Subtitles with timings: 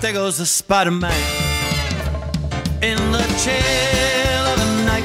[0.00, 1.12] There goes the Spider Man
[2.82, 5.04] in the chill of the night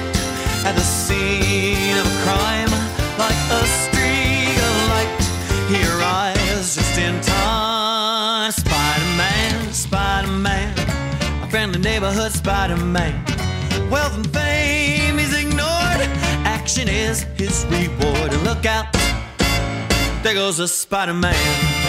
[0.66, 2.71] at the scene of a crime,
[3.20, 5.21] like a streak of light.
[5.68, 8.54] He arrives just in time.
[8.54, 10.73] Spider Man, Spider Man,
[11.43, 13.21] a friendly neighborhood Spider Man.
[13.89, 16.07] Wealth and fame he's ignored.
[16.46, 18.32] Action is his reward.
[18.46, 18.93] Look out,
[20.23, 21.84] there goes the Spider Man.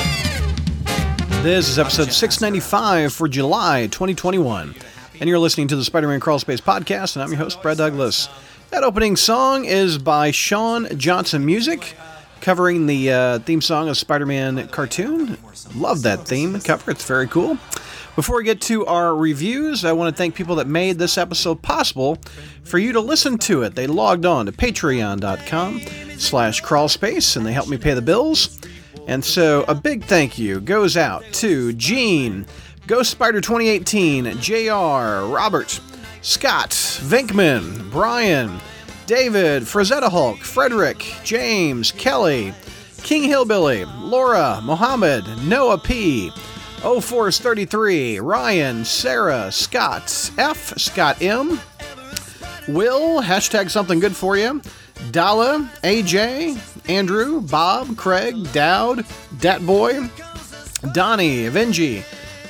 [1.47, 4.75] This is episode 695 for July 2021.
[5.21, 7.79] And you're listening to the Spider Man Crawl Space podcast, and I'm your host, Brad
[7.79, 8.29] Douglas.
[8.71, 11.95] That opening song is by Sean Johnson Music,
[12.41, 15.39] covering the uh, theme song of Spider Man cartoon.
[15.77, 17.59] Love that theme cover, it's very cool.
[18.17, 21.63] Before we get to our reviews, I want to thank people that made this episode
[21.63, 22.19] possible
[22.65, 23.77] for you to listen to it.
[23.77, 25.81] They logged on to patreon.com
[26.19, 28.59] slash crawlspace, and they helped me pay the bills.
[29.07, 32.47] And so a big thank you goes out to Gene,
[32.87, 35.81] Ghost Spider 2018, JR, Robert,
[36.23, 38.59] Scott, Vinkman, Brian,
[39.07, 42.53] David, Frazetta Hulk, Frederick, James, Kelly,
[43.03, 46.33] King Hillbilly, Laura, Mohammed, Noah P,
[46.83, 51.61] O Force 33, Ryan, Sarah, Scott, F, Scott M,
[52.69, 54.61] Will, hashtag something good for you.
[55.13, 59.05] Dala, AJ, Andrew, Bob, Craig, Dowd,
[59.39, 60.11] Datboy,
[60.93, 62.05] Donnie, Avengi,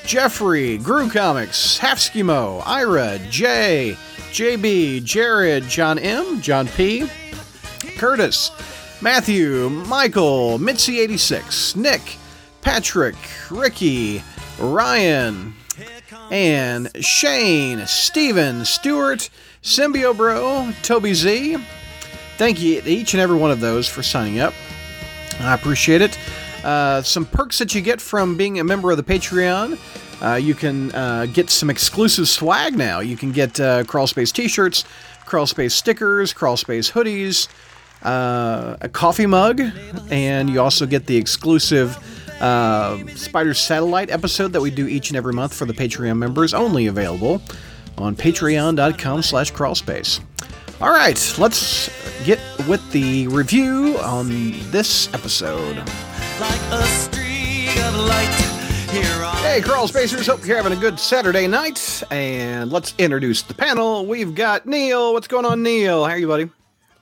[0.04, 3.96] Jeffrey, Gru Comics, Half Schemo, Ira, Jay,
[4.30, 7.08] JB, Jared, John M, John P,
[7.96, 8.50] Curtis,
[9.00, 12.18] Matthew, Michael, Mitzi86, Nick,
[12.60, 13.16] Patrick,
[13.50, 14.22] Ricky,
[14.58, 15.54] Ryan,
[16.30, 19.28] and Shane, Steven, Stewart,
[19.62, 21.56] Symbio Bro, Toby Z.
[22.36, 24.52] Thank you to each and every one of those for signing up.
[25.40, 26.18] I appreciate it.
[26.64, 29.78] Uh, some perks that you get from being a member of the Patreon.
[30.22, 33.00] Uh, you can uh, get some exclusive swag now.
[33.00, 34.84] You can get uh, Crawlspace t-shirts,
[35.26, 37.48] Crawlspace stickers, Crawlspace hoodies,
[38.02, 39.60] uh, a coffee mug,
[40.10, 41.96] and you also get the exclusive
[42.40, 46.54] uh, Spider Satellite episode that we do each and every month for the Patreon members,
[46.54, 47.42] only available
[47.98, 50.20] on patreon.com slash crawlspace.
[50.80, 51.88] All right, let's
[52.24, 52.38] get
[52.68, 54.28] with the review on
[54.70, 55.76] this episode.
[56.38, 58.28] like a streak of light.
[58.90, 62.02] Here I Hey, Crawl Spacers, hope you're having a good Saturday night.
[62.10, 64.04] And let's introduce the panel.
[64.04, 65.14] We've got Neil.
[65.14, 66.04] What's going on, Neil?
[66.04, 66.50] How are you, buddy?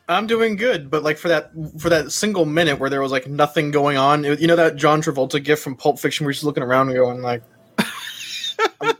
[0.08, 3.26] I'm doing good, but like for that for that single minute where there was like
[3.26, 6.44] nothing going on, it- you know that John Travolta gift from Pulp Fiction where he's
[6.44, 7.42] looking around and going like,
[7.78, 7.84] I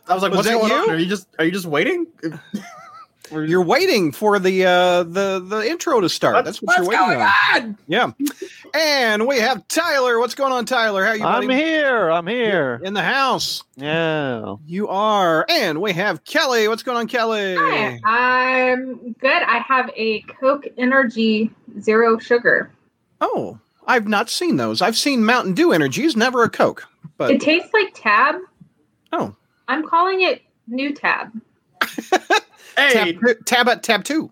[0.08, 0.78] was like, Was what's that going you?
[0.78, 0.90] on?
[0.90, 2.06] Are you just are you just waiting?
[3.32, 6.44] You're waiting for the uh, the the intro to start.
[6.44, 7.32] That's what you're waiting going on.
[7.54, 7.78] on?
[7.86, 8.10] Yeah.
[8.74, 10.18] And we have Tyler.
[10.18, 11.04] What's going on, Tyler?
[11.04, 11.46] How are you, buddy?
[11.46, 12.10] I'm here.
[12.10, 12.80] I'm here.
[12.84, 13.62] In the house.
[13.76, 14.56] Yeah.
[14.66, 15.46] You are.
[15.48, 16.68] And we have Kelly.
[16.68, 17.56] What's going on, Kelly?
[17.56, 19.42] Hi, I'm good.
[19.42, 22.70] I have a Coke Energy Zero Sugar.
[23.20, 24.82] Oh, I've not seen those.
[24.82, 26.86] I've seen Mountain Dew Energies, never a Coke.
[27.16, 28.36] But It tastes like Tab.
[29.12, 29.34] oh,
[29.68, 31.32] I'm calling it New Tab.
[32.76, 34.30] Hey, tab, tab at tab two.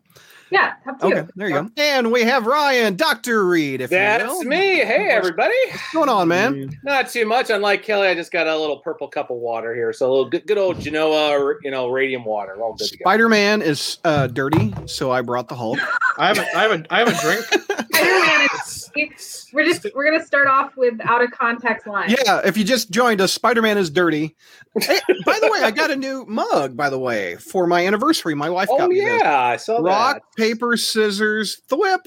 [0.51, 1.07] Yeah, Tab two.
[1.07, 1.71] Okay, there you go.
[1.79, 3.81] And we have Ryan, Doctor Reed.
[3.81, 4.57] If you That's me.
[4.85, 5.55] Hey, everybody.
[5.71, 6.79] What's going on, man?
[6.85, 7.49] Not too much.
[7.49, 9.95] Unlike Kelly, I just got a little purple cup of water here.
[9.95, 12.61] So a little good, good old Genoa, you know, radium water.
[12.61, 12.87] All good.
[12.89, 15.79] Spider Man is uh, dirty, so I brought the Hulk.
[16.19, 17.45] I have a I have a I have a drink.
[17.47, 22.15] Spider-Man is- it's- we're just we're gonna start off with out of context lines.
[22.25, 24.37] Yeah, if you just joined us, Spider Man is dirty.
[24.81, 26.77] Hey, by the way, I got a new mug.
[26.77, 29.21] By the way, for my anniversary, my wife oh, got Oh me this.
[29.21, 29.83] yeah, I saw that.
[29.83, 32.07] Rock, paper, scissors, thwip.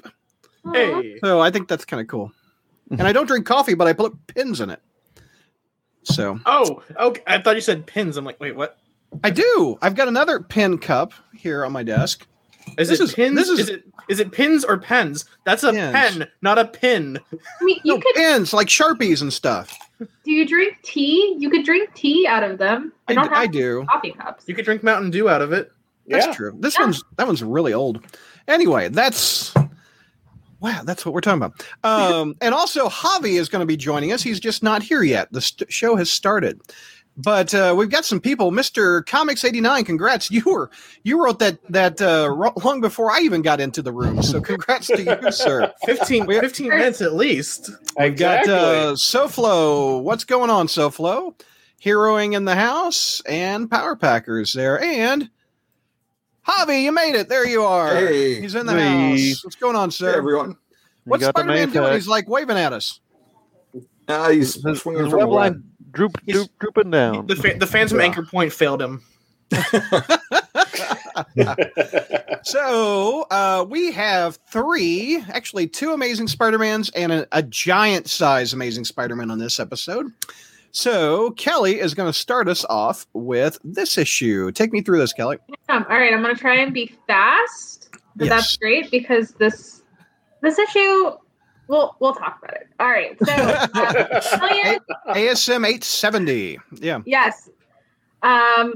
[0.65, 0.73] Aw.
[0.73, 2.31] Hey, So I think that's kind of cool.
[2.89, 2.99] Mm-hmm.
[2.99, 4.81] And I don't drink coffee, but I put pins in it.
[6.03, 7.21] So oh, okay.
[7.25, 8.17] I thought you said pins.
[8.17, 8.77] I'm like, wait, what?
[9.23, 9.77] I do.
[9.81, 12.27] I've got another pin cup here on my desk.
[12.77, 13.35] Is This it is- pins?
[13.37, 15.25] this is- is, it is it pins or pens?
[15.45, 15.91] That's a Pins.
[15.93, 17.19] pen, not a pin.
[17.33, 18.15] I mean, you No, could.
[18.15, 19.77] pins like sharpies and stuff.
[19.99, 21.35] Do you drink tea?
[21.39, 22.91] You could drink tea out of them.
[23.07, 23.85] I, You don't have I do.
[23.89, 24.43] coffee cups.
[24.47, 25.71] You could drink Mountain Dew out of it.
[26.07, 26.33] That's Yeah.
[26.33, 26.55] true.
[26.59, 26.83] This Yeah.
[26.85, 28.03] one's that one's really old.
[28.47, 29.53] Anyway, that's
[30.59, 30.81] wow.
[30.83, 31.63] That's what we're talking about.
[31.83, 34.21] Um, and also, Javi is going to be joining us.
[34.21, 35.31] He's just not here yet.
[35.31, 36.59] The st- show has started,
[37.17, 38.51] but uh, we've got some people.
[38.51, 39.85] Mister Comics eighty nine.
[39.85, 40.29] Congrats.
[40.31, 40.69] You were
[41.03, 42.33] you wrote that that uh,
[42.63, 44.21] long before I even got into the room.
[44.21, 45.71] So congrats to you, sir.
[45.85, 47.69] 15, We- 15 minutes at least.
[47.97, 48.53] We've got Exactly.
[48.53, 50.01] uh, SoFlo.
[50.01, 51.39] What's going on, SoFlo?
[51.83, 54.81] Heroing in the house and Power Packers there.
[54.81, 55.29] And
[56.47, 57.29] Javi, you made it.
[57.29, 57.95] There you are.
[57.95, 58.41] Hey.
[58.41, 59.29] He's in the Hey.
[59.29, 59.43] house.
[59.43, 60.15] What's going on, Hey, sir?
[60.17, 60.57] everyone.
[61.05, 61.93] What's the Spider Man doing?
[61.93, 62.99] He's like waving at us.
[64.07, 65.53] Uh, he's His, swinging his from web the web.
[65.53, 65.63] line
[65.95, 67.27] droop, He's- droop, drooping down.
[67.27, 68.05] The fa- the Phantom Yeah.
[68.05, 69.01] Anchor Point failed him.
[72.43, 78.85] So uh, we have three, actually two Amazing Spider-Mans and a, a giant size Amazing
[78.85, 80.07] Spider-Man on this episode.
[80.71, 84.51] So Kelly is going to start us off with this issue.
[84.51, 85.37] Take me through this, Kelly.
[85.69, 88.29] Um, all right, I'm gonna try and be fast, but Yes.
[88.29, 89.81] that's great because this
[90.41, 91.11] this issue.
[91.67, 92.67] We'll we'll talk about it.
[92.79, 94.79] All right, so uh, Chameleon,
[95.09, 96.59] ASM 870.
[96.79, 96.99] Yeah.
[97.05, 97.49] yes,
[98.21, 98.75] um,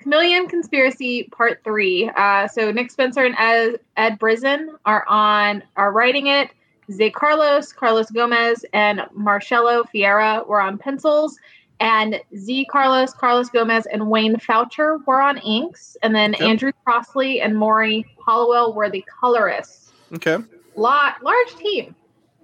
[0.00, 2.10] Chameleon Conspiracy Part Three.
[2.16, 6.50] Uh, so Nick Spencer and Ed, Ed Brisson are on are writing it.
[6.92, 11.38] Zay Carlos, Carlos Gomez, and Marcelo Ferreira were on pencils,
[11.78, 16.42] and Z Carlos, Carlos Gomez, and Wayne Faucher were on inks, and then Yep.
[16.42, 19.92] Andrew Crossley and Morry Hollowell were the colorists.
[20.14, 20.38] Okay.
[20.74, 21.94] Lot large team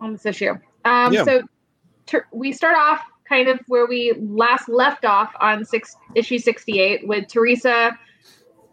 [0.01, 0.53] on this issue.
[0.85, 1.25] Um, Yeah.
[1.25, 1.43] So
[2.07, 6.79] ter- we start off kind of where we last left off on six issue sixty
[6.81, 7.99] eight with Teresa.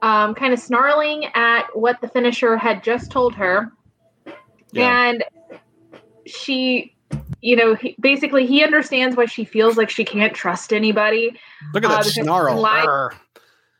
[0.02, 3.72] Um, kind of snarling at what the finisher had just told her
[4.74, 5.08] Yeah.
[5.10, 5.24] and
[6.26, 6.94] she
[7.42, 11.38] you know he, basically he understands why she feels like she can't trust anybody
[11.74, 12.60] Look at Uh, that because snarl.
[12.60, 13.14] light- Arr.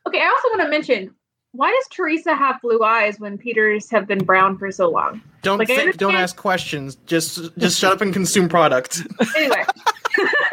[0.06, 1.14] okay i also want to mention
[1.54, 5.58] why does teresa have blue eyes when peter's have been brown for so long Don't
[5.58, 6.96] Like, think, don't ask questions.
[7.06, 9.02] Just just shut up and consume product.
[9.36, 9.64] anyway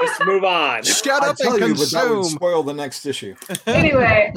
[0.02, 0.82] Let's move on.
[0.84, 2.36] Shut I up tell and you, but that would consume.
[2.36, 3.36] spoil the next issue.
[3.68, 4.34] anyway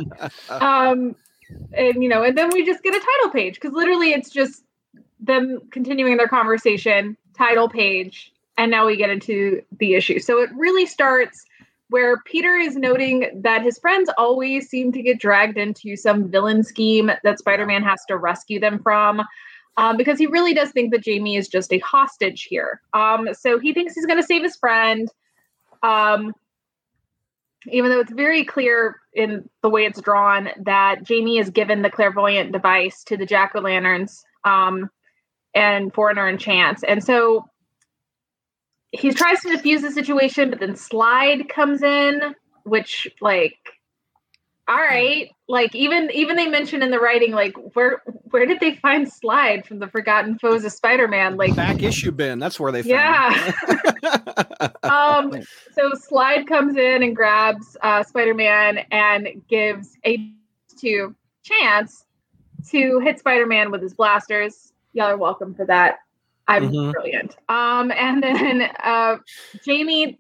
[0.51, 1.15] um
[1.73, 4.63] and you know and then we just get a title page because literally it's just
[5.21, 10.51] them continuing their conversation title page and now we get into the issue so it
[10.57, 11.45] really starts
[11.95, 16.65] where peter is noting that his friends always seem to get dragged into some villain
[16.65, 19.23] scheme that spider-man has to rescue them from
[19.77, 23.61] um, because he really does think that jamie is just a hostage here um, so
[23.61, 25.09] he thinks he's going to save his friend
[25.85, 26.33] um,
[27.69, 31.91] even though it's very clear in the way it's drawn that Jamie is given the
[31.91, 34.91] clairvoyant device to the jack o' lanterns um,
[35.55, 36.83] and Foreigner and Chance.
[36.83, 37.49] And so
[38.99, 43.59] he tries to defuse the situation, but then Slide comes in, which, like,
[44.67, 48.77] all right, like even even they mention in the writing, like where where did they
[48.77, 51.37] find Slide from the Forgotten Foes of Spider-Man?
[51.37, 52.39] Like Back issue bin.
[52.39, 53.37] That's where they found
[54.03, 54.71] Yeah.
[54.83, 55.43] um
[55.73, 60.33] so slide comes in and grabs uh spider-man and gives a
[60.79, 62.07] to chance
[62.69, 65.99] to hit spider-man with his blasters y'all are welcome for that
[66.49, 66.93] i'm Mhm.
[66.93, 69.17] brilliant um and then uh
[69.65, 70.19] jamie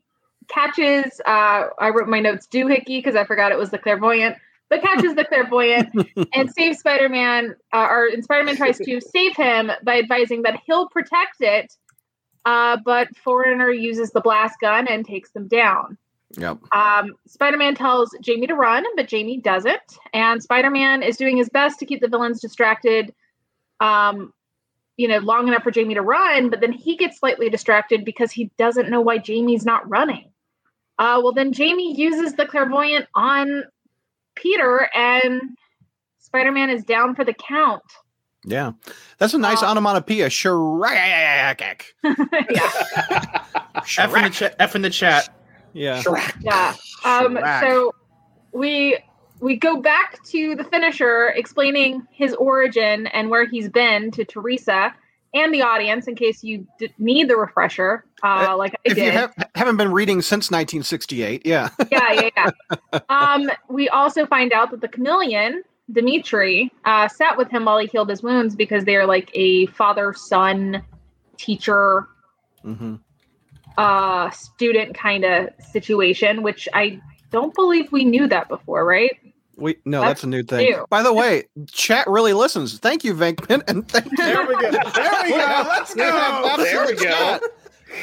[0.48, 4.36] catches uh i wrote my notes doohickey because i forgot it was the clairvoyant
[4.70, 5.88] but catches the clairvoyant
[6.34, 11.36] and saves spider-man uh, or spider-man tries to save him by advising that he'll protect
[11.40, 11.74] it
[12.46, 15.96] uh, but Foreigner uses the blast gun and takes them down.
[16.36, 16.58] Yep.
[16.72, 19.80] Um, Spider Man tells Jamie to run, but Jamie doesn't.
[20.12, 23.14] And Spider Man is doing his best to keep the villains distracted,
[23.80, 24.32] um,
[24.96, 28.30] you know, long enough for Jamie to run, but then he gets slightly distracted because
[28.30, 30.30] he doesn't know why Jamie's not running.
[30.98, 33.64] Uh, well, then Jamie uses the clairvoyant on
[34.36, 35.40] Peter, and
[36.20, 37.82] Spider Man is down for the count.
[38.44, 38.72] Yeah.
[39.18, 40.28] That's a nice Uh, onomatopoeia.
[40.28, 41.80] Shrek.
[42.50, 43.44] yeah.
[43.98, 44.56] F in the chat.
[44.60, 45.34] F in the chat.
[45.72, 46.02] Yeah.
[46.42, 46.74] Yeah.
[47.04, 47.60] Um, Shrek.
[47.62, 47.92] so
[48.52, 48.98] we
[49.40, 54.94] we go back to the finisher explaining his origin and where he's been to Teresa
[55.34, 59.04] and the audience in case you d- need the refresher, uh, like I If you
[59.04, 59.14] did.
[59.14, 61.70] have, haven't been reading since 1968, yeah.
[61.90, 63.00] yeah, yeah, yeah.
[63.08, 67.86] Um, we also find out that the chameleon, Dimitri, uh, sat with him while he
[67.88, 70.82] healed his wounds because they're like a father son
[71.36, 72.08] teacher
[72.62, 72.94] hmm
[73.76, 77.00] uh student kind of situation which i
[77.32, 79.18] don't believe we knew that before right
[79.56, 80.70] We no, That's that's, a new thing.
[80.70, 80.86] new.
[80.90, 82.78] By the way, chat really listens.
[82.78, 84.16] Thank you, Venkman, and thank you.
[84.16, 84.70] There we go.
[84.70, 85.36] There we go.
[85.68, 86.02] Let's go.
[86.04, 87.04] absolute There we go.
[87.04, 87.42] chat.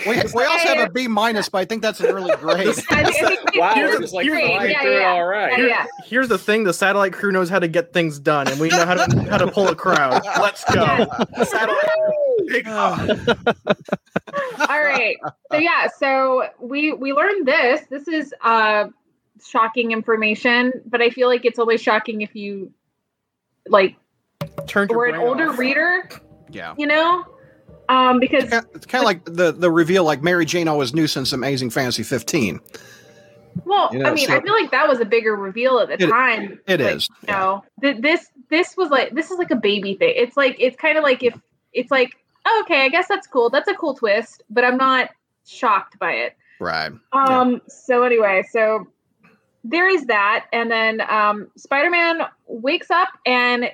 [0.08, 2.67] We, we also have a B minus, but I think that's a really great.
[2.70, 4.39] I think- I think it's Wow, Here's we're the- like here's
[4.74, 5.10] yeah, yeah.
[5.10, 5.60] all right.
[5.60, 5.86] Yeah, yeah.
[6.05, 8.86] Here's the thing: the satellite crew knows how to get things done, and we know
[8.86, 10.22] how to how to pull a crowd.
[10.39, 11.05] Let's go.
[14.70, 15.17] All right
[15.51, 18.86] so yeah so we we learned this this is uh
[19.48, 22.72] shocking information but i feel like it's always shocking if you
[23.68, 23.96] like
[24.68, 25.58] Turn your were an older off.
[25.60, 26.10] reader
[26.52, 26.74] yeah.
[26.78, 27.26] you know
[27.90, 31.34] um because It's kind of like the, the reveal, like Mary Jane always knew since
[31.34, 32.60] Amazing Fantasy 15.
[33.66, 35.90] Well, You know, I mean, so- I feel like that was a bigger reveal at
[35.90, 36.60] the It- time.
[36.68, 39.96] it like, is, You know, th- this this was like this is like a baby
[39.96, 40.14] thing.
[40.16, 41.38] It's like it's kind of like if
[41.74, 42.12] it's like
[42.46, 43.50] oh, okay, I guess that's cool.
[43.50, 45.10] That's a cool twist, but I'm not
[45.46, 46.38] shocked by it.
[46.62, 46.92] Right.
[47.12, 47.62] Um.
[47.68, 48.88] So anyway, so
[49.63, 53.70] there is that, and then um, Spider-Man wakes up and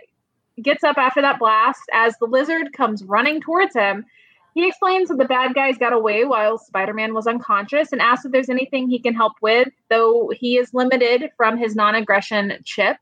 [0.62, 4.06] gets up after that blast as the lizard comes running towards him.
[4.54, 8.32] He explains that the bad guys got away while Spider-Man was unconscious and asks if
[8.32, 12.98] there's anything he can help with, though he is limited from his non-aggression chip.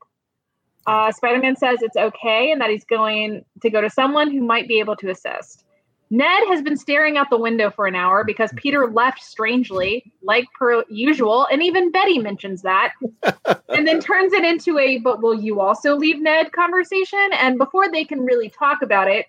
[0.86, 4.68] Uh, Spider-Man says it's okay and that he's going to go to someone who might
[4.68, 5.64] be able to assist.
[6.10, 10.44] Ned has been staring out the window for an hour because Peter left strangely, like
[10.58, 12.92] per usual, and even Betty mentions that,
[13.68, 17.30] and then turns it into a "But will you also leave Ned?" conversation.
[17.38, 19.26] And before they can really talk about it,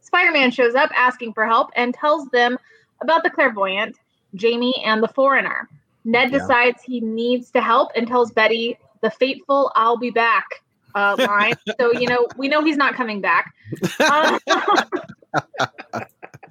[0.00, 2.58] Spider-Man shows up asking for help and tells them
[3.02, 3.96] about the clairvoyant,
[4.34, 5.68] Jamie, and the foreigner.
[6.04, 6.38] Ned Yeah.
[6.38, 10.46] decides he needs to help and tells Betty the fateful "I'll be back"
[10.94, 11.56] uh, line.
[11.78, 13.52] so you know we know he's not coming back.
[14.00, 14.38] Uh,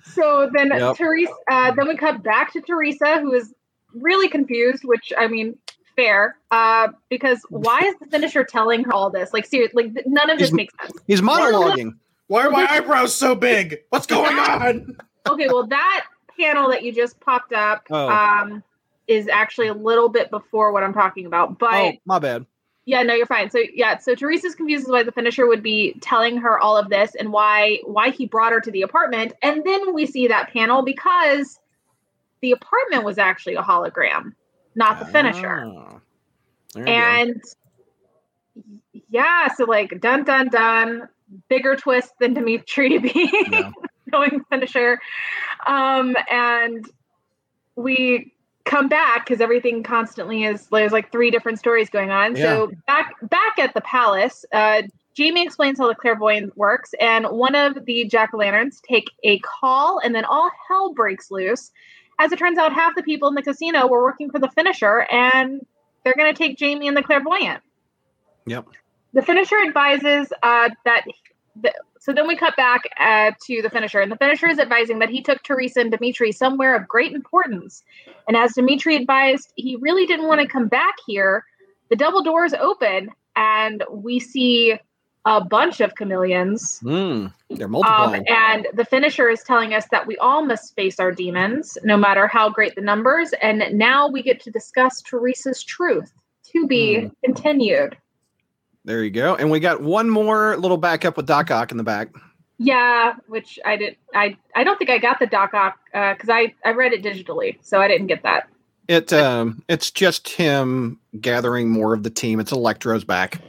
[0.03, 0.97] so then Yep.
[0.97, 3.53] Teresa, uh, then we cut back to Teresa, who is
[3.93, 4.83] really confused.
[4.83, 5.57] Which I mean,
[5.95, 9.33] fair, uh, because why is the finisher telling her all this?
[9.33, 10.93] Like seriously, like none of this He's- makes sense.
[11.07, 11.93] He's monologuing.
[12.27, 13.79] Why are my eyebrows so big?
[13.89, 14.97] What's going on?
[15.27, 16.05] Okay, well that
[16.39, 18.07] panel that you just popped up Oh.
[18.07, 18.63] um,
[19.07, 21.73] is actually a little bit before what I'm talking about, but.
[21.73, 22.45] Oh, my bad.
[22.89, 23.51] Yeah, no, you're fine.
[23.51, 26.89] So yeah, so Teresa's confused as why the finisher would be telling her all of
[26.89, 29.33] this and why why he brought her to the apartment.
[29.43, 31.59] And then we see that panel because
[32.41, 34.33] the apartment was actually a hologram,
[34.73, 35.65] not the finisher.
[35.67, 35.99] Ah.
[36.73, 36.91] You go.
[36.91, 37.43] And
[39.07, 41.09] yeah, so like dun dun dun,
[41.47, 43.71] bigger twist than Dimitri being Yeah.
[44.11, 44.99] knowing finisher.
[45.67, 46.89] Um, and
[47.75, 48.33] we
[48.69, 52.35] come back because everything constantly is there's like three different stories going on.
[52.35, 54.83] So back back at the palace, uh,
[55.15, 59.39] Jamie explains how the clairvoyant works, and one of the jack o' lanterns take a
[59.39, 61.71] call, and then all hell breaks loose.
[62.19, 65.07] As it turns out, half the people in the casino were working for the finisher,
[65.11, 65.65] and
[66.03, 67.61] they're going to take Jamie and the clairvoyant.
[68.45, 68.67] Yep.
[69.13, 71.05] The finisher advises uh, that.
[71.61, 71.73] The,
[72.09, 75.09] so then we cut back uh, to the finisher, and the finisher is advising that
[75.09, 77.83] he took Teresa and Dimitri somewhere of great importance.
[78.27, 81.45] And as Dimitri advised, he really didn't want to come back here.
[81.91, 84.79] The double doors open, and we see
[85.25, 86.79] a bunch of chameleons.
[86.83, 91.11] Mm, they're Um, and the finisher is telling us that we all must face our
[91.11, 93.33] demons, no matter how great the numbers.
[93.39, 96.11] And now we get to discuss Teresa's truth
[96.53, 97.07] to be Hmm.
[97.23, 97.97] continued.
[98.85, 99.35] There you go.
[99.35, 102.09] And we got one more little backup with Doc Ock in the back.
[102.57, 103.95] Yeah, which I did.
[104.13, 107.57] I I don't think I got the Doc Ock because I I read it digitally,
[107.61, 108.49] so I didn't get that.
[108.89, 112.39] It um, it's just him gathering more of the team.
[112.39, 113.39] It's Electro's back.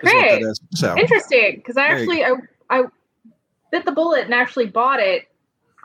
[0.00, 0.40] Great.
[0.40, 0.60] that is.
[0.74, 2.32] So Interesting, because I There actually I
[2.70, 2.84] I
[3.70, 5.28] bit the bullet and actually bought it,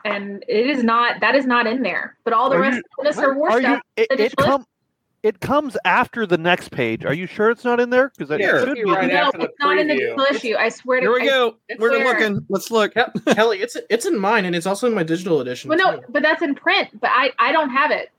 [0.04, 2.16] and it is not that is not in there.
[2.24, 3.36] But all the Are rest you- of the Mr.
[3.36, 3.66] War Are you?
[3.66, 3.82] stuff.
[3.96, 4.64] It, it come.
[5.22, 7.04] It comes after the next page.
[7.04, 8.10] Are you sure it's not in there?
[8.16, 8.58] Because it Here.
[8.60, 8.90] should Be be.
[8.90, 10.54] right no, after the it's not in the digital issue.
[10.58, 11.56] I swear to here we I- go.
[11.68, 12.44] it's We're looking.
[12.48, 12.92] Let's look.
[12.94, 15.68] Ke- Kelly, it's it's in mine and it's also in my digital edition.
[15.68, 16.06] Well, no, too.
[16.08, 16.88] but that's in print.
[17.00, 18.10] But I I don't have it.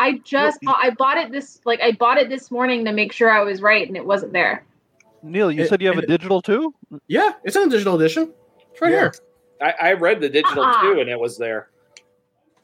[0.00, 0.74] I just Nope.
[0.78, 3.62] I bought it this like I bought it this morning to make sure I was
[3.62, 4.64] right, and it wasn't there.
[5.22, 6.74] Neil, you It- said you have a digital too.
[7.06, 8.32] Yeah, it's in the digital edition.
[8.72, 8.98] It's right Yeah.
[8.98, 9.14] here.
[9.62, 10.80] I, I read the digital Uh-uh.
[10.82, 11.68] too, and it was there.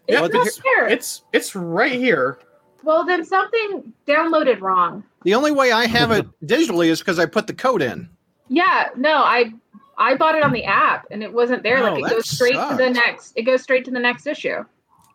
[0.08, 0.88] Yeah, It's not it's, there.
[0.88, 2.38] it's it's right here.
[2.82, 5.04] Well, then something downloaded wrong.
[5.22, 8.08] The only way I have it digitally is because I put the code in.
[8.48, 9.52] Yeah, no, I
[9.98, 11.78] I bought it on the app and it wasn't there.
[11.78, 13.32] Oh, like it goes straight to the next.
[13.36, 14.64] It goes straight to the next issue.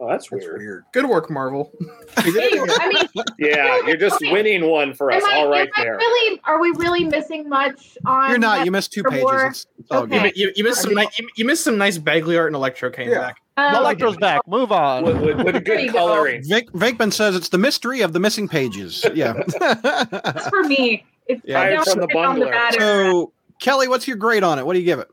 [0.04, 0.58] Oh, that's That's weird.
[0.58, 0.84] weird.
[0.94, 1.72] Good work, Marvel.
[2.24, 4.32] Hey, I mean, Yeah, you're just Okay.
[4.32, 5.24] winning one for us.
[5.24, 5.96] I, All right there.
[5.96, 6.42] really?
[6.44, 8.30] Are we really missing much on?
[8.30, 8.66] You're not.
[8.66, 9.26] You missed two pages.
[9.32, 10.26] It's, it's Okay.
[10.36, 12.90] You, you, you missed some nice you, you missed some nice Bagley art and Electro
[12.90, 13.20] came Yeah.
[13.20, 13.38] back.
[13.58, 14.42] Oh, Electro's back.
[14.48, 15.04] Move on.
[15.04, 15.94] With, with, with good go.
[16.00, 16.44] coloring.
[16.46, 19.06] Vic, Vinkman says it's the mystery of the missing pages.
[19.14, 19.34] Yeah.
[19.60, 21.06] That's for me.
[21.28, 21.62] If Yeah.
[21.62, 22.52] I Right from the pick the bundler.
[22.52, 24.66] bad area, so, Kelly, what's your grade on it?
[24.66, 25.10] What do you give it?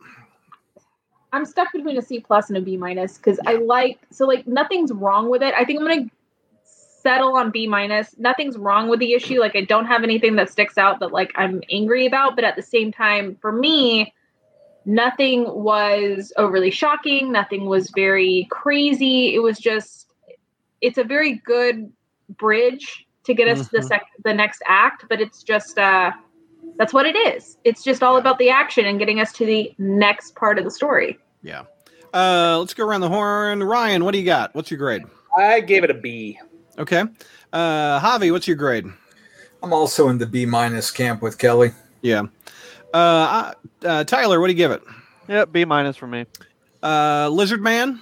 [1.32, 4.47] I'm stuck between a C plus and a B minus because I like so like
[4.47, 5.54] nothing's wrong with it.
[5.56, 6.11] I think I'm gonna
[6.64, 8.14] settle on B minus.
[8.18, 9.40] Nothing's wrong with the issue.
[9.40, 12.56] Like I don't have anything that sticks out that like I'm angry about, but at
[12.56, 14.12] the same time, for me,
[14.85, 17.30] nothing was overly shocking.
[17.30, 19.35] Nothing was very crazy.
[19.35, 20.06] It was just
[20.80, 21.92] it's a very good
[22.38, 26.12] bridge to get us to the sec- the next act, but it's just uh
[26.78, 27.58] that's what it is.
[27.64, 30.70] It's just all about the action and getting us to the next part of the
[30.70, 31.18] story.
[31.42, 31.64] Yeah.
[32.14, 33.62] Uh, let's go around the horn.
[33.62, 34.54] Ryan, what do you got?
[34.54, 35.02] What's your grade?
[35.37, 36.38] I gave it a B.
[36.78, 37.02] Okay.
[37.52, 38.87] Uh, Javi, what's your grade?
[39.62, 41.73] I'm also in the B minus camp with Kelly.
[42.00, 42.23] Yeah.
[42.94, 43.52] Uh,
[43.85, 44.82] uh, Tyler, what do you give it?
[45.28, 46.26] Yeah, B minus for me.
[46.82, 48.00] Uh, Lizard Man.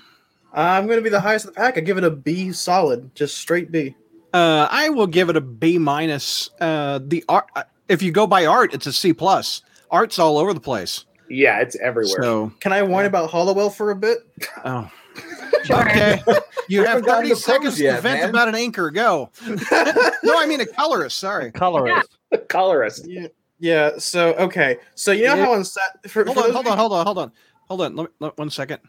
[0.53, 1.77] I'm going to be the highest of the pack.
[1.77, 3.95] I give it a B solid, just straight B.
[4.33, 6.51] Uh, I will give it a B minus.
[6.61, 9.63] Uh, the art, uh, if you go by art, it's a C plus.
[9.91, 11.05] Art's all over the place.
[11.29, 12.23] Yeah, it's everywhere.
[12.23, 14.19] So, Can I whine about Hollowell for a bit?
[14.65, 14.91] oh,
[15.65, 15.81] Sure.
[15.81, 16.21] okay.
[16.69, 18.29] You have 30 to pros seconds to vent man.
[18.31, 18.91] about an anchor.
[18.91, 19.31] Go.
[19.47, 21.17] no, I mean a colorist.
[21.21, 21.53] Sorry.
[21.53, 22.17] Colorist.
[22.49, 23.07] Colorist.
[23.09, 23.29] Yeah.
[23.61, 23.91] Yeah.
[23.99, 24.79] So okay.
[24.97, 25.45] So you know Yeah.
[25.45, 27.33] how on set for, Hold for on, hold on, hold on, hold on,
[27.69, 27.95] hold on.
[27.95, 28.81] Let me, let, one second.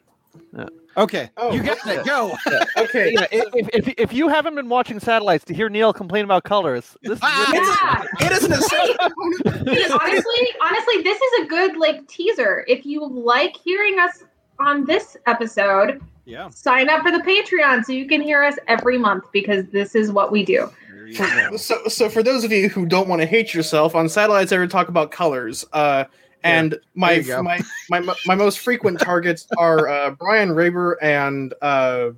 [0.56, 0.68] Yeah.
[0.98, 2.04] Okay, Oh, you got it.
[2.06, 2.36] Go.
[2.48, 3.12] you- okay.
[3.14, 6.98] Yeah, if, if, if you haven't been watching satellites to hear Neil complain about colors,
[7.04, 8.04] this is Ah!
[8.20, 8.28] Yeah.
[8.28, 8.96] It is an essential
[9.74, 12.66] Hey, honestly, honestly, this is a good like teaser.
[12.68, 14.24] If you like hearing us
[14.60, 16.50] on this episode, Yeah.
[16.50, 20.12] sign up for the Patreon so you can hear us every month because this is
[20.12, 20.68] what we do.
[21.16, 21.58] There.
[21.58, 24.58] So, so for those of you who don't want to hate yourself, on satellites, I
[24.58, 25.64] would talk about colors.
[25.72, 26.04] Uh,
[26.44, 32.12] and my, There my my my most frequent targets are uh, Brian Reber and uh,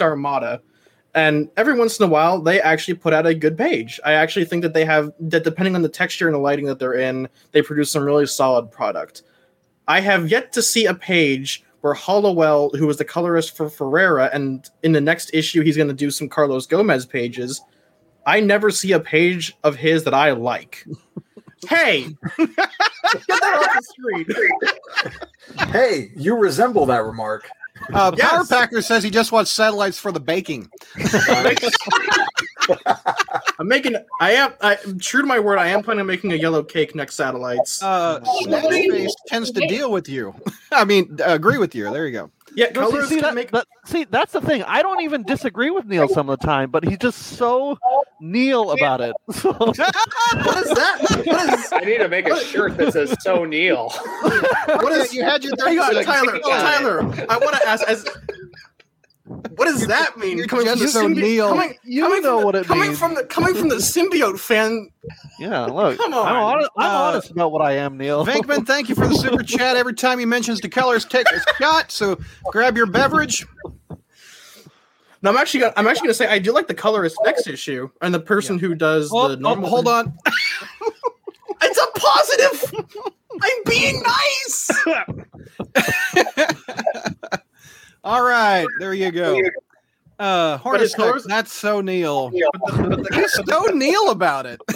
[0.00, 0.60] Armada.
[1.16, 4.00] And every once in a while, they actually put out a good page.
[4.04, 6.80] I actually think that they have that, depending on the texture and the lighting that
[6.80, 9.22] they're in, they produce some really solid product.
[9.86, 14.30] I have yet to see a page where Hollowell, who was the colorist for Ferreira,
[14.32, 17.60] and in the next issue, he's going to do some Carlos Gomez pages.
[18.26, 20.84] I never see a page of his that I like.
[21.68, 25.70] Hey, get that off the screen.
[25.70, 27.48] Hey, you resemble that remark.
[27.92, 28.30] Uh, Yes.
[28.30, 30.70] Power Packer says he just wants satellites for the baking.
[33.58, 33.96] I'm making.
[34.20, 34.52] I am.
[34.60, 35.58] I am true to my word.
[35.58, 37.82] I am planning on making a yellow cake next satellites.
[37.82, 40.34] Uh, Snatch Face tends to deal with you.
[40.72, 41.90] I mean, uh, agree with you.
[41.92, 42.30] There you go.
[42.56, 43.50] Yeah, No, see, colors see, can that, make.
[43.52, 44.62] that- see, that's the thing.
[44.64, 47.78] I don't even disagree with Neil some of the time, but he's just so
[48.20, 49.14] Neil about it.
[49.34, 51.22] So, what is that?
[51.26, 51.72] What is?
[51.72, 53.90] I need to make a shirt that says "So Neil."
[54.66, 55.12] What is?
[55.14, 56.40] you had your Hang on, 30 Tyler.
[56.40, 57.86] Tyler, I want to ask.
[57.88, 58.04] As,
[59.26, 60.36] what does that mean?
[60.38, 61.48] you're Coming from the just symbi- Neil.
[61.48, 62.98] Coming, You coming know from what the, it coming means.
[62.98, 64.90] from the coming from the symbiote fan.
[65.38, 66.26] yeah, look, Come on.
[66.28, 68.24] I'm, honest, I'm Uh, honest about what I am, Neil.
[68.26, 69.76] Venkman, thank you for the super chat.
[69.76, 71.90] Every time he mentions the colors, take a shot.
[71.90, 72.18] So
[72.50, 73.46] grab your beverage.
[75.22, 75.60] No, I'm actually.
[75.60, 78.58] Gonna, I'm actually gonna say I do like the colorist next issue and the person
[78.58, 79.68] who does Oh, the oh, normal.
[79.70, 80.12] hold on.
[81.62, 82.74] It's a positive.
[83.40, 84.70] I'm being nice.
[88.04, 89.40] All right, there you go.
[90.18, 92.30] Uh, But his Hornacek, that's so Neil.
[92.52, 94.60] But the- but the- He's so Neil about it.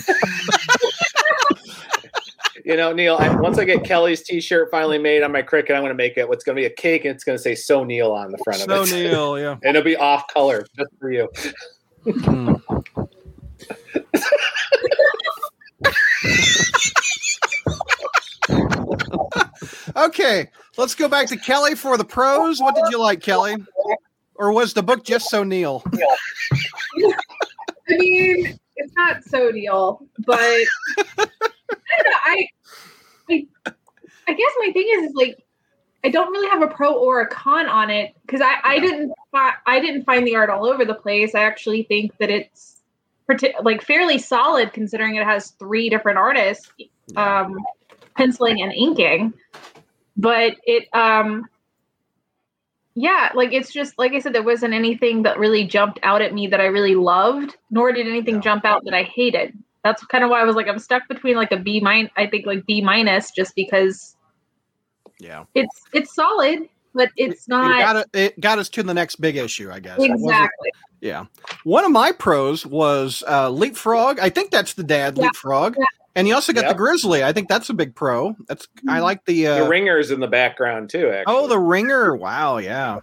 [2.64, 3.17] You know, Neil.
[3.19, 6.19] I, once I get Kelly's T-shirt finally made on my Cricut, I'm going to make
[6.19, 6.29] it.
[6.29, 8.37] What's going to be a cake, and it's going to say "So Neil" on the
[8.45, 8.97] front So of it, So
[9.37, 9.53] Neil, yeah.
[9.64, 11.31] and it'll be off color just for you.
[12.05, 12.57] Hmm.
[19.96, 22.61] Okay, let's go back to Kelly for the pros.
[22.61, 23.57] What did you like, Kelly?
[24.35, 25.83] Or was the book just so Neil?
[27.90, 30.66] I mean, it's not so Neil, but I
[32.04, 32.11] know.
[32.24, 32.48] I,
[33.31, 33.46] I,
[34.28, 35.44] I guess my thing is, is like
[36.04, 39.12] I don't really have a pro or a con on it because I, I didn't
[39.33, 41.35] fi- I didn't find the art all over the place.
[41.35, 42.76] I actually think that it's
[43.62, 46.70] like fairly solid considering it has three different artists
[47.16, 47.59] um,
[48.18, 49.33] penciling and inking.
[50.16, 51.46] But it um
[52.94, 56.35] yeah, like it's just like I said, there wasn't anything that really jumped out at
[56.35, 59.57] me that I really loved, nor did anything jump out that I hated.
[59.85, 62.26] That's kind of why I was like, I'm stuck between like a B minus, I
[62.26, 64.16] think like B minus, just because
[65.20, 65.44] Yeah.
[65.54, 69.20] it's it's solid, but it's It not got, it, it got us to the next
[69.20, 70.00] big issue, I guess.
[70.00, 70.72] Exactly.
[71.00, 71.26] Yeah.
[71.62, 74.18] One of my pros was uh, Leapfrog.
[74.18, 75.26] I think that's the dad, Yeah.
[75.26, 75.76] Leapfrog.
[75.78, 75.85] Yeah.
[76.14, 77.23] And you also got the Grizzly.
[77.23, 78.35] I think that's a big pro.
[78.49, 79.47] That's I like the.
[79.47, 81.11] Uh, the ringers in the background too.
[81.11, 81.35] Actually.
[81.35, 82.16] oh, the ringer.
[82.16, 82.59] Wow.
[82.59, 83.01] Yeah.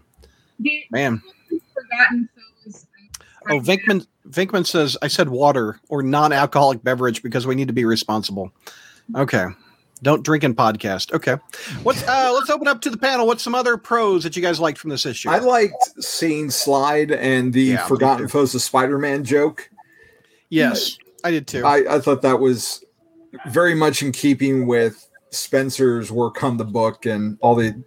[0.91, 1.22] Man.
[1.74, 2.30] forgotten.
[3.50, 4.06] Oh, Vinkman.
[4.28, 8.52] Vinkman says I said water or non-alcoholic beverage because we need to be responsible.
[9.15, 9.46] Okay.
[10.02, 11.13] Don't drink in podcast.
[11.13, 11.38] Okay.
[11.84, 13.28] What's uh let's open up to the panel.
[13.28, 15.30] What's some other pros that you guys liked from this issue?
[15.30, 18.30] I liked seeing Slide and the Yeah, Forgotten too.
[18.30, 19.70] Foes of Spider-Man joke.
[20.50, 21.65] yes, I did too.
[21.65, 22.84] I, I thought that was
[23.48, 27.82] very much in keeping with Spencer's work on the book and all the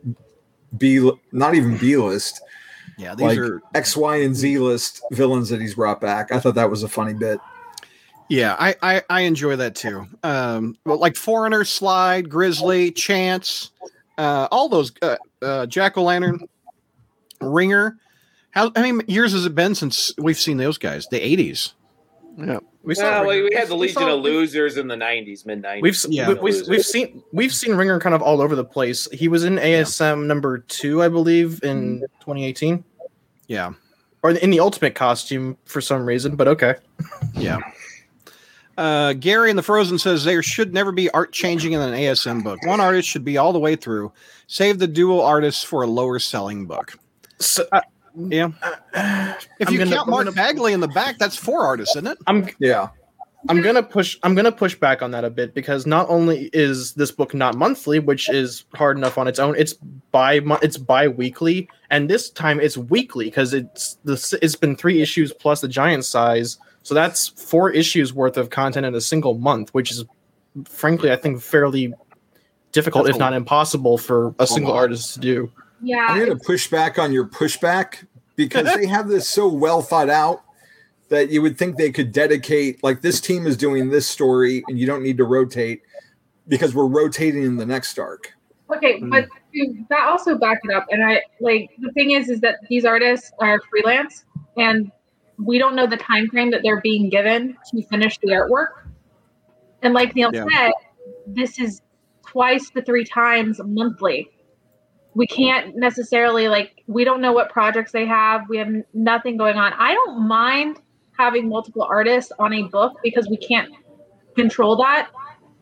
[0.76, 2.40] B, not even B list,
[2.98, 6.32] yeah, these like are X, Y, and Z list villains that he's brought back.
[6.32, 7.40] I thought that was a funny bit.
[8.28, 10.06] Yeah, I, I I enjoy that too.
[10.22, 13.70] Um, well, like Foreigner, Slide, Grizzly, Chance,
[14.18, 16.40] uh, all those uh, uh, Jack O' Lantern,
[17.40, 17.96] Ringer.
[18.50, 21.06] How how many years has it been since we've seen those guys?
[21.06, 21.72] The eighties.
[22.37, 22.58] Yeah.
[22.84, 25.62] We Well, we, we had the we Legion saw- of Losers in the '90s, mid
[25.62, 25.82] '90s.
[25.82, 26.28] We've Yeah.
[26.28, 29.08] we, we've, we've seen we've seen Ringer kind of all over the place.
[29.12, 32.84] He was in ASM number two, I believe, in 2018.
[33.48, 33.72] Yeah.
[34.22, 36.36] or in the ultimate costume for some reason.
[36.36, 36.76] But okay,
[37.34, 37.58] Yeah.
[38.76, 42.44] Uh, Gary in the Frozen says there should never be art changing in an ASM
[42.44, 42.64] book.
[42.64, 44.12] One artist should be all the way through.
[44.46, 46.96] Save the dual artists for a lower selling book.
[47.40, 47.66] so
[48.18, 48.48] Yeah.
[49.61, 51.94] If I'm you gonna- count I'm Mark gonna- Bagley in the back, that's four artists,
[51.96, 52.18] isn't it?
[52.26, 52.88] I'm Yeah.
[53.48, 54.18] I'm gonna push.
[54.24, 57.54] I'm gonna push back on that a bit because not only is this book not
[57.54, 59.74] monthly, which is hard enough on its own, it's
[60.11, 65.33] bi it's bi-weekly, and this time it's weekly because it's the it's been three issues
[65.33, 69.70] plus the giant size, so that's four issues worth of content in a single month,
[69.72, 70.04] which is
[70.68, 71.94] frankly I think fairly
[72.72, 74.81] difficult, That's if a- not impossible, for a single lot.
[74.81, 75.50] artist to do.
[75.81, 76.07] Yeah.
[76.09, 78.04] I'm going to push back on your pushback
[78.38, 80.42] because they have this so well thought out
[81.09, 84.79] that you would think they could dedicate, like, this team is doing this story and
[84.79, 85.83] you don't need to rotate
[86.46, 88.33] because we're rotating in the next arc.
[88.74, 89.11] Okay, Mm.
[89.11, 89.29] but
[89.88, 93.33] that also back it up, and I like the thing is, is that these artists
[93.40, 94.24] are freelance,
[94.57, 94.92] and
[95.42, 98.68] we don't know the time frame that they're being given to finish the artwork.
[99.83, 100.44] And like Neil Yeah.
[100.53, 100.72] said,
[101.27, 101.81] this is
[102.27, 104.31] twice to three times monthly.
[105.18, 108.48] We can't necessarily like we don't know what projects they have.
[108.48, 109.72] We have nothing going on.
[109.72, 110.78] I don't mind
[111.18, 113.68] having multiple artists on a book because we can't
[114.37, 115.11] control that.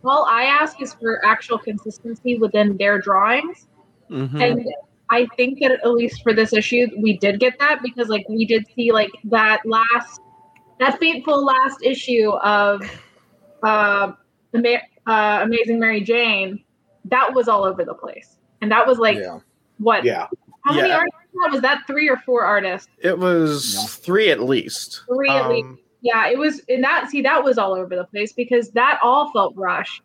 [0.05, 3.67] All I ask is for actual consistency within their drawings.
[4.11, 4.41] Mhm.
[4.47, 4.67] And
[5.09, 8.45] I think that at least for this issue, we did get that because like we
[8.45, 10.21] did see like that last
[10.79, 12.83] that fateful last issue of
[13.63, 14.13] uh,
[14.53, 16.63] uh, Amazing Mary Jane.
[17.07, 19.39] That was all over the place, and that was like yeah.
[19.79, 20.05] What?
[20.05, 20.27] Yeah.
[20.65, 20.97] How many Yeah.
[20.97, 21.21] artists?
[21.53, 22.89] Was that three or four artists?
[22.99, 23.87] It was Yeah.
[23.89, 25.03] three at least.
[25.07, 25.67] Three at least.
[25.67, 28.99] Um, Yeah, it was, and that see that was all over the place because that
[29.03, 30.03] all felt rushed.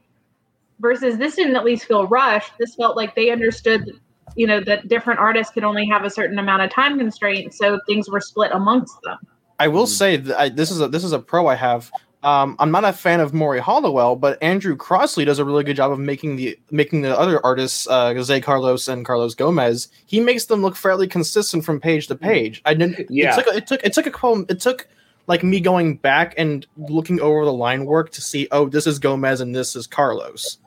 [0.79, 2.53] Versus this didn't at least feel rushed.
[2.59, 3.91] This felt like they understood,
[4.35, 7.79] you know, that different artists could only have a certain amount of time constraint, so
[7.87, 9.17] things were split amongst them.
[9.59, 11.91] I will say that I, this is a this is a pro I have.
[12.23, 15.75] Um, I'm not a fan of Morry Hollowell, but Andrew Crossley does a really good
[15.75, 19.87] job of making the making the other artists, uh, Jose Carlos and Carlos Gomez.
[20.05, 22.61] He makes them look fairly consistent from page to page.
[22.65, 23.09] I didn't.
[23.09, 23.35] Yeah.
[23.39, 24.87] It took it took it took a quote- it took
[25.27, 28.47] like me going back and looking over the line work to see.
[28.51, 30.59] Oh, this is Gomez and this is Carlos.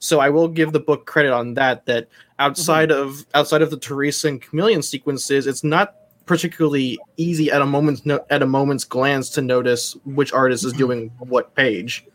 [0.00, 1.86] So I will give the book credit on that.
[1.86, 2.08] That
[2.38, 5.94] outside of outside of the Teresa and Chameleon sequences, it's not
[6.30, 10.72] particularly easy at a moment's no- at a moment's glance to notice which artist is
[10.72, 12.06] doing what page.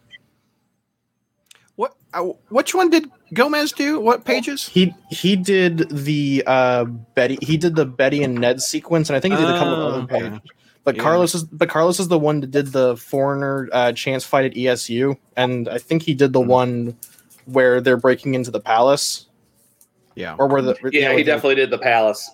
[1.76, 1.94] What?
[2.14, 4.00] Uh, which one did Gomez do?
[4.00, 4.70] What pages?
[4.70, 9.20] He he did the uh Betty he did the Betty and Ned sequence, and I
[9.20, 10.30] think he did a couple of Oh, other okay.
[10.30, 10.40] pages.
[10.86, 11.04] But Yeah.
[11.04, 14.54] Carlos is but Carlos is the one that did the foreigner uh, chance fight at
[14.54, 16.48] ESU, and I think he did the Hmm.
[16.48, 16.98] one
[17.46, 19.28] where they're breaking into the palace
[20.16, 20.36] Yeah.
[20.40, 22.32] or where the Yeah, he definitely did the palace.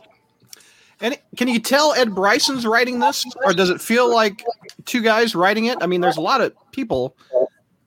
[1.02, 4.44] And can you tell Ed Brisson's writing this, or does it feel like
[4.86, 5.78] two guys writing it?
[5.82, 7.16] I mean, there's a lot of people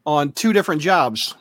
[0.05, 1.35] on two different jobs.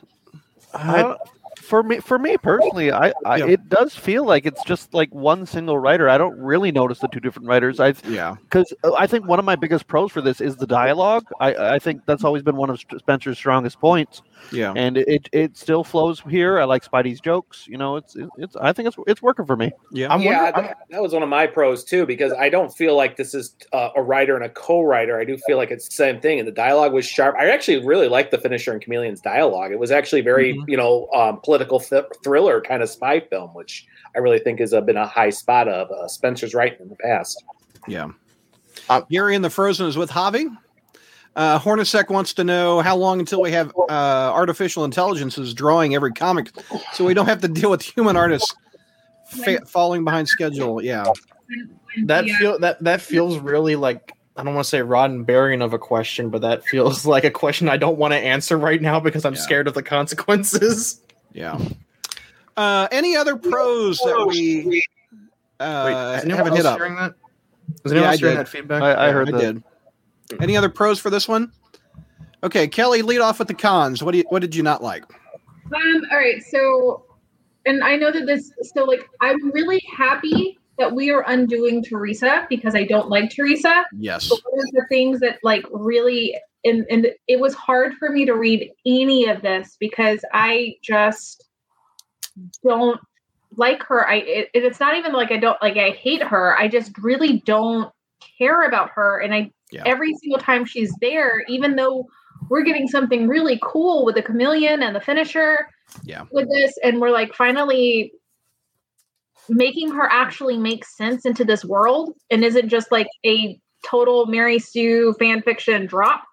[0.72, 1.16] I,
[1.60, 3.46] for me, for me personally, I, I Yeah.
[3.46, 6.08] it does feel like it's just like one single writer.
[6.08, 7.80] I don't really notice the two different writers.
[7.80, 8.36] I Yeah.
[8.42, 11.24] because uh, I think one of my biggest pros for this is the dialogue.
[11.40, 14.72] I, I think that's always been one of Spencer's strongest points, Yeah.
[14.76, 16.60] and it, it still flows here.
[16.60, 17.66] I like Spidey's jokes.
[17.66, 19.72] You know, it's it's I think it's it's working for me.
[19.90, 20.12] Yeah.
[20.12, 23.16] I'm yeah, that, that was one of my pros too because I don't feel like
[23.16, 25.18] this is uh, a writer and a co-writer.
[25.18, 27.36] I do feel like it's the same thing, and the dialogue was sharp.
[27.38, 29.72] I actually really liked the Finisher and Chameleon's dialogue.
[29.72, 30.64] It was actually very, Mhm.
[30.68, 34.72] you know, um, political th- thriller kind of spy film, which I really think has
[34.74, 37.42] uh, been a high spot of uh, Spencer's writing in the past.
[37.88, 38.08] Yeah.
[38.90, 40.54] Um, Gary and the Frozen is with Javi.
[41.36, 43.92] Uh, Hornacek wants to know how long until we have uh,
[44.32, 46.50] artificial intelligences drawing every comic,
[46.92, 48.54] so we don't have to deal with human artists
[49.26, 50.80] fa- falling behind schedule.
[50.82, 51.06] Yeah,
[52.04, 52.36] that Yeah.
[52.38, 55.78] feel that that feels really like I don't want to say rotten burying of a
[55.78, 59.24] question, but that feels like a question I don't want to answer right now because
[59.24, 59.40] I'm Yeah.
[59.40, 61.00] scared of the consequences.
[61.32, 61.58] yeah.
[62.56, 64.84] Uh, any other pros that we
[65.58, 65.82] uh,
[66.24, 66.78] Wait, haven't hit up?
[66.78, 67.14] hearing that?
[67.84, 68.46] Is anyone Yeah, I else hearing did.
[68.46, 68.82] that feedback?
[68.82, 69.40] I, I heard I that.
[69.40, 69.62] did.
[70.40, 71.52] Any other pros for this one?
[72.42, 74.02] Okay, Kelly, lead off with the cons.
[74.02, 75.04] What do you, what did you not like?
[75.74, 77.04] Um, all right, so
[77.66, 82.46] and I know that this so like I'm really happy that we are undoing Teresa
[82.48, 83.84] because I don't like Teresa.
[83.96, 84.28] Yes.
[84.28, 88.24] But one of the things that like really and and it was hard for me
[88.26, 91.44] to read any of this because I just
[92.62, 93.00] don't
[93.56, 94.06] like her.
[94.06, 96.58] I it, it's not even like I don't like I hate her.
[96.58, 97.92] I just really don't
[98.38, 99.82] care about her and I Yeah.
[99.86, 102.06] every single time she's there even though
[102.48, 105.68] we're getting something really cool with the chameleon and the finisher
[106.04, 106.24] Yeah.
[106.30, 108.12] with this and we're like finally
[109.48, 114.58] making her actually make sense into this world and isn't just like a total Mary
[114.58, 116.24] Sue fan fiction drop.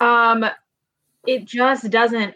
[0.00, 0.44] Um,
[1.26, 2.34] it just doesn't.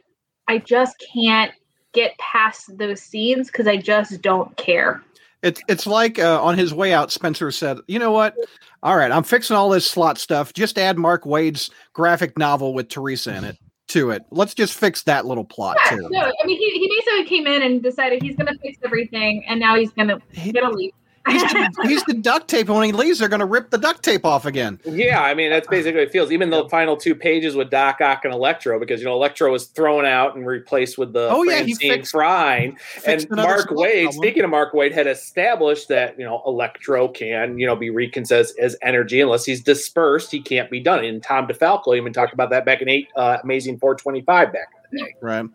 [0.48, 1.52] I just can't
[1.92, 5.02] get past those scenes because I just don't care.
[5.46, 8.34] It's it's like uh, on his way out, Spencer said, "You know what?
[8.82, 10.52] All right, I'm fixing all this slot stuff.
[10.52, 13.56] Just add Mark Waid's graphic novel with Teresa in it
[13.88, 14.24] to it.
[14.32, 17.46] Let's just fix that little plot Yeah, too." no, I mean, he, he basically came
[17.46, 20.70] in and decided he's going to fix everything, and now he's going to going to
[20.70, 20.92] leave.
[21.28, 23.78] He's the, he's the duct tape, and when he leaves, they're going to rip the
[23.78, 24.78] duct tape off again.
[24.84, 26.30] Yeah, I mean that's basically what it feels.
[26.30, 29.66] Even the final two pages with Doc Ock and Electro, because you know Electro was
[29.66, 32.72] thrown out and replaced with the Oh, yeah, he Francine fixed- Frye.
[32.94, 34.12] Fixed and Mark Waid, problem.
[34.12, 38.32] speaking of Mark Waid, had established that you know Electro can you know be reconceived
[38.40, 41.04] as, as energy unless he's dispersed, he can't be done.
[41.04, 44.52] And Tom DeFalco even talked about that back in eight uh, Amazing Four Twenty Five
[44.52, 45.14] back in the day.
[45.20, 45.46] Right.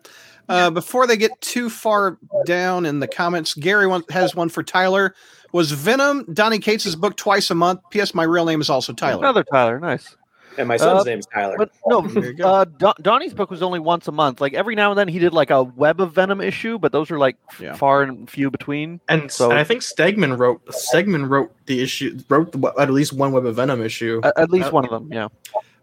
[0.48, 4.62] Uh, before they get too far down in the comments, Gary one, has one for
[4.62, 5.14] Tyler.
[5.52, 7.80] Was Venom Donny Cates' book twice a month?
[7.90, 8.14] P.S.
[8.14, 9.18] My real name is also Tyler.
[9.20, 10.16] Another Tyler, nice.
[10.58, 11.56] And my son's Uh, name's Tyler.
[11.56, 12.46] But no, There you go.
[12.46, 14.40] uh, Don- Donny's book was only once a month.
[14.40, 17.10] Like every now and then, he did like a Web of Venom issue, but those
[17.10, 17.74] are like Yeah.
[17.74, 19.00] far and few between.
[19.08, 23.14] And, So- and I think Stegman wrote Stegman wrote the issue wrote the, at least
[23.14, 24.20] one Web of Venom issue.
[24.24, 25.28] At, at least Uh, one of them, yeah.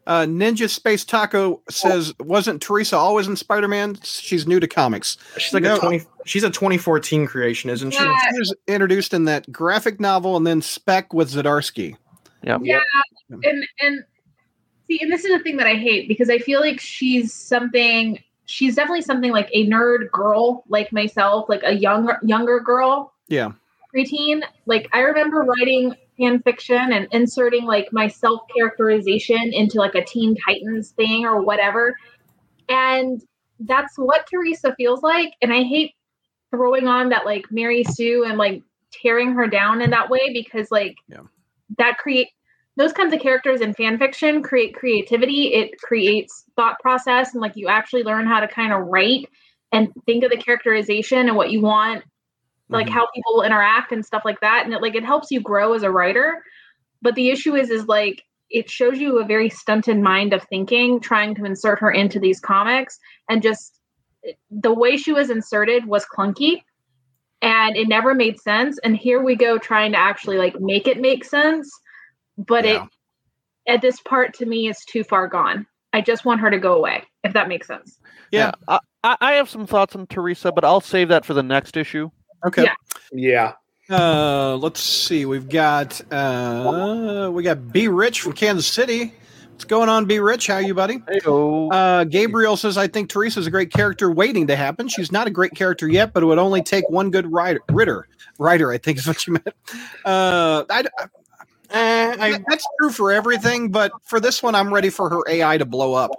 [0.10, 4.00] Uh, Ninja Space Taco says, "Wasn't Teresa always in Spider-Man?
[4.02, 5.18] She's new to comics.
[5.38, 5.76] She's like No.
[5.76, 6.02] a twenty.
[6.26, 8.04] She's a 2014 creation, isn't she?
[8.04, 8.16] Yeah.
[8.32, 11.96] She was introduced in that graphic novel and then Spec with Zdarsky.
[12.42, 12.58] Yeah,
[13.30, 14.04] and and
[14.88, 18.18] see, and this is the thing that I hate because I feel like she's something.
[18.46, 23.52] She's definitely something like a nerd girl, like myself, like a younger younger girl, Yeah,
[23.96, 24.42] preteen.
[24.66, 30.04] Like I remember writing fan fiction and inserting like my self characterization into like a
[30.04, 31.96] Teen Titans thing or whatever,
[32.68, 33.22] and
[33.62, 35.34] that's what Teresa feels like.
[35.42, 35.94] And I hate
[36.52, 40.72] throwing on that like Mary Sue and like tearing her down in that way because
[40.72, 41.22] like Yeah.
[41.78, 42.28] that create
[42.76, 47.56] those kinds of characters in fan fiction create creativity it creates thought process and like
[47.56, 49.28] you actually learn how to kind of write
[49.72, 52.04] and think of the characterization and what you want
[52.70, 52.92] like Mhm.
[52.92, 55.74] how people will interact and stuff like that and it like it helps you grow
[55.74, 56.44] as a writer
[57.02, 61.00] but the issue is is like it shows you a very stunted mind of thinking
[61.00, 63.80] trying to insert her into these comics and just
[64.52, 66.62] the way she was inserted was clunky
[67.42, 71.00] and it never made sense and here we go trying to actually like make it
[71.00, 71.72] make sense
[72.38, 72.86] but Yeah.
[72.86, 72.90] it
[73.76, 76.74] at this part to me is too far gone i just want her to go
[76.76, 78.00] away if that makes sense
[78.32, 78.52] Yeah.
[78.68, 81.76] I, I I have some thoughts on Teresa, but I'll save that for the next
[81.78, 82.12] issue.
[82.46, 82.64] Okay.
[82.64, 82.74] Yeah.
[83.12, 83.54] Yeah.
[83.90, 85.26] Uh, let's see.
[85.26, 89.14] We've got uh, we got B Rich from Kansas City.
[89.52, 90.48] What's going on, B Rich?
[90.48, 91.02] How you, buddy?
[91.10, 94.88] Hey, Uh, Gabriel says, I think Teresa's a great character waiting to happen.
[94.88, 97.60] She's not a great character yet, but it would only take one good writer.
[97.72, 99.48] Ritter, writer, I think is what you meant.
[100.06, 100.84] Uh, I,
[101.72, 105.58] Eh, I, that's true for everything, but for this one, I'm ready for her AI
[105.60, 106.10] to blow up.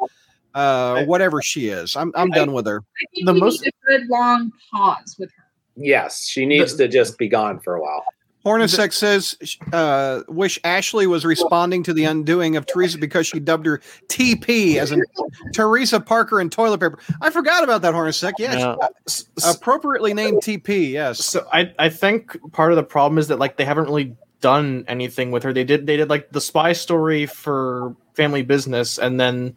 [0.55, 2.79] Uh, whatever she is, I'm I'm done with her.
[2.79, 5.40] i think The we most- need a good long pause with her
[5.81, 8.05] Yes, she needs to just be gone for a while.
[8.45, 9.37] Hornacek says,
[9.73, 14.77] uh, wish Ashley was responding to the undoing of Teresa because she dubbed her TP
[14.77, 15.03] as in
[15.55, 16.99] Teresa Parker and toilet paper.
[17.21, 18.33] I forgot about that, Hornacek.
[18.39, 18.77] Yes, Yeah.
[19.07, 20.91] s- s- appropriately named TP.
[20.91, 21.23] Yes.
[21.23, 24.87] so I I think part of the problem is that like they haven't really done
[24.89, 25.53] anything with her.
[25.53, 29.55] They did they did like the spy story for Family Business, and then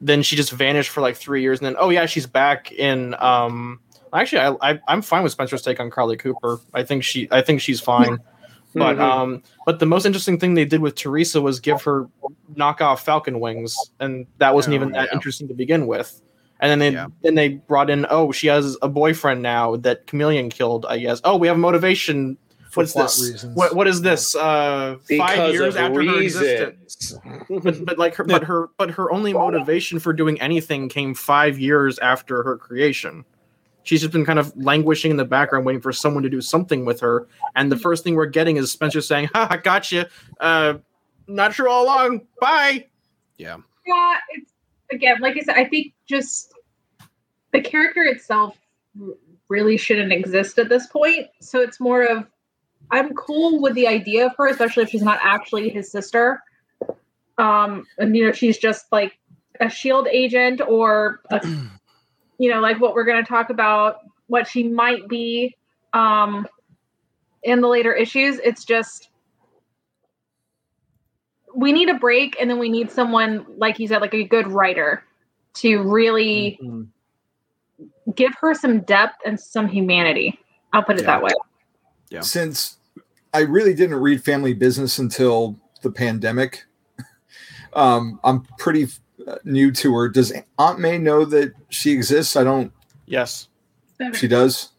[0.00, 3.16] then she just vanished for like three years, and then oh yeah, she's back in.
[3.18, 3.80] um
[4.12, 6.60] Actually, I, I I'm fine with Spencer's take on Carlie Cooper.
[6.74, 8.18] I think she I think she's fine.
[8.74, 9.00] But Mhm.
[9.00, 12.06] um, but the most interesting thing they did with Teresa was give her
[12.54, 15.14] knock off Falcon wings, and that wasn't Oh, even that yeah.
[15.14, 16.20] interesting to begin with.
[16.60, 17.06] And then they Yeah.
[17.22, 21.20] then they brought in oh she has a boyfriend now that Chameleon killed I guess
[21.24, 22.36] oh we have motivation
[22.70, 27.14] For what's this what what is this uh five years of after her existence
[27.48, 31.58] but but like her but her but her only motivation for doing anything came five
[31.58, 33.24] years after her creation
[33.82, 36.84] she's just been kind of languishing in the background waiting for someone to do something
[36.84, 37.26] with her.
[37.56, 40.04] And the first thing we're getting is spencer saying ha i got you.
[40.40, 40.74] Uh
[41.26, 42.22] not sure all along.
[42.40, 42.86] Bye.
[43.38, 43.58] Yeah.
[43.86, 44.52] yeah it's
[44.92, 46.52] again like i said i think just
[47.52, 48.58] the character itself
[49.48, 51.26] really shouldn't exist at this point.
[51.40, 52.26] So it's more of
[52.90, 56.42] i'm cool with the idea of her especially if she's not actually his sister.
[57.38, 59.18] Um and you know she's just like
[59.60, 61.40] a shield agent or a,
[62.40, 65.54] you know like what we're going to talk about what she might be
[65.92, 66.46] um
[67.42, 69.10] in the later issues it's just
[71.54, 74.48] we need a break and then we need someone like you said like a good
[74.48, 75.04] writer
[75.52, 76.58] to really
[78.14, 80.38] give her some depth and some humanity
[80.72, 81.06] i'll put it Yeah.
[81.06, 81.32] that way
[82.10, 82.20] Yeah.
[82.20, 82.78] since
[83.32, 86.64] I really didn't read Family Business until the pandemic,
[87.74, 88.88] um, I'm pretty
[89.44, 90.08] new to her.
[90.08, 92.36] Does Aunt May know that she exists?
[92.36, 92.72] I don't.
[93.06, 93.48] Yes.
[94.14, 94.70] She does.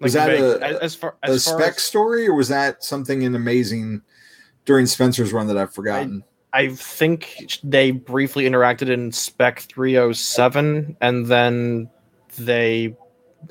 [0.00, 3.22] Was that vague- a- as, as A far spec as, story, or was that something
[3.22, 4.02] in amazing
[4.64, 6.24] during Spencer's run that I've forgotten?
[6.52, 11.90] I think they briefly interacted in Spec 307, and then
[12.38, 12.96] they,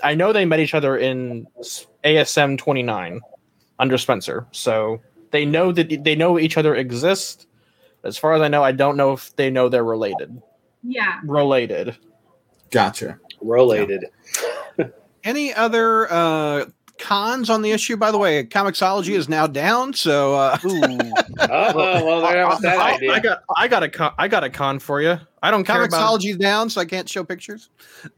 [0.04, 1.48] I know they met each other in
[2.04, 3.22] ASM 29
[3.80, 4.46] under Spencer.
[4.52, 7.48] So they know that they know each other exist.
[8.06, 10.42] As far as I know, I don't know if they know they're related.
[10.84, 11.20] Yeah.
[11.26, 11.98] Related.
[12.70, 13.20] Gotcha.
[13.42, 14.06] Related.
[15.24, 16.66] Any other uh,
[17.00, 17.98] cons on the issue?
[17.98, 20.84] By the way, Comixology is now down, so uh, Ooh.
[21.40, 23.12] Uh, well, there was that I, idea.
[23.12, 25.18] I got, I got a, con, I got a con for you.
[25.44, 26.20] I don't care about.
[26.20, 27.70] Comixology down, so I can't show pictures.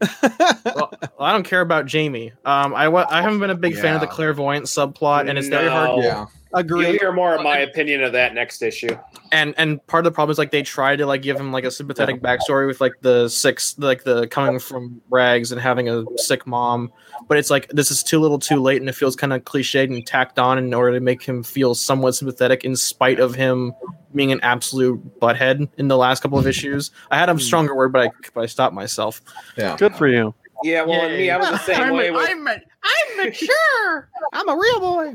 [0.64, 2.32] well, I don't care about Jamie.
[2.44, 5.48] Um, I wa- I haven't been a big fan of the clairvoyant subplot, and it's
[5.48, 5.98] very hard.
[5.98, 6.02] No.
[6.02, 6.26] Yeah.
[6.50, 7.00] You'll Agreed.
[7.00, 8.96] hear more of my opinion of that next issue.
[9.32, 11.64] And and part of the problem is like they try to like give him like
[11.64, 16.04] a sympathetic backstory with like the six like the coming from rags and having a
[16.16, 16.90] sick mom,
[17.28, 19.84] but it's like this is too little, too late, and it feels kind of cliched
[19.84, 23.74] and tacked on in order to make him feel somewhat sympathetic, in spite of him
[24.14, 26.90] being an absolute butthead in the last couple of issues.
[27.10, 29.20] I had a stronger word, but I but I stopped myself.
[29.56, 29.76] Yeah.
[29.76, 30.34] Good for you.
[30.64, 32.10] Yeah, well, and me, I was the same way.
[32.10, 34.10] With, I'm, I'm mature.
[34.32, 35.14] I'm a real boy.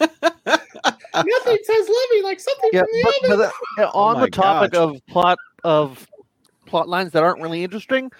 [0.00, 3.50] Nothing says Libby like something Yeah, from the but, other.
[3.76, 4.80] but uh, yeah, on my the topic gosh.
[4.80, 6.06] of plot of
[6.66, 8.10] plot lines that aren't really interesting,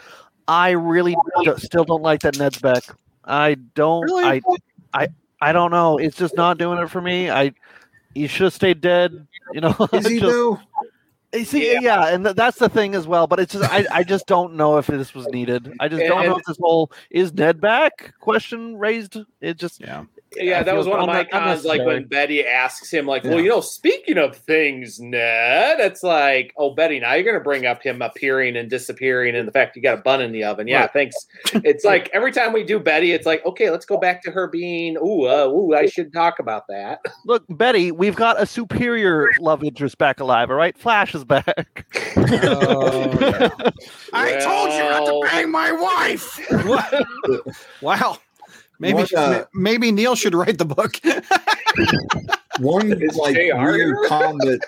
[0.49, 2.85] I really d- still don't like that Ned's back.
[3.25, 4.03] I don't.
[4.03, 4.25] Really?
[4.25, 4.41] I,
[4.95, 5.09] I,
[5.41, 5.99] I don't know.
[5.99, 7.31] It's just not doing it for me.
[7.31, 7.53] I,
[8.15, 9.27] he should have stayed dead.
[9.53, 9.75] You know.
[9.93, 10.61] Is he just- though?
[11.33, 13.29] You See, yeah, and th- that's the thing as well.
[13.29, 15.73] But it's just, I, I just don't know if this was needed.
[15.79, 19.17] I just don't know if this whole is Ned back question raised.
[19.41, 20.07] It just, Yeah.
[20.37, 21.65] Yeah, I that was one of my unne- cons.
[21.65, 23.31] Like when Betty asks him, like, Yeah.
[23.31, 27.43] "Well, you know, speaking of things, Ned," it's like, "Oh, Betty, now you're going to
[27.43, 30.45] bring up him appearing and disappearing, and the fact you got a bun in the
[30.45, 30.93] oven." Yeah, Right.
[30.93, 31.17] thanks.
[31.65, 34.47] It's like every time we do Betty, it's like, okay, let's go back to her
[34.47, 34.97] being.
[34.99, 37.01] Ooh, uh, ooh, I should talk about that.
[37.27, 40.49] look, Betty, we've got a superior love interest back alive.
[40.51, 41.87] All right, Flash is back.
[44.13, 46.41] I told you not to bang my wife.
[47.83, 48.19] wow.
[48.81, 50.95] Maybe What, uh, maybe Neil should write the book.
[52.59, 54.05] One Is like weird here?
[54.09, 54.61] con that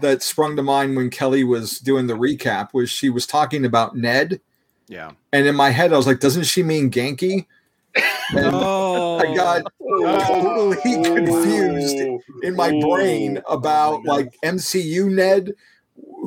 [0.00, 3.96] that sprung to mind when Kelly was doing the recap was she was talking about
[3.96, 4.40] Ned,
[4.86, 5.10] yeah.
[5.32, 7.46] and in my head I was like, doesn't she mean Ganke?
[8.30, 9.18] And Oh.
[9.18, 14.06] I got totally confused in my brain about God.
[14.06, 15.52] like MCU Ned,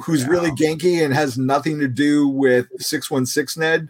[0.03, 3.89] who's really Ganke and has nothing to do with six one six Ned.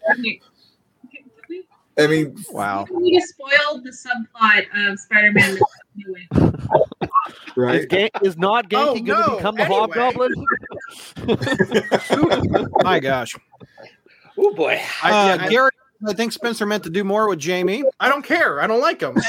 [2.00, 2.88] I mean, Wow.
[2.92, 5.58] We just spoiled the subplot of Spider-Man.
[5.96, 6.28] New Way.
[7.02, 7.10] Is,
[7.58, 7.88] right?
[7.90, 9.24] Ga- is not Ganke Oh, going no.
[9.30, 9.80] to become the Anyway.
[9.80, 10.34] Hobgoblin?
[12.84, 13.36] My gosh.
[14.38, 14.82] Oh boy.
[15.04, 15.74] I, Uh, yeah, I- Garrett,
[16.08, 17.84] I think Spencer meant to do more with Jamie.
[18.00, 18.62] I don't care.
[18.62, 19.16] I don't like him.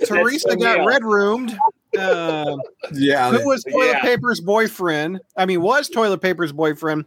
[0.06, 1.56] Teresa so got red roomed.
[1.98, 2.56] Uh,
[2.92, 4.00] Yeah, who was toilet Yeah.
[4.02, 5.20] paper's boyfriend?
[5.36, 7.06] I mean, was toilet paper's boyfriend,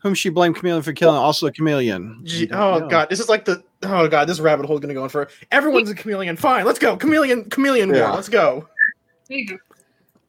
[0.00, 2.20] whom she blamed Chameleon for killing, also a chameleon.
[2.24, 2.88] Gee, oh Yeah.
[2.88, 5.28] god, this is like the oh god, this rabbit hole is gonna go on for
[5.50, 6.36] everyone's a chameleon.
[6.36, 6.96] Fine, let's go.
[6.96, 8.06] Chameleon, chameleon Yeah.
[8.08, 8.14] war.
[8.16, 8.68] Let's go.
[9.28, 9.58] There.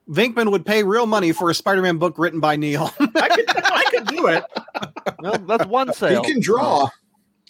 [0.09, 2.91] Vinkman would pay real money for a Spider-Man book written by Neil.
[2.99, 4.43] I could, I could do it.
[5.19, 6.23] well, that's one he sale.
[6.23, 6.89] can draw.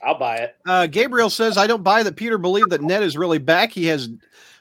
[0.03, 0.55] I'll buy it.
[0.65, 3.71] Uh, Gabriel says, "I don't buy that Peter believed that Ned is really back.
[3.71, 4.09] He has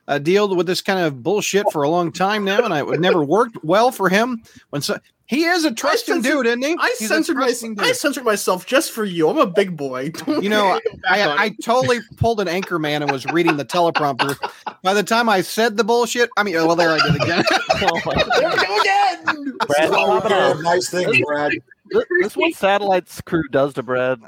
[0.09, 3.23] uh, dealt with this kind of bullshit for a long time now, and it never
[3.23, 4.43] worked well for him.
[4.71, 6.77] When so, he is a trusting censored- dude, isn't he?
[6.79, 7.79] I He's censored, my, dude.
[7.81, 9.29] I censored myself just for you.
[9.29, 10.09] I'm a big boy.
[10.15, 13.27] Don't You know, go back on I, I totally pulled an anchor man and was
[13.27, 14.37] reading the teleprompter.
[14.83, 17.45] By the time I said the bullshit, I mean, oh, well, there I did again.
[17.81, 18.01] Oh.
[18.41, 19.25] There we go again.
[19.69, 20.63] Brad, Oh, stop it all.
[20.63, 21.53] nice thing, Brad.
[21.91, 24.21] This, this is what Satellite's crew does to Brad.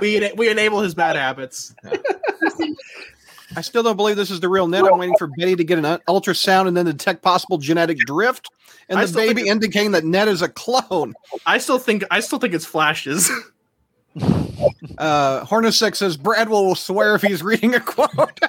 [0.00, 1.74] we we enable his bad habits.
[3.56, 4.84] I still don't believe this is the real Ned.
[4.84, 8.48] I'm waiting for Betty to get an ultrasound and then detect possible genetic drift,
[8.88, 11.14] and I the still think baby indicating that Ned is a clone.
[11.46, 13.30] I still think I still think it's flashes.
[14.98, 18.10] Uh, Hornacek says Brad will swear if he's reading a quote.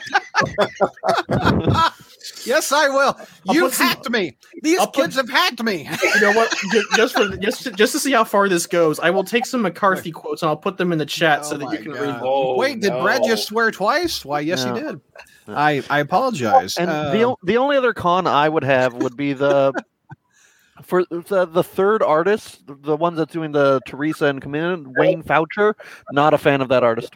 [2.45, 3.17] yes, I will.
[3.47, 4.37] I'll You've put some- hacked me.
[4.61, 5.89] These I'll put- kids have hacked me.
[6.15, 6.53] you know what?
[6.95, 9.61] Just for just to, just to see how far this goes, I will take some
[9.61, 12.01] McCarthy quotes and I'll put them in the chat so Oh that you can God.
[12.01, 12.21] read them.
[12.23, 14.23] Oh, Wait, did Brad just swear twice?
[14.25, 14.73] Why, yes, No.
[14.75, 15.01] he did.
[15.47, 16.77] I I apologize.
[16.77, 19.73] And Uh, the the only other con I would have would be the
[20.83, 25.75] for the, the third artist, the one that's doing the Teresa and Camille, Wayne Faucher.
[26.11, 27.15] Not a fan of that artist.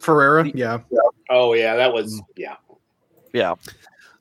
[0.00, 0.78] Ferreira, yeah.
[1.30, 2.56] Oh yeah, that was yeah.
[3.32, 3.54] Yeah.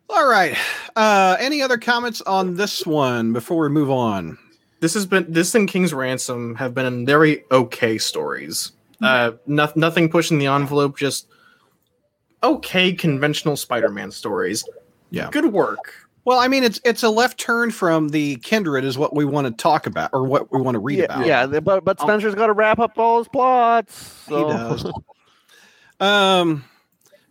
[0.10, 0.58] All right.
[0.96, 4.38] Uh, any other comments on this one before we move on?
[4.80, 8.74] This has been this and King's Ransom have been very okay stories.
[9.02, 11.28] Uh, no, nothing pushing the envelope, just
[12.42, 14.64] okay conventional Spider-Man stories.
[15.10, 15.30] Yeah.
[15.32, 15.94] good work.
[16.26, 19.48] Well, I mean, it's it's a left turn from the kindred, is what we want
[19.48, 21.26] to talk about, or what we want to read yeah, about.
[21.26, 24.26] yeah, but but Spencer's got to wrap up all his plots.
[24.28, 24.86] he does.
[26.00, 26.64] um,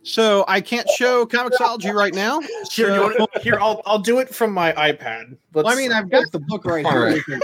[0.03, 2.39] so I can't show Comixology right now.
[2.41, 5.37] Here, so- you want- here, I'll I'll do it from my iPad.
[5.53, 7.03] Well, I mean, I've got the book right here.
[7.03, 7.15] right.
[7.15, 7.41] We can-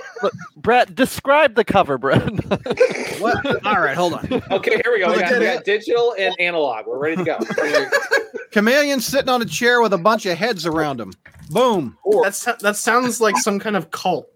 [0.58, 2.22] Brett, describe the cover, Brett.
[3.20, 3.66] what?
[3.66, 4.44] All right, hold on.
[4.52, 5.12] Okay, here we go.
[5.14, 6.88] We got, we got digital and analog.
[6.88, 7.40] We're ready to go.
[8.52, 11.14] Chameleon sitting on a chair with a bunch of heads around him.
[11.52, 11.98] Boom.
[12.24, 14.28] That's that sounds like some kind of cult.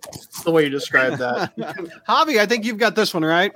[0.43, 1.55] The way you describe that.
[2.07, 3.51] Javi, I think you've got this one right.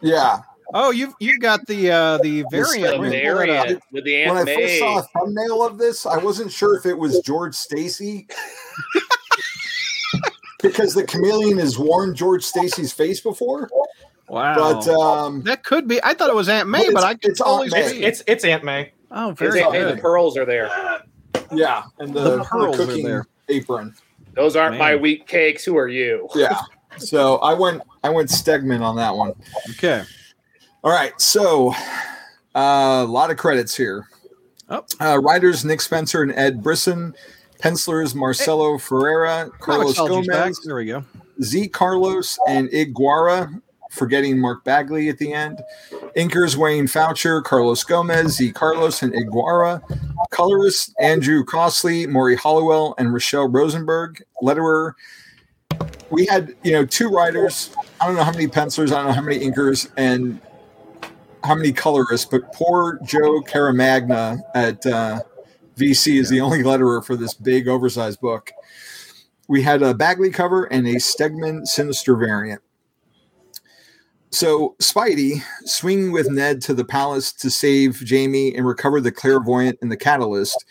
[0.00, 0.40] Yeah.
[0.74, 3.00] Oh, you've you've got the uh the the variant.
[3.00, 3.66] Let me pull it up.
[3.66, 5.00] variant with the When Aunt I first saw May.
[5.00, 8.26] a thumbnail of this, I wasn't sure if it was George Stacy.
[10.62, 13.68] because the chameleon has worn George Stacy's face before.
[14.28, 14.54] Wow.
[14.54, 16.00] But um that could be.
[16.02, 17.88] I thought it was Aunt May, Well, but it's- I it's totally Aunt May.
[17.88, 18.04] see.
[18.04, 18.92] It's it's Aunt May.
[19.10, 20.70] oh, It's very Aunt May, the pearls are there.
[21.52, 23.26] yeah, and the, The the pearls are there.
[23.48, 23.94] apron.
[24.34, 25.02] Those aren't my Man.
[25.02, 25.64] wheat cakes.
[25.64, 26.28] Who are you?
[26.34, 26.58] Yeah.
[26.96, 29.34] So I went I went Stegman on that one.
[29.70, 30.02] Okay.
[30.84, 31.72] All right, so
[32.56, 34.08] uh, a lot of credits here.
[34.68, 34.84] Oh.
[35.00, 37.14] Uh, writers Nick Spencer and Ed Brisson,
[37.60, 40.08] pencilers Marcelo Ferreira, Carlos back.
[40.08, 41.04] Gomez, There we go.
[41.40, 43.48] Z Carlos, and Ig Guara,
[43.92, 45.62] forgetting Mark Bagley at the end.
[46.16, 49.80] Inkers Wayne Faucher, Carlos Gomez, Z Carlos, and Ig Guara.
[50.30, 54.20] Colorists Andrew Crossley, Morry Hollowell, and Rochelle Rosenberg.
[54.42, 54.94] Letterer.
[56.10, 57.70] We had, you know, two writers.
[58.00, 60.40] I don't know how many pencilers, I don't know how many inkers, and
[61.44, 65.20] how many colorists, but poor Joe Caramagna at uh,
[65.76, 68.52] VC is the only letterer for this big oversized book.
[69.48, 72.62] We had a Bagley cover and a Stegman Sinister variant.
[74.30, 79.78] So Spidey, swinging with Ned to the palace to save Jamie and recover the clairvoyant
[79.82, 80.64] and the catalyst,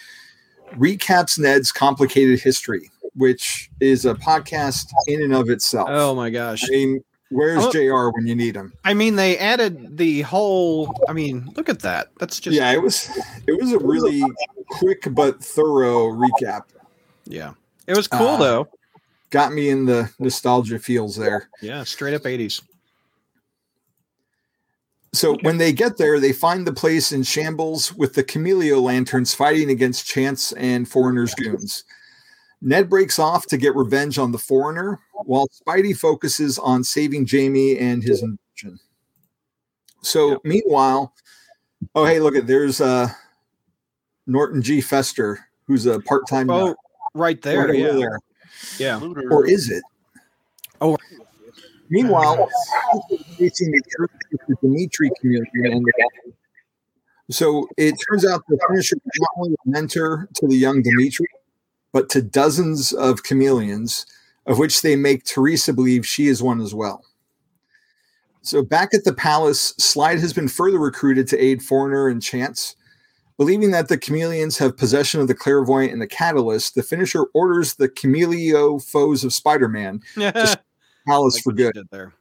[0.73, 5.89] recaps Ned's complicated history, which is a podcast in and of itself.
[5.91, 6.63] Oh my gosh.
[6.63, 7.71] I mean, where's Oh.
[7.71, 8.73] JR when you need him?
[8.85, 10.93] I mean, they added the whole.
[11.09, 12.09] I mean, look at that.
[12.19, 13.09] That's just yeah, it was
[13.47, 14.23] it was a really
[14.69, 16.63] quick but thorough recap.
[17.25, 17.53] yeah.
[17.87, 18.67] It was cool Uh, though.
[19.31, 21.49] Got me in the nostalgia feels there.
[21.61, 22.61] Yeah, straight up eighties.
[25.13, 29.33] So when they get there, they find the place in shambles with the Camelio lanterns
[29.33, 31.83] fighting against Chance and Foreigner's goons.
[32.61, 37.77] Ned breaks off to get revenge on the Foreigner, while Spidey focuses on saving Jamie
[37.77, 38.79] and his invention.
[40.01, 41.13] So meanwhile,
[41.95, 43.09] oh hey, look at there's uh
[44.27, 44.81] Norton G.
[44.81, 46.77] Fester, who's a part-time Oh, nut.
[47.13, 47.67] right there.
[47.67, 47.91] Right Yeah.
[47.91, 48.19] there.
[48.77, 48.99] Yeah.
[49.31, 49.83] Or is it?
[50.79, 50.97] Oh.
[51.89, 52.47] Meanwhile,
[53.37, 54.09] facing the truth
[54.47, 55.51] the Dimitri community.
[55.63, 55.85] And
[57.29, 61.25] so it turns out the finisher is not only a mentor to the young Dimitri,
[61.91, 64.05] but to dozens of chameleons,
[64.47, 67.03] of which they make Teresa believe she is one as well.
[68.41, 72.75] So back at the palace, Slyde has been further recruited to aid Foreigner and Chance.
[73.37, 77.75] Believing that the chameleons have possession of the clairvoyant and the catalyst, the finisher orders
[77.75, 80.55] the Camelio foes of Spider-Man Yeah.
[81.07, 81.77] palace Like for good.
[81.91, 82.13] there.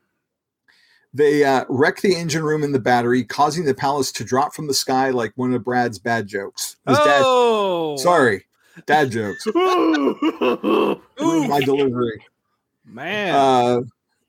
[1.12, 4.66] They uh, wreck the engine room in the battery, causing the palace to drop from
[4.68, 6.76] the sky like one of Brad's bad jokes.
[6.86, 8.44] His dad, Oh, sorry,
[8.86, 9.46] dad jokes.
[9.54, 12.24] My delivery.
[12.84, 13.34] man.
[13.34, 13.80] Uh,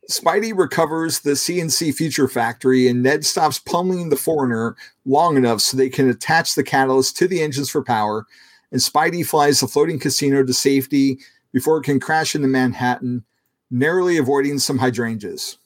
[0.10, 4.76] Spidey recovers the CNC Future Factory, and Ned stops pummeling the foreigner
[5.06, 8.26] long enough so they can attach the catalyst to the engines for power.
[8.72, 11.20] And Spidey flies the floating casino to safety
[11.54, 13.24] before it can crash into Manhattan,
[13.70, 15.58] narrowly avoiding some hydrangeas.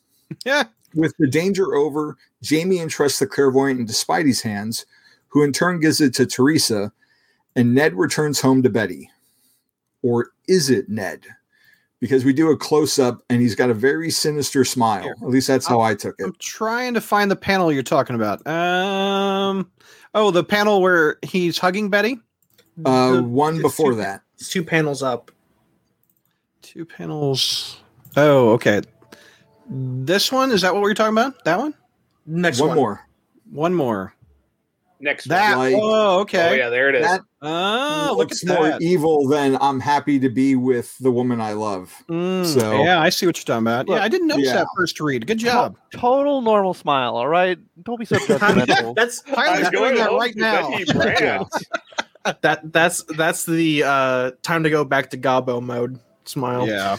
[0.46, 0.66] yeah.
[0.94, 4.86] With the danger over, Jamie entrusts the clairvoyant into Spidey's hands,
[5.28, 6.92] who in turn gives it to Teresa,
[7.56, 9.10] and Ned returns home to Betty.
[10.02, 11.26] Or is it Ned?
[12.00, 15.10] Because we do a close up and he's got a very sinister smile.
[15.10, 16.26] At least that's how I took it.
[16.26, 18.46] I'm trying to find the panel you're talking about.
[18.46, 19.72] Um.
[20.14, 22.20] Oh, the panel where he's hugging Betty.
[22.86, 24.22] Uh, The- one before two- that.
[24.38, 25.32] It's two panels up.
[26.62, 27.80] Two panels.
[28.18, 28.82] Oh, okay.
[29.70, 31.44] This one is that what we're talking about?
[31.46, 31.74] That one?
[32.26, 32.78] Next one one.
[32.78, 33.08] more.
[33.52, 34.14] One more.
[35.00, 35.58] Next That.
[35.58, 36.50] Like- oh, okay.
[36.50, 37.06] Oh yeah, there it is.
[37.06, 38.82] That Oh, look at looks more that.
[38.82, 41.94] evil than I'm happy to be with the woman I love.
[42.10, 43.88] Mm, So- yeah, I see what you're talking about.
[43.88, 44.54] Look, yeah, I didn't notice yeah.
[44.56, 45.28] that first read.
[45.28, 45.76] Good job.
[45.94, 47.18] Total normal smile.
[47.18, 48.96] All right, don't be so judgmental.
[48.96, 50.70] That's Tyler's I'm doing going that right now.
[50.70, 51.46] Betty
[52.42, 56.68] that that's that's the uh time to go back to Gobbo mode smile.
[56.68, 56.98] Yeah.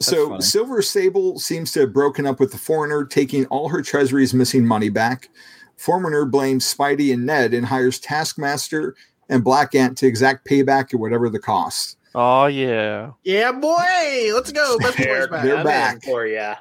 [0.00, 0.42] So funny.
[0.42, 4.64] Silver Sable seems to have broken up with the foreigner, taking all her treasury's missing
[4.66, 5.28] money back.
[5.76, 8.94] Foreigner blames Spidey and Ned and hires Taskmaster
[9.28, 11.96] and Black Ant to exact payback at whatever the cost.
[12.14, 13.10] oh yeah.
[13.24, 14.30] Yeah, boy.
[14.34, 14.78] Let's go.
[14.80, 15.42] Best They're, boys back.
[15.44, 16.02] They're back.
[16.04, 16.56] for ya.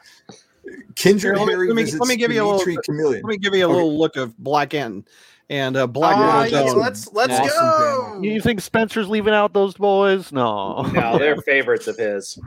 [0.95, 2.83] Kindred Here, let me- Harry let me- visits let me give you a little- Dimitri
[2.85, 3.21] Chameleon.
[3.23, 3.73] Let me give you a Okay.
[3.73, 5.07] little look of Black Ant
[5.49, 8.03] and uh, Black Widow's yes, let's let's Awesome go.
[8.11, 8.25] panel.
[8.25, 10.31] You think Spencer's leaving out those boys?
[10.31, 10.83] No.
[10.93, 12.39] No, they're favorites of his.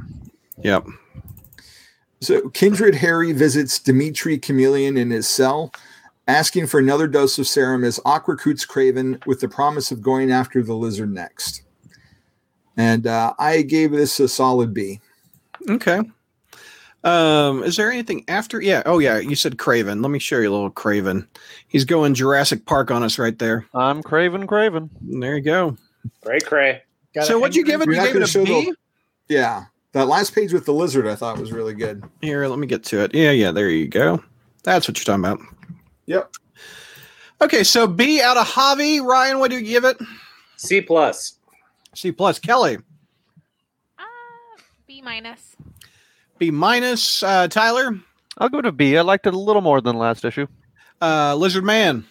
[0.62, 0.86] Yep.
[2.20, 5.72] So Kindred Harry visits Dimitri Chameleon in his cell,
[6.26, 10.30] asking for another dose of serum as Aqua recruits Kraven with the promise of going
[10.30, 11.62] after the lizard next.
[12.76, 15.00] And uh, I gave this a solid B.
[15.68, 16.00] Okay.
[17.04, 18.60] Um, is there anything after?
[18.60, 18.82] Yeah.
[18.86, 19.18] Oh, yeah.
[19.18, 20.02] You said Kraven.
[20.02, 21.26] Let me show you a little Kraven.
[21.68, 23.66] He's going Jurassic Park on us right there.
[23.74, 24.88] I'm Kraven Kraven.
[25.02, 25.76] There you go.
[26.24, 26.82] Right, Cray.
[27.14, 27.86] Gotta so, what'd you give it?
[27.86, 28.70] You're You not gave gonna it a show B.
[28.70, 28.76] the-
[29.28, 32.02] Yeah, that last page with the lizard I thought was really good.
[32.22, 33.14] Here, let me get to it.
[33.14, 33.52] Yeah, yeah.
[33.52, 34.22] There you go.
[34.64, 35.40] That's what you're talking about.
[36.06, 36.32] Yep.
[37.40, 39.02] Okay, so B out of Javi.
[39.04, 39.96] Ryan, what do you give it?
[40.56, 41.38] C plus.
[41.94, 42.38] C plus.
[42.38, 42.78] Kelly,
[43.98, 44.02] Uh,
[44.86, 45.56] B minus.
[46.38, 47.22] B minus.
[47.22, 47.98] Uh, Tyler,
[48.38, 48.96] I'll go to B.
[48.96, 50.46] I liked it a little more than last issue.
[51.02, 52.04] uh, Lizard Man.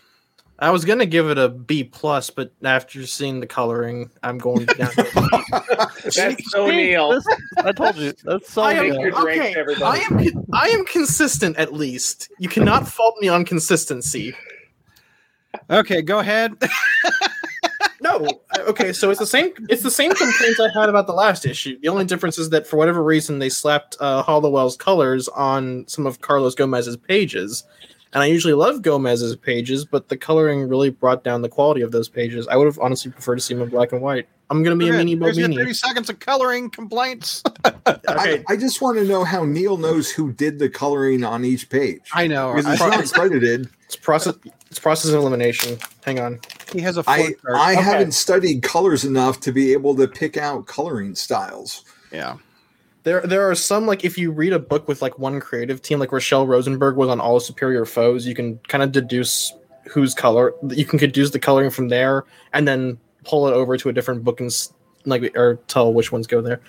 [0.60, 4.66] I was gonna give it a B plus, but after seeing the coloring, I'm going
[4.66, 4.92] down.
[4.92, 7.10] to That's O'Neill.
[7.12, 7.28] This-
[7.58, 8.14] I told you.
[8.24, 9.84] That's so I am, Take your drink, okay.
[9.84, 12.30] I am I am consistent at least.
[12.40, 14.36] You cannot fault me on consistency.
[15.70, 16.54] Okay, go ahead.
[18.04, 19.54] No, uh, okay, so it's the same.
[19.70, 21.80] It's the same complaints I had about the last issue.
[21.80, 26.06] The only difference is that for whatever reason they slapped uh, Hollowell's colors on some
[26.06, 27.64] of Carlos Gomez's pages,
[28.14, 31.92] and I usually love Gomez's pages, but the coloring really brought down the quality of
[31.92, 32.48] those pages.
[32.48, 34.28] I would have honestly preferred to see them in black and white.
[34.50, 35.58] I'm gonna be a mini There's your Bobini.
[35.58, 37.44] 30 seconds of coloring complaints.
[37.86, 41.44] Okay, I, I just want to know how Neil knows who did the coloring on
[41.44, 42.02] each page.
[42.14, 42.54] I know.
[42.54, 43.70] Because it's I- not credited.
[43.86, 44.36] it's process.
[44.70, 45.78] It's process of elimination.
[46.06, 46.40] Hang on.
[46.72, 47.56] he has a I, flow.
[47.56, 47.82] I Okay.
[47.82, 51.84] haven't studied colors enough to be able to pick out coloring styles.
[52.12, 52.38] yeah.
[53.04, 56.00] There, there are some like if you read a book with like one creative team,
[56.00, 59.54] like Rochelle Rosenberg was on All Superior Foes, you can kind of deduce
[59.92, 60.54] whose color.
[60.70, 62.24] You can deduce the coloring from there,
[62.54, 64.52] and then pull it over to a different book and
[65.06, 66.62] like or tell which ones go there.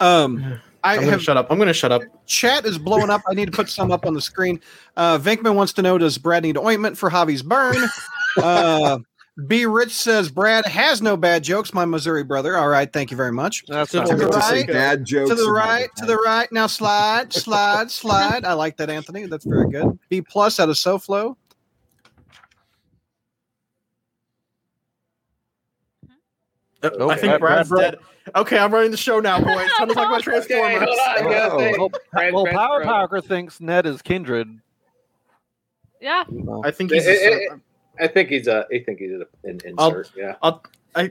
[0.00, 1.50] Um, I I'm gonna have shut up.
[1.50, 2.02] I'm gonna shut up.
[2.26, 3.22] chat is blowing up.
[3.28, 4.60] I need to put some up on the screen.
[4.96, 7.76] Uh, Venkman wants to know: Does Brad need ointment for Javi's burn?
[8.36, 8.98] Uh,
[9.46, 9.66] B.
[9.66, 11.72] Rich says Brad has no bad jokes.
[11.72, 12.56] My Missouri brother.
[12.56, 13.64] All right, thank you very much.
[13.68, 15.30] That's To the I to say right, bad jokes.
[15.30, 16.50] to the right, to the right.
[16.50, 18.44] Now slide, slide, slide.
[18.44, 19.26] I like that, Anthony.
[19.26, 19.96] That's very good.
[20.08, 21.36] B plus out of SoFlo.
[26.82, 27.20] Uh, I Okay.
[27.20, 28.00] think Brad- Brad's Brad- dead.
[28.36, 29.68] Okay, I'm running the show now, boys.
[29.78, 30.78] Time to talk about Okay, Transformers.
[30.84, 31.26] hold on.
[31.26, 31.78] I gotta think.
[31.78, 34.48] Well, Trans- well, Power Trans- Parker thinks Ned is Kindred.
[36.00, 36.24] Yeah.
[36.62, 37.06] I think he's.
[37.06, 37.56] Eh, eh, eh,
[38.00, 38.66] I think he's a.
[38.72, 40.10] I think he's a, an I'll- insert.
[40.16, 40.34] yeah.
[40.94, 41.10] I.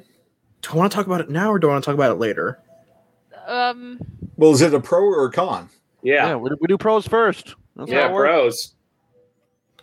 [0.61, 2.11] Do I want to talk about it now or do I want to talk about
[2.11, 2.59] it later?
[3.45, 3.99] Um.
[4.35, 5.69] Well, is it a pro or a con?
[6.03, 6.35] Yeah, Yeah.
[6.35, 7.55] we, we do pros first.
[7.75, 8.01] That's Yeah.
[8.03, 8.29] how it works.
[8.29, 8.73] Bros.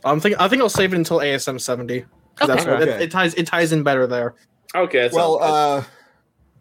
[0.04, 0.38] I'm thinking.
[0.40, 2.04] I think I'll save it until ASM 70.
[2.36, 2.82] 'cause That's Okay.
[2.90, 3.34] it, it ties.
[3.34, 4.34] It ties in better there.
[4.74, 5.02] Okay.
[5.08, 5.86] that Well, sounds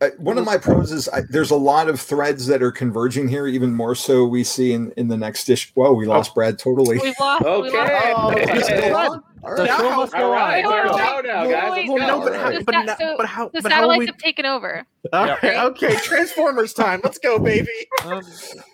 [0.01, 2.71] uh, uh, one of my pros is I, there's a lot of threads that are
[2.71, 5.71] converging here, even more so we see in, in the next issue.
[5.73, 6.99] Whoa, we lost Brad totally.
[6.99, 7.43] We've lost.
[7.43, 7.61] good.
[7.63, 8.13] We Okay.
[8.13, 9.19] lost.
[9.19, 9.73] Oh, Is it okay.
[9.73, 9.93] still on?
[9.93, 10.11] All The right.
[10.11, 10.65] show must go right.
[10.65, 10.71] on.
[10.71, 11.89] Wait, Let's wait, go now, guys.
[11.89, 13.49] Well, no, but how, The but, sat- so but how?
[13.49, 14.05] The But how satellites we?
[14.07, 14.85] have taken over.
[15.13, 17.01] Okay, okay, Transformers time.
[17.03, 17.67] Let's go, baby.
[18.05, 18.21] Um,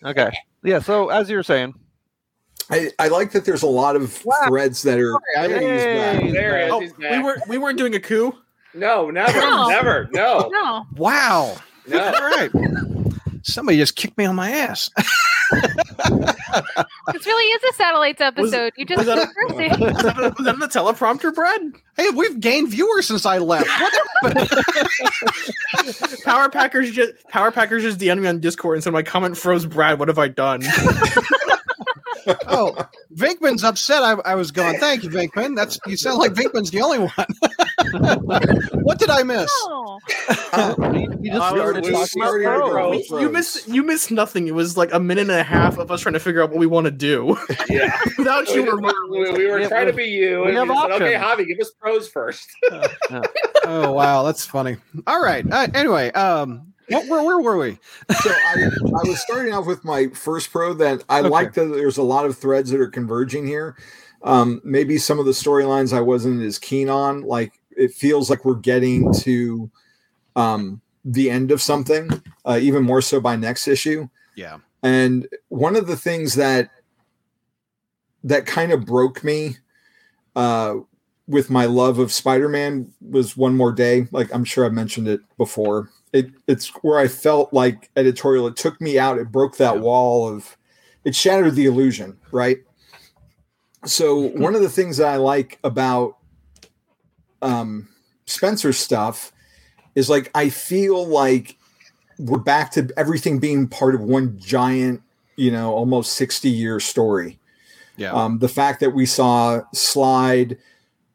[0.05, 0.29] okay.
[0.63, 0.79] Yeah.
[0.79, 1.73] So as you were saying,
[2.69, 4.35] I, I like that there's a lot of Wow.
[4.47, 5.17] threads that are.
[5.35, 6.21] Hey, he's back.
[6.23, 6.31] Yay.
[6.31, 6.93] There he is.
[6.93, 7.11] Oh, back.
[7.11, 8.33] we were we weren't doing a coup.
[8.75, 9.67] No, never, No.
[9.69, 10.85] never, no, No.
[10.95, 11.55] Wow.
[11.87, 11.99] no.
[11.99, 12.51] All right.
[13.53, 14.89] Somebody just kicked me on my ass.
[17.11, 18.73] This really is a satellites episode.
[18.77, 19.29] you just was that a-
[19.79, 21.59] Was that, was that the teleprompter, Brad?
[21.97, 23.67] Hey, we've gained viewers since I left.
[24.21, 26.19] What happened?
[26.23, 29.65] Power Packers just Power Packers just DM'd me on Discord and said my comment froze.
[29.65, 30.61] Brad, what have I done?
[32.47, 32.75] oh,
[33.15, 34.03] Vinkman's upset.
[34.03, 34.79] I, I was going.
[34.79, 35.55] Thank you, Vinkman.
[35.55, 37.27] That's you sound like Vinkman's the only one.
[37.93, 39.51] What did I miss?
[39.67, 39.97] You,
[41.21, 42.91] you just Uh, started we talking started about to Pro.
[42.91, 42.97] go.
[42.97, 44.47] You- you missed you missed nothing.
[44.47, 46.59] It was like a minute and a half of us trying to figure out what
[46.59, 47.37] we want to do
[47.69, 47.97] Yeah.
[48.17, 48.63] without we, you.
[48.63, 50.41] we- we- we were We- trying to be you.
[50.41, 51.13] we and have you said, okay.
[51.15, 52.47] Javi, give us pros first.
[53.65, 54.77] Oh wow, that's funny.
[55.07, 55.45] All right.
[55.51, 57.77] Uh, anyway, um, what, where where were we?
[58.21, 61.29] so I, I was starting off with my first pro that I Okay.
[61.29, 63.75] like that there's a lot of threads that are converging here.
[64.23, 67.21] Um, maybe some of the storylines I wasn't as keen on.
[67.21, 69.69] Like it feels like we're getting to
[70.35, 72.09] um, the end of something,
[72.45, 74.07] uh, even more so by next issue.
[74.35, 74.57] Yeah.
[74.83, 76.69] And one of the things that
[78.23, 79.57] that kind of broke me
[80.35, 80.75] uh,
[81.27, 84.07] with my love of Spider-Man was One More Day.
[84.11, 85.89] Like I'm sure I've mentioned it before.
[86.11, 88.47] It it's where I felt like editorial.
[88.47, 89.17] It took me out.
[89.17, 89.81] It broke that Yeah.
[89.81, 90.57] wall of.
[91.05, 92.57] It shattered the illusion, right?
[93.85, 96.17] So one of the things that I like about
[97.41, 97.87] um,
[98.25, 99.31] Spencer's stuff
[99.95, 101.57] is like I feel like
[102.17, 105.01] we're back to everything being part of one giant,
[105.35, 107.39] you know, almost 60 year story.
[107.97, 108.11] Yeah.
[108.11, 110.57] Um, the fact that we saw Slyde,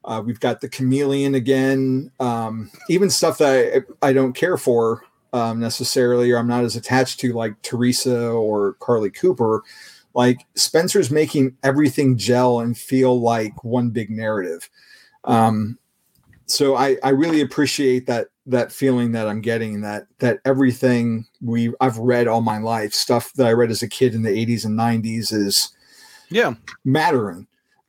[0.04, 5.02] uh, we've got the Chameleon again, um, even stuff that I, I don't care for
[5.32, 9.62] um, necessarily, or I'm not as attached to, like Teresa or Carlie Cooper.
[10.14, 14.68] Like Spencer's making everything gel and feel like one big narrative.
[15.24, 15.78] Um,
[16.46, 21.72] so I, I really appreciate that that feeling that I'm getting that that everything we
[21.80, 24.64] I've read all my life, stuff that I read as a kid in the 80s
[24.66, 25.74] and 90s is
[26.30, 26.54] yeah.
[26.84, 27.46] mattering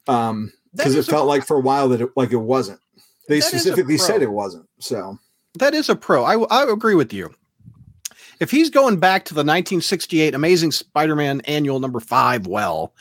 [0.08, 2.80] um because it is a- felt like for a while that it, like it wasn't
[3.28, 5.18] they That is a specifically said it wasn't so
[5.60, 6.24] That is a pro.
[6.24, 7.34] I, I agree with you.
[8.40, 12.94] If he's going back to the 1968 Amazing Spider-Man Annual Number Five, well,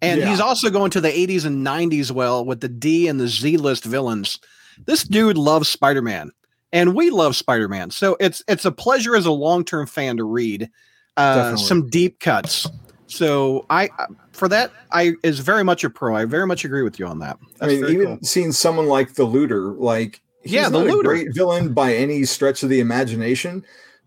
[0.00, 0.28] and Yeah.
[0.28, 3.56] he's also going to the 80s and 90s, well, with the D and the Z
[3.58, 4.40] list villains.
[4.86, 6.30] This dude loves Spider-Man,
[6.72, 7.90] and we love Spider-Man.
[7.90, 10.68] So it's it's a pleasure as a long-term fan to read
[11.16, 12.66] uh, some deep cuts.
[13.06, 13.90] So I
[14.32, 16.16] for that I is very much a pro.
[16.16, 17.38] I very much agree with you on that.
[17.60, 18.18] i mean even cool.
[18.22, 21.08] seeing someone like the looter like he's Yeah, the not a Looter.
[21.08, 23.64] great villain by any stretch of the imagination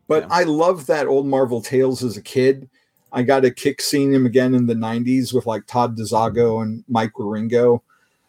[0.07, 0.30] but Yeah.
[0.32, 2.67] i love that old marvel tales as a kid
[3.13, 6.84] i got a kick seeing him again in the 90s with like todd dezago and
[6.89, 7.82] mike Wieringo.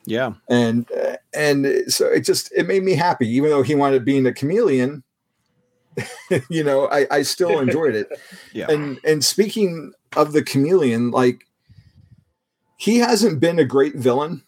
[0.07, 0.33] Yeah.
[0.49, 0.89] and
[1.35, 5.03] and so it just it made me happy even though he wanted being a chameleon
[6.51, 8.09] you know i i still enjoyed it
[8.53, 8.67] Yeah.
[8.71, 11.47] and and speaking of the chameleon like
[12.77, 14.43] he hasn't been a great villain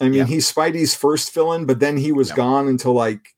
[0.00, 0.24] i mean Yeah.
[0.26, 2.36] he's spidey's first villain but then he was Yeah.
[2.36, 3.34] gone until like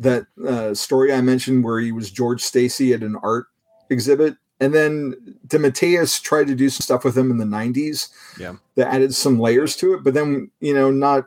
[0.00, 3.46] that uh, story i mentioned where he was george stacy at an art
[3.90, 5.14] exhibit and then
[5.46, 8.54] DeMatteis tried to do some stuff with him in the 90s Yeah.
[8.74, 11.26] that added some layers to it but then you know not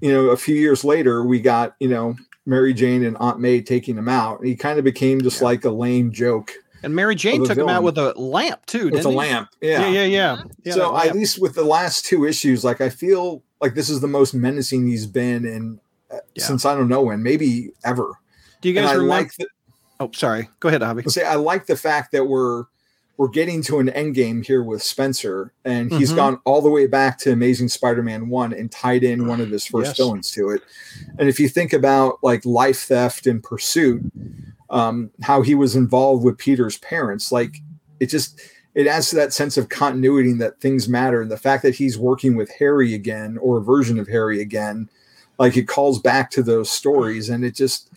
[0.00, 2.14] you know a few years later we got you know
[2.46, 5.44] mary jane and aunt may taking him out he kind of became just Yeah.
[5.46, 6.52] like a lame joke
[6.84, 9.16] And Mary Jane took him out with a lamp too, with a he?
[9.16, 10.42] lamp Yeah, yeah yeah, yeah.
[10.64, 14.00] yeah so at least with the last two issues like i feel like this is
[14.00, 15.80] the most menacing he's been in
[16.12, 18.14] uh, since i don't know when maybe ever
[18.60, 19.08] do you guys remember?
[19.08, 19.46] like the,
[20.00, 20.48] oh, sorry.
[20.60, 21.02] Go ahead, Avi.
[21.08, 22.64] say i like the fact that we're
[23.16, 26.16] we're getting to an end game here with spencer and he's Mhm.
[26.16, 29.66] gone all the way back to amazing spider-man 1 and tied in one of his
[29.72, 29.96] first Yes.
[29.96, 30.62] villains to it
[31.18, 34.00] and if you think about like life theft and pursuit
[34.70, 37.56] um how he was involved with peter's parents like
[37.98, 38.40] it just
[38.76, 41.74] it adds to that sense of continuity and that things matter and the fact that
[41.74, 44.88] he's working with harry again or a version of harry again
[45.40, 47.90] like it calls back to those stories and it just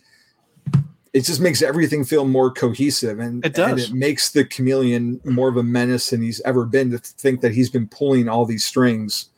[1.12, 3.90] it just makes everything feel more cohesive and It and does.
[3.90, 7.52] it makes the chameleon more of a menace than he's ever been to think that
[7.52, 9.28] he's been pulling all these strings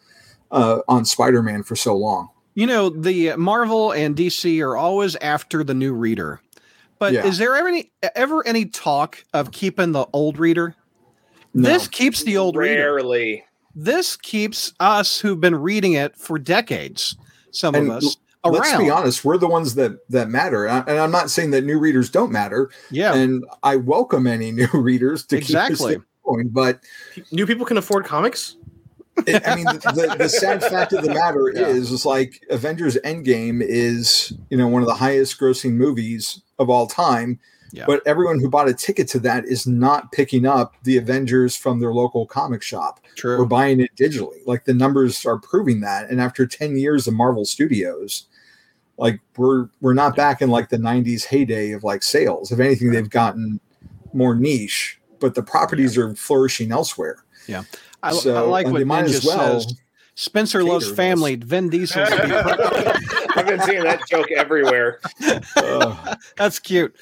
[0.53, 5.65] uh, on spider-man for so long You know, the Marvel and DC are always after
[5.65, 6.41] the new reader.
[7.01, 7.27] But Yeah.
[7.27, 10.77] is there ever any ever any talk of keeping the old reader?
[11.55, 11.69] No.
[11.69, 12.95] This keeps the old reader.
[12.95, 13.45] Rarely.
[13.75, 17.17] This keeps us who've been reading it for decades,
[17.51, 18.13] some And of us, l-
[18.45, 18.55] around.
[18.55, 21.51] let's be honest we're the ones that that matter and, I, and i'm not saying
[21.53, 25.95] that new readers don't matter Yeah, and i welcome any new readers to Exactly.
[25.95, 26.81] keep this going but
[27.33, 28.57] New people can afford comics.
[29.27, 31.69] it, i mean the, the, the sad fact of the matter Yeah.
[31.69, 36.69] is is like avengers endgame is you know one of the highest grossing movies of
[36.71, 37.39] all time
[37.73, 37.85] Yeah.
[37.87, 41.81] but everyone who bought a ticket to that is not picking up the avengers from
[41.81, 43.47] their local comic shop or true.
[43.47, 47.45] buying it digitally like the numbers are proving that and after 10 years of marvel
[47.45, 48.27] studios
[48.97, 52.91] like we're we're not back in like the 90s heyday of like sales if anything
[52.93, 53.59] they've gotten
[54.13, 57.63] more niche but the properties are flourishing elsewhere yeah
[58.03, 59.75] I so, like what they might as well- says.
[60.17, 61.35] Spencer loves Cater family.
[61.35, 62.05] Vin Diesel.
[62.05, 62.13] be.
[63.33, 65.01] I've been seeing that joke everywhere.
[65.57, 66.19] Ugh.
[66.37, 66.95] That's cute.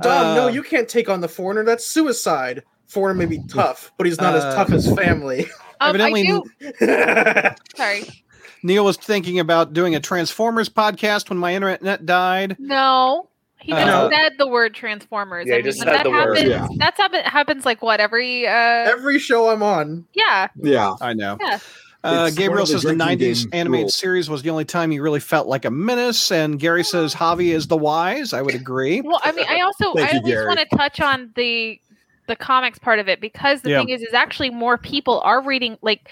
[0.00, 1.64] Dom, no, Uh, you can't take on the foreigner.
[1.64, 2.62] That's suicide.
[2.86, 5.46] Foreigner may be tough, but he's not as Uh, tough as family.
[5.80, 7.56] Um, Evidently- I do.
[7.76, 8.24] Sorry.
[8.62, 12.56] Neil was thinking about doing a Transformers podcast when my internet died.
[12.58, 13.28] No.
[13.58, 15.46] He just Uh, said the word Transformers.
[15.46, 16.36] Yeah, he I just said that the word.
[16.38, 16.66] happens, Yeah.
[16.78, 20.06] That's happen, happens like what every uh Every show I'm on.
[20.14, 20.48] yeah.
[20.56, 20.94] Yeah.
[21.00, 21.36] I know.
[21.40, 21.58] Yeah.
[22.02, 23.94] Uh, Gabriel the says the 90s animated rules.
[23.94, 26.32] series was the only time you really felt like a menace.
[26.32, 28.32] And Gary says Javi is the wise.
[28.32, 29.02] I would agree.
[29.02, 31.78] Well, I mean, I also I you, at want to touch on the
[32.26, 33.78] the comics part of it because the Yeah.
[33.80, 35.76] thing is, is actually more people are reading.
[35.82, 36.10] Like,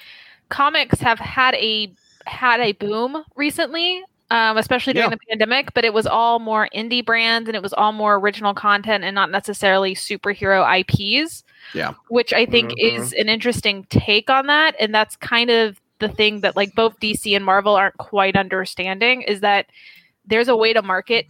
[0.51, 1.91] comics have had a
[2.29, 5.17] had a boom recently, um, especially during Yeah.
[5.17, 5.73] the pandemic.
[5.75, 9.15] But it was all more indie brands and it was all more original content and
[9.15, 11.45] not necessarily superhero IPs.
[11.75, 11.93] Yeah.
[12.09, 12.75] which I think Mhm.
[12.79, 16.99] is an interesting take on that, and that's kind of the thing that like both
[17.01, 19.67] DC and Marvel aren't quite understanding is that
[20.25, 21.27] there's a way to market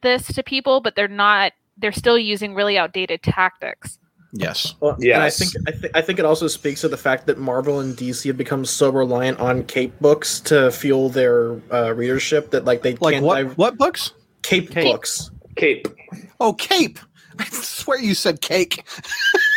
[0.00, 1.52] this to people, but they're not.
[1.76, 3.98] They're still using really outdated tactics.
[4.36, 4.74] Yes.
[4.80, 5.14] Well, Yes.
[5.14, 7.78] And I think I, th- I think it also speaks to the fact that Marvel
[7.78, 12.64] and DC have become so reliant on cape books to fuel their uh, readership that
[12.64, 13.34] like they Like can't what?
[13.36, 14.12] dive- What books?
[14.42, 14.84] cape, Cape.
[14.92, 15.30] books.
[15.56, 15.86] Cape.
[16.40, 16.98] Oh, cape.
[17.38, 18.84] I swear you said cake.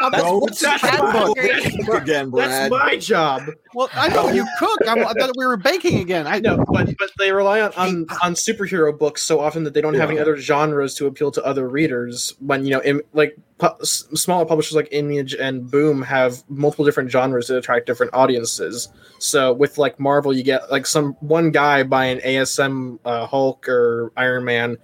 [0.00, 1.36] No, what's it's that not book?
[1.36, 3.42] cake again, That's my job.
[3.74, 4.78] Well, I know you cook.
[4.86, 6.26] I'm, I thought we were baking again.
[6.26, 9.80] I know, but but they rely on, on on superhero books so often that they
[9.80, 12.34] don't have any other genres to appeal to other readers.
[12.40, 17.10] When you know, im- like pu- smaller publishers like Image and Boom have multiple different
[17.10, 18.88] genres that attract different audiences.
[19.18, 24.12] So with like Marvel, you get like some one guy buying ASM uh, Hulk or
[24.16, 24.78] Iron Man.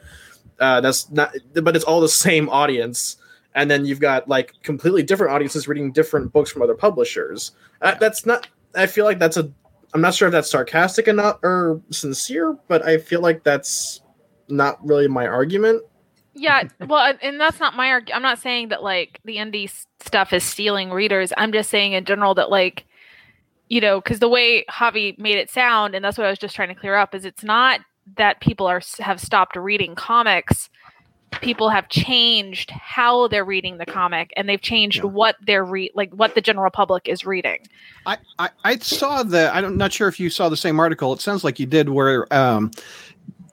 [0.59, 3.17] Uh, that's not, but it's all the same audience.
[3.55, 7.53] And then you've got like completely different audiences reading different books from other publishers.
[7.83, 8.47] Uh, that's not.
[8.77, 9.51] I feel like that's a
[9.93, 14.03] I'm not sure if that's sarcastic enough or sincere, but I feel like that's
[14.49, 15.83] not really my argument.
[16.35, 18.17] Yeah, well, and- and that's not my argument.
[18.17, 19.71] I'm not saying that like the indie
[20.01, 21.33] stuff is stealing readers.
[21.37, 22.87] I'm just saying in general that like,
[23.69, 26.55] you know, because the way Javi made it sound, and that's what I was just
[26.55, 27.81] trying to clear up, is it's not
[28.17, 30.71] that people are have stopped reading comics.
[31.43, 35.05] People have changed how they're reading the comic, and they've changed Yeah.
[35.05, 37.59] what they're re- like what the general public is reading.
[38.05, 39.55] I, I, I saw the.
[39.55, 41.13] I'm not sure if you saw the same article.
[41.13, 42.71] It sounds like you did, where um,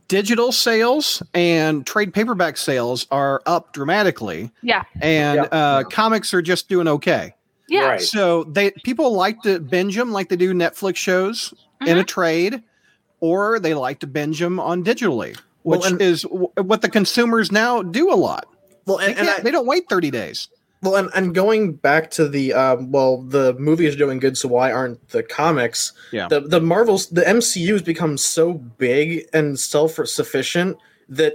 [0.08, 5.44] digital sales and trade paperback sales are up dramatically, Yeah, and Yeah.
[5.58, 7.34] uh, comics are just doing okay.
[7.70, 8.02] yeah, Right.
[8.02, 11.54] So they people like to binge them like they do Netflix shows
[11.86, 12.64] in a trade,
[13.20, 15.38] or they like to binge them on digitally,
[15.68, 18.48] Well, which and- is what the consumers now do a lot.
[18.86, 20.48] Well, They, and, and I, they don't wait 30 days.
[20.82, 24.48] well, and, and going back to the um, well, the movies are doing good, so
[24.48, 25.92] why aren't the comics?
[26.12, 26.28] Yeah.
[26.30, 30.78] The the Marvels, the MCU has become so big and self sufficient
[31.10, 31.34] that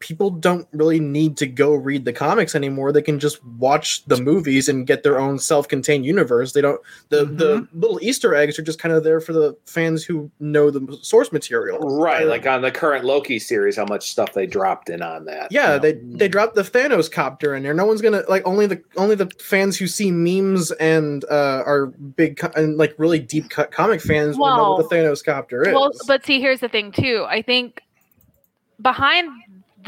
[0.00, 2.92] people don't really need to go read the comics anymore.
[2.92, 6.52] They can just watch the movies and get their own self contained universe.
[6.52, 10.04] They don't the the little Easter eggs are just kind of there for the fans
[10.04, 11.78] who know the source material.
[11.78, 15.50] Right, like on the current Loki series, how much stuff they dropped in on that.
[15.50, 15.78] Yeah, you know?
[15.78, 17.74] they they dropped the Thanos copter in there.
[17.74, 21.86] No one's gonna like only the only the fans who see memes and uh, are
[21.86, 25.62] big co- and like really deep cut comic fans will know what the Thanos copter
[25.62, 25.74] is.
[25.74, 27.26] Well, but see, here's the thing too.
[27.28, 27.82] I think
[28.80, 29.30] behind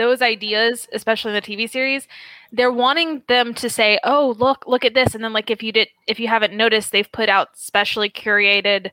[0.01, 2.09] those ideas, especially in the TV series,
[2.53, 5.73] they're wanting them to say, "Oh, look, look at this," and then like if you
[5.73, 8.91] did, if you haven't noticed, they've put out specially curated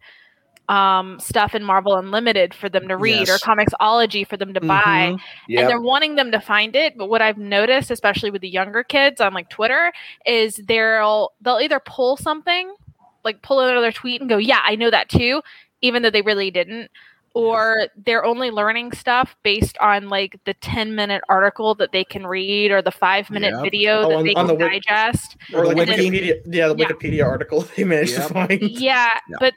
[0.69, 3.43] um stuff in Marvel Unlimited for them to read or Yes.
[3.43, 5.15] Comixology for them to buy.
[5.61, 8.83] And they're wanting them to find it but what i've noticed especially with the younger
[8.83, 9.93] kids on like twitter
[10.25, 12.75] is they'll they'll either pull something
[13.23, 15.41] like pull another tweet and go yeah i know that too
[15.81, 16.91] even though they really didn't
[17.37, 22.25] or they're only learning stuff based on like the 10 minute article that they can
[22.25, 23.63] read or the 5 minute Yep.
[23.63, 26.09] video Oh, that on- they on can the wiki- digest or like the wiki.
[26.09, 26.85] Wikipedia, yeah, the Yeah.
[26.85, 28.27] Wikipedia article they managed Yep.
[28.27, 28.61] to find.
[28.61, 29.37] yeah, Yeah.
[29.39, 29.53] but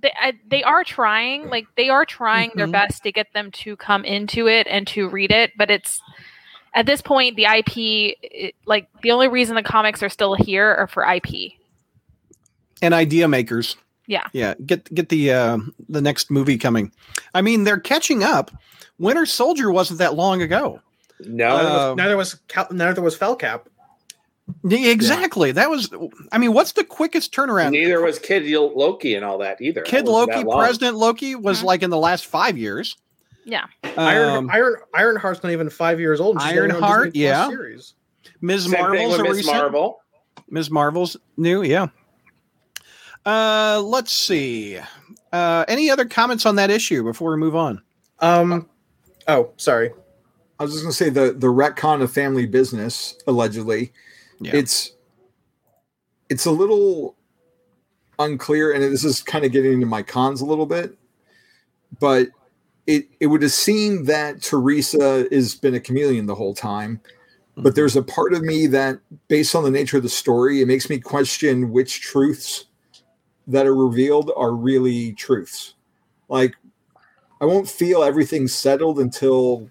[0.00, 2.72] they I, they are trying like they are trying their Mhm.
[2.72, 6.00] best to get them to come into it and to read it but it's
[6.72, 10.74] at this point the ip it- like the only reason the comics are still here
[10.74, 11.26] are for ip
[12.82, 13.76] and idea makers.
[14.10, 14.26] Yeah.
[14.32, 14.54] yeah.
[14.66, 15.58] Get get the uh,
[15.88, 16.90] the next movie coming.
[17.32, 18.50] I mean, they're catching up.
[18.98, 20.80] Winter Soldier wasn't that long ago.
[21.20, 23.62] no, Uh, neither was Cal- neither was Felcap.
[24.64, 25.52] Yeah, Exactly.
[25.52, 25.90] That was.
[26.32, 27.70] I mean, what's the quickest turnaround?
[27.70, 29.82] neither was Kid Loki and all that either.
[29.82, 30.42] Kid That Loki.
[30.44, 31.64] President Loki was Mhm.
[31.64, 32.96] like in the last five years.
[33.44, 33.66] Yeah.
[33.96, 36.36] Iron Um, Iron Ironheart's not even five years old.
[36.36, 37.48] and she's Ironheart, yeah.
[37.48, 37.94] Series.
[38.40, 38.64] Ms.
[38.64, 39.56] Same Marvel's with a Miss recent.
[39.56, 40.00] Marvel.
[40.50, 40.70] Ms.
[40.70, 41.86] Marvel's new, yeah.
[43.26, 44.78] Uh, let's see.
[45.32, 47.82] Uh, any other comments on that issue before we move on?
[48.20, 48.68] Um,
[49.28, 49.90] oh, sorry.
[50.58, 53.92] I was just gonna say the the retcon of family business allegedly.
[54.40, 54.56] Yeah.
[54.56, 54.92] It's
[56.28, 57.16] it's a little
[58.18, 60.98] unclear, and this is kind of getting into my cons a little bit.
[61.98, 62.28] But
[62.86, 67.00] it it would have seemed that Teresa has been a chameleon the whole time.
[67.56, 70.68] But there's a part of me that, based on the nature of the story, it
[70.68, 72.64] makes me question which truths
[73.50, 75.74] that are revealed are really truths.
[76.28, 76.54] Like,
[77.40, 79.68] I won't feel everything settled until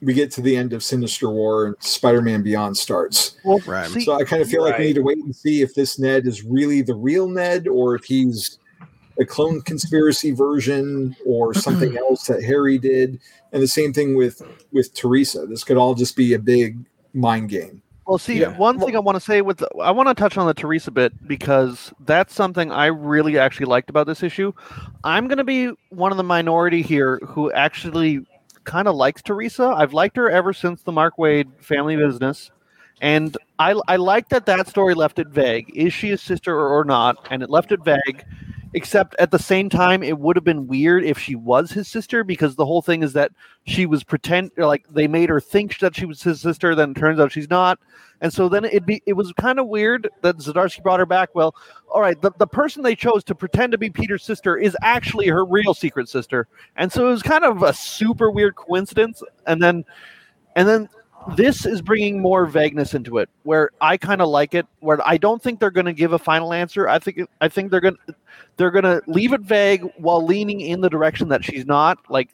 [0.00, 3.36] we get to the end of Sinister War and Spider-Man Beyond starts.
[3.44, 3.88] Well, Right.
[3.88, 6.26] So I kind of feel like we need to wait and see if this Ned
[6.26, 8.58] is really the real Ned or if he's
[9.20, 11.60] a clone conspiracy version or mm-hmm.
[11.60, 13.20] something else that Harry did.
[13.52, 14.40] And the same thing with
[14.72, 15.46] with Teresa.
[15.46, 16.78] This could all just be a big
[17.14, 17.82] mind game.
[18.08, 18.56] Well, see, Yeah.
[18.56, 20.90] one thing I want to say with the, I want to touch on the Teresa
[20.90, 24.52] bit because that's something I really actually liked about this issue.
[25.04, 28.26] I'm going to be one of the minority here who actually
[28.64, 29.74] kind of likes Teresa.
[29.76, 32.50] I've liked her ever since the Mark Waid family business,
[33.02, 35.70] and I I like that that story left it vague.
[35.74, 37.28] Is she a sister or, or not?
[37.30, 38.24] And it left it vague.
[38.74, 42.22] Except at the same time, it would have been weird if she was his sister
[42.22, 43.32] because the whole thing is that
[43.66, 46.74] she was pretend like they made her think that she was his sister.
[46.74, 47.78] Then it turns out she's not.
[48.20, 51.34] And so then it'd be it was kind of weird that Zdarsky brought her back.
[51.34, 51.54] Well,
[51.90, 55.28] all right, the, the person they chose to pretend to be Peter's sister is actually
[55.28, 56.46] her real secret sister.
[56.76, 59.22] And so it was kind of a super weird coincidence.
[59.46, 59.84] And then
[60.56, 60.88] and then
[61.36, 65.16] this is bringing more vagueness into it where I kind of like it where I
[65.16, 66.88] don't think they're going to give a final answer.
[66.88, 68.14] I think I think they're going to
[68.56, 72.30] they're going to leave it vague while leaning in the direction that she's not like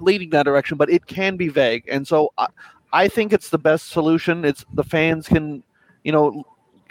[0.00, 1.84] leading that direction, but it can be vague.
[1.88, 2.46] And so I,
[2.92, 4.44] I think it's the best solution.
[4.44, 5.62] It's the fans can,
[6.04, 6.44] you know,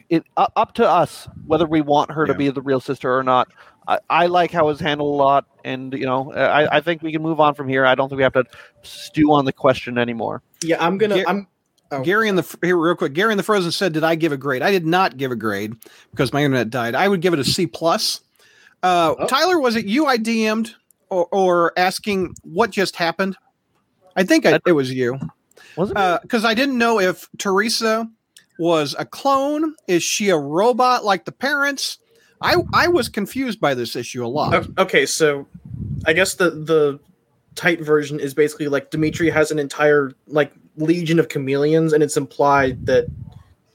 [0.09, 3.23] it up, up to us whether we want her to be the real sister or
[3.23, 3.49] not.
[3.89, 7.11] I, I like how it's handled a lot, and you know, I, I think we
[7.11, 7.85] can move on from here.
[7.87, 8.45] I don't think we have to
[8.83, 10.43] stew on the question anymore.
[10.63, 11.15] Yeah, I'm gonna.
[11.23, 11.47] Gar- I'm.
[11.91, 12.03] Oh.
[12.03, 13.13] Gary in the here real quick.
[13.13, 14.61] Gary in the Frozen said, "Did I give a grade?
[14.61, 15.73] I did not give a grade
[16.11, 16.93] because my internet died.
[16.93, 18.21] I would give it a C plus."
[18.83, 19.25] Uh, Oh.
[19.25, 20.75] Tyler, was it you I DM'd
[21.09, 23.35] or, or asking what just happened?
[24.15, 25.17] I think I, it was you
[25.75, 26.21] Was it?
[26.21, 28.07] because I didn't know if Teresa
[28.59, 29.73] was a clone.
[29.87, 31.97] Is she a robot like the parents?
[32.41, 34.67] I I was confused by this issue a lot.
[34.77, 35.47] Okay, so
[36.05, 36.99] I guess the the
[37.55, 42.15] tight version is basically like Dimitri has an entire like legion of chameleons, and it's
[42.17, 43.07] implied that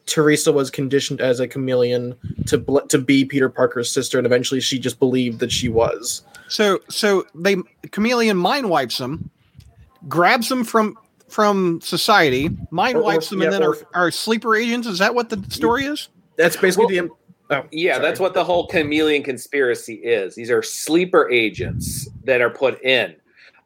[0.06, 2.14] Teresa was conditioned as a chameleon
[2.46, 6.22] to bl- to be Peter Parker's sister, and eventually she just believed that she was.
[6.48, 7.56] So so they
[7.90, 9.30] chameleon mind wipes them,
[10.08, 10.96] grabs them from
[11.28, 14.86] from society, mind Or- or- wipes them, yeah, and then or- are, are sleeper agents.
[14.86, 16.08] Is that what the story is?
[16.36, 17.10] That's basically the.
[17.50, 18.06] Oh, Yeah, sorry.
[18.06, 20.34] that's what the whole chameleon conspiracy is.
[20.34, 23.14] These are sleeper agents that are put in.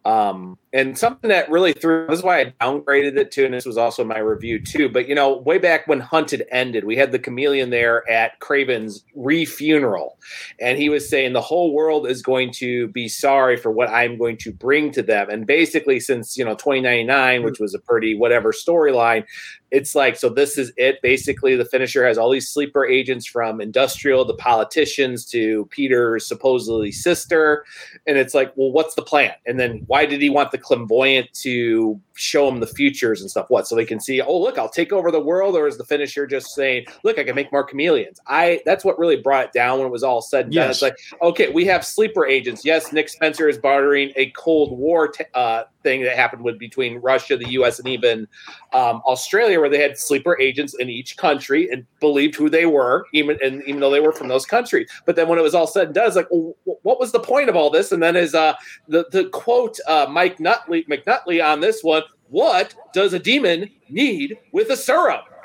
[0.04, 3.64] Um, and something that really threw this is why I downgraded it too, and this
[3.64, 4.88] was also my review too.
[4.88, 9.04] But you know, way back when Hunted ended, we had the chameleon there at Kraven's
[9.14, 10.18] re-funeral,
[10.60, 14.18] and he was saying the whole world is going to be sorry for what I'm
[14.18, 15.30] going to bring to them.
[15.30, 19.24] And basically, since you know 2099, which was a pretty whatever storyline,
[19.70, 23.60] it's like so this is it basically the finisher has all these sleeper agents from
[23.60, 27.64] industrial to politicians to peter's supposedly sister
[28.06, 31.32] and it's like well what's the plan and then why did he want the clairvoyant
[31.32, 33.46] to show them the futures and stuff.
[33.48, 33.66] What?
[33.66, 36.26] So they can see oh look i'll take over the world or is the finisher
[36.26, 38.20] just saying look i can make more chameleons?
[38.26, 40.70] I that's what really brought it down when it was all said and done.
[40.70, 42.64] It's like okay we have sleeper agents.
[42.64, 46.96] Yes nick spencer is bartering a cold war t- uh, thing that happened with between
[46.96, 48.26] russia the us and even
[48.72, 53.06] um, Australia, where they had sleeper agents in each country and believed who they were,
[53.14, 54.90] even and even though they were from those countries.
[55.06, 57.20] But then when it was all said and done, it's like, well, what was the
[57.20, 57.92] point of all this?
[57.92, 58.54] And then is uh,
[58.88, 64.38] the the quote uh, Mike Nutley McNutley on this one: "What does a demon need
[64.52, 65.24] with a syrup?"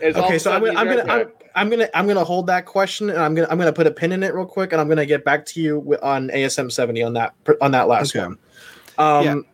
[0.00, 3.08] It's Okay, so I'm gonna, I'm gonna, I'm, I'm gonna, I'm gonna hold that question,
[3.08, 5.06] and I'm gonna, I'm gonna put a pin in it real quick, and I'm gonna
[5.06, 8.26] get back to you on ASM 70 on that, on that last Okay.
[8.26, 8.38] one.
[8.98, 9.46] Um,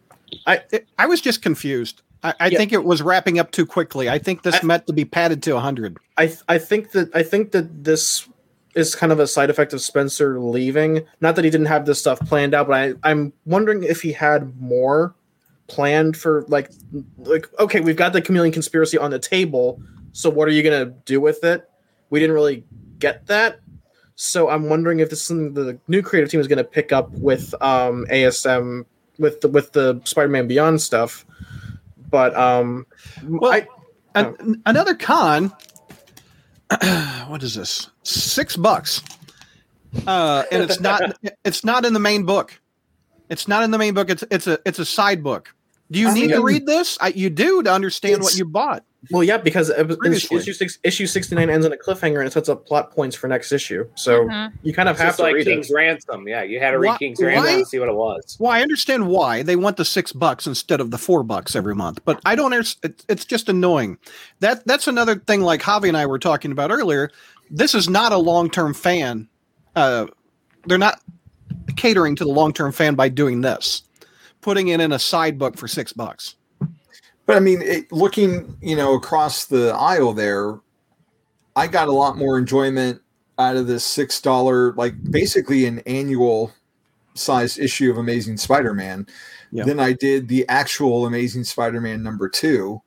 [0.46, 0.60] Yeah.
[0.72, 2.00] It, I was just confused.
[2.22, 2.56] I, I Yeah.
[2.56, 4.08] think it was wrapping up too quickly.
[4.08, 5.98] I think this I- meant to be padded to 100.
[6.16, 8.26] I, I think that, I think that this
[8.74, 11.04] is kind of a side effect of Spencer leaving.
[11.20, 14.12] Not that he didn't have this stuff planned out, but I, I'm wondering if he
[14.12, 15.14] had more
[15.66, 16.70] planned for like,
[17.18, 19.80] like, okay, we've got the chameleon conspiracy on the table,
[20.12, 21.68] so what are you gonna do with it?
[22.10, 22.64] We didn't really
[22.98, 23.60] get that.
[24.20, 26.90] So I'm wondering if this is something the new creative team is going to pick
[26.90, 28.84] up with um, ASM
[29.20, 31.24] with the with the Spider-Man Beyond stuff.
[32.10, 32.84] But um,
[33.28, 33.68] Well, I,
[34.16, 35.52] An- another con.
[37.28, 37.88] what is this?
[38.02, 39.02] Six bucks.
[40.06, 42.58] uh, and it's not it's not in the main book.
[43.30, 44.10] It's not in the main book.
[44.10, 45.54] It's it's a it's a side book.
[45.90, 46.98] Do you I need to read this?
[47.00, 48.84] I, you do to understand what you bought.
[49.12, 50.38] Well, yeah, because Previously.
[50.38, 53.14] issue six, issue sixty nine ends on a cliffhanger and it sets up plot points
[53.14, 53.88] for next issue.
[53.94, 54.52] So Mhm.
[54.64, 55.74] you kind of It's have just to like read King's it.
[55.74, 56.26] Ransom.
[56.26, 57.58] Yeah, you had to read Why- King's Ransom why?
[57.60, 58.36] to see what it was.
[58.40, 61.76] Well, I understand why they want the six bucks instead of the four bucks every
[61.76, 62.52] month, but I don't.
[62.52, 62.76] It's,
[63.08, 63.98] it's just annoying.
[64.40, 65.42] That that's another thing.
[65.42, 67.10] Like Javi and I were talking about earlier.
[67.50, 69.28] This is not a long term fan.
[69.76, 70.06] Uh,
[70.66, 71.00] they're not
[71.76, 73.82] catering to the long term fan by doing this,
[74.40, 76.34] putting it in a side book for six bucks.
[77.28, 80.58] But I mean, it, looking you know across the aisle there,
[81.54, 83.02] I got a lot more enjoyment
[83.38, 86.50] out of this six dollar, like basically an annual
[87.12, 89.06] size issue of Amazing Spider-Man,
[89.52, 89.64] Yeah.
[89.66, 92.80] than I did the actual Amazing Spider-Man number two.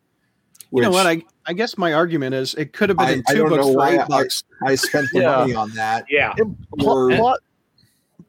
[0.74, 1.06] You know what?
[1.06, 3.50] I I guess my argument is it could have been I- in I two don't
[3.50, 4.44] books know for why eight I- bucks.
[4.66, 5.36] I spent the Yeah.
[5.38, 6.06] money on that.
[6.10, 6.34] Yeah.
[6.84, 7.38] Or Plus,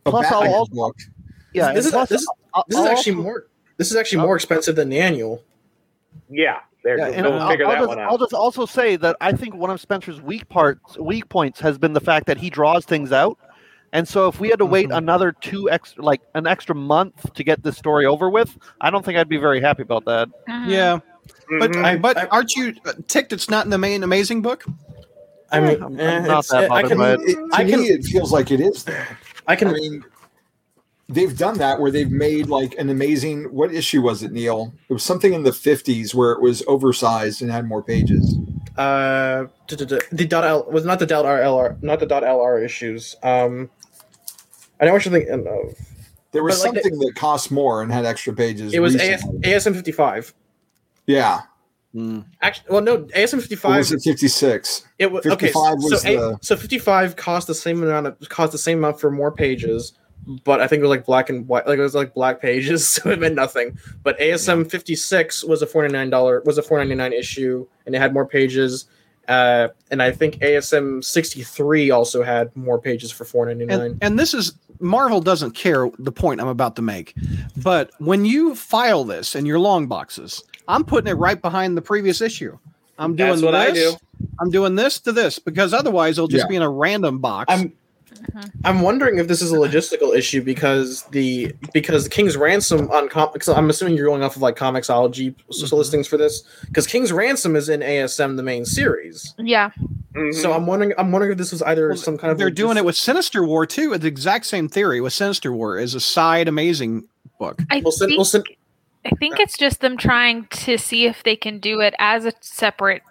[0.05, 0.97] a plus I'll also- book.
[1.55, 2.29] yeah, This is, plus, this, is-
[2.69, 3.47] this is actually more.
[3.79, 5.43] This is actually more expensive than the annual.
[6.33, 6.59] Yeah.
[6.85, 6.99] There.
[6.99, 7.13] Yeah, go.
[7.15, 9.55] and Go I'll, figure I'll that just, one I'll just also say that I think
[9.55, 13.13] one of Spencer's weak parts, weak points, has been the fact that he draws things
[13.13, 13.39] out.
[13.93, 14.97] And so, if we had to wait Mhm.
[14.97, 19.05] another two extra, like an extra month to get this story over with, I don't
[19.05, 20.29] think I'd be very happy about that.
[20.49, 20.69] Mhm.
[20.69, 20.99] Yeah,
[21.61, 21.85] but Mhm.
[21.85, 23.33] I- but I- aren't you uh, ticked?
[23.35, 24.65] It's not in the main amazing book.
[25.53, 27.21] I mean, I'm- eh, I'm not it's- that I can, by it.
[27.21, 29.07] It, to I can- me, it feels like it is there.
[29.47, 29.69] I can.
[29.69, 30.05] I mean,
[31.13, 33.45] they've done that where they've made like an amazing.
[33.45, 34.73] What issue was it, Neil?
[34.89, 38.37] It was something in the fifties where it was oversized and had more pages.
[38.79, 43.17] uh, the dot L was not the dot RLR, not the dot LR issues.
[43.23, 43.71] Um,
[44.81, 45.75] I know what you're thinking of.
[46.33, 48.73] There was like, something that cost more and had extra pages.
[48.73, 49.23] It was AS.
[49.43, 50.33] ASM fifty five.
[51.07, 51.43] yeah.
[52.41, 54.87] Actually, well, no, ASM fifty Or was it fifty six?
[54.99, 55.49] It was okay.
[55.49, 58.53] 55 So, was so, a- the- so fifty five cost the same amount of cost
[58.53, 59.93] the same amount for more pages,
[60.45, 62.89] but I think it was like black and white, like it was like black pages,
[62.89, 63.79] so it meant nothing.
[64.03, 67.67] But ASM fifty six was a forty nine dollar was a four ninety nine issue,
[67.87, 68.87] and it had more pages.
[69.29, 73.81] Uh, and I think ASM sixty three also had more pages for four ninety nine.
[73.81, 77.15] And, and this is Marvel doesn't care the point I'm about to make,
[77.57, 81.83] but when you file this in your long boxes, I'm putting it right behind the
[81.83, 82.59] previous issue.
[82.99, 83.95] I'm doing That's what I this.
[83.95, 83.99] do.
[84.41, 86.49] I'm doing this to this because otherwise it'll just Yeah.
[86.49, 87.47] be in a random box.
[87.53, 87.73] I'm
[88.65, 93.31] I'm wondering if this is a logistical issue because the because King's Ransom on com
[93.33, 97.13] because I'm assuming you're going off of like Comixology s- listings for this because King's
[97.13, 99.35] Ransom is in ASM the main series.
[99.39, 99.71] Yeah.
[100.15, 100.35] Mhm.
[100.35, 102.77] So I'm wondering I'm wondering if this was either Well, some kind of They're doing
[102.77, 103.93] it with Sinister War too.
[103.93, 107.05] It's the exact same theory with Sinister War is a side amazing
[107.39, 107.61] book.
[107.71, 108.45] I Well, sin- think well, sin-
[109.05, 112.33] I think it's just them trying to see if they can do it as a
[112.41, 113.03] separate.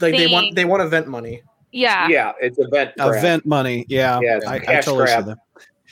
[0.00, 1.42] like they want they want event money.
[1.74, 2.08] Yeah.
[2.08, 2.92] yeah, it's event.
[2.96, 3.14] grab.
[3.16, 3.84] Event money.
[3.88, 4.20] Yeah.
[4.22, 5.38] Yeah, I, I cash totally see that.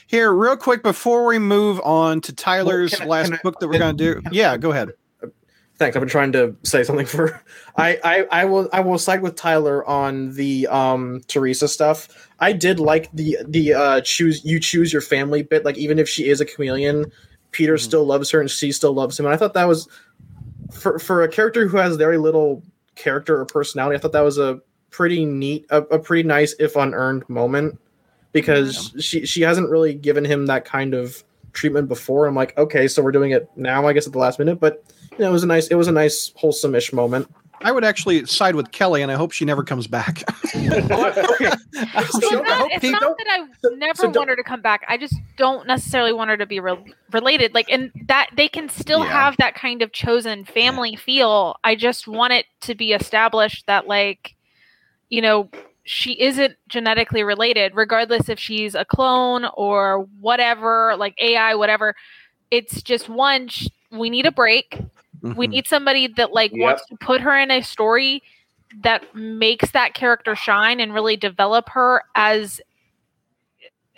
[0.07, 3.68] Here, real quick before we move on to Tyler's can I- last I- book that
[3.68, 4.22] we're going to do.
[4.30, 4.91] Yeah, go ahead.
[5.78, 5.97] Thanks.
[5.97, 7.43] I've been trying to say something for.
[7.76, 12.28] I, I I will I will side with Tyler on the um Teresa stuff.
[12.39, 15.64] I did like the the uh choose you choose your family bit.
[15.64, 17.07] Like even if she is a chameleon,
[17.51, 19.24] Peter still loves her and she still loves him.
[19.26, 19.89] And I thought that was
[20.70, 22.62] for for a character who has very little
[22.95, 23.97] character or personality.
[23.97, 24.61] I thought that was a
[24.93, 27.78] pretty neat, a, a pretty nice if unearned moment
[28.32, 32.26] because she she hasn't really given him that kind of treatment before.
[32.26, 33.86] I'm like, okay, so we're doing it now.
[33.86, 35.88] I guess at the last minute, but you know, it was a nice, it was
[35.88, 37.28] a nice wholesome-ish moment.
[37.64, 40.24] I would actually side with Kelly, and I hope she never comes back.
[40.55, 41.51] okay, I
[41.95, 44.43] Well, it's not, hope it's he- not that I never so don't- want her to
[44.43, 44.84] come back.
[44.88, 47.55] I just don't necessarily want her to be re- related.
[47.55, 49.12] Like, and that they can still Yeah.
[49.12, 51.57] have that kind of chosen family feel.
[51.62, 54.34] I just want it to be established that, like,
[55.13, 55.51] you know,
[55.85, 61.95] she isn't genetically related, regardless if she's a clone or whatever, like AI, whatever.
[62.51, 63.49] It's just one.
[63.49, 64.79] sh- We need a break.
[65.37, 65.51] We Mhm.
[65.51, 66.61] need somebody that like Yep.
[66.63, 68.23] wants to put her in a story
[68.83, 72.63] that makes that character shine and really develop her as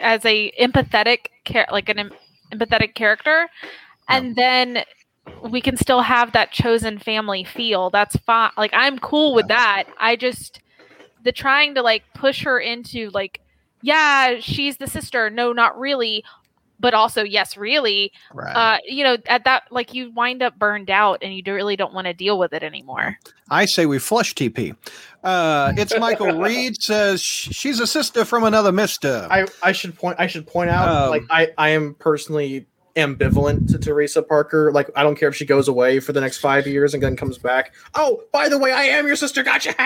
[0.01, 2.13] as a empathetic char- like an em-
[2.53, 3.49] empathetic character
[4.09, 4.83] and then
[5.49, 9.85] we can still have that chosen family feel that's fine like i'm cool with that
[9.99, 10.61] i just
[11.25, 13.41] the trying to like push her into like
[13.83, 16.23] yeah she's the sister no not really
[16.81, 18.55] but also yes really Right.
[18.55, 21.77] uh you know at that like you wind up burned out and you do- really
[21.77, 23.19] don't want to deal with it anymore
[23.51, 24.75] I say we flush TP.
[25.23, 29.29] Uh, it's Michael Reed says she's a sister from another mister.
[29.31, 32.67] I, I should point, I should point out, Um, like I, I am personally
[32.97, 34.73] ambivalent to Teresa Parker.
[34.73, 37.17] Like I don't care if she goes away for the next five years and then
[37.17, 37.75] comes back.
[37.95, 39.43] Oh, by the way, I am your sister.
[39.43, 39.75] Gotcha.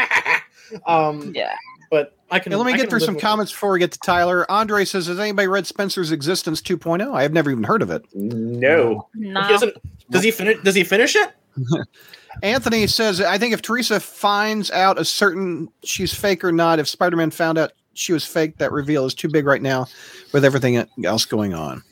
[0.86, 1.54] um, yeah
[1.90, 2.52] but I can.
[2.52, 4.50] Hey, let me I get through some with comments before we get to Tyler.
[4.50, 7.14] Andre says, "Has anybody read Spencer's Existence 2.0?
[7.14, 9.08] I have never even heard of it." No.
[9.14, 9.42] No.
[9.42, 9.76] He doesn't.
[10.10, 10.58] Does he finish?
[10.62, 11.32] Does he finish it?
[12.42, 16.88] Anthony says, "I think if Teresa finds out a certain she's fake or not, if
[16.88, 19.86] Spider-Man found out she was fake, that reveal is too big right now,
[20.32, 21.82] with everything else going on."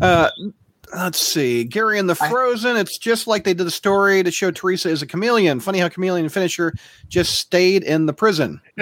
[0.00, 0.30] Uh,
[0.94, 2.76] let's see, Gary and the I- Frozen.
[2.76, 5.60] it's just like they did the story to show Teresa is a chameleon.
[5.60, 6.74] Funny how Chameleon Finisher
[7.08, 8.60] just stayed in the prison.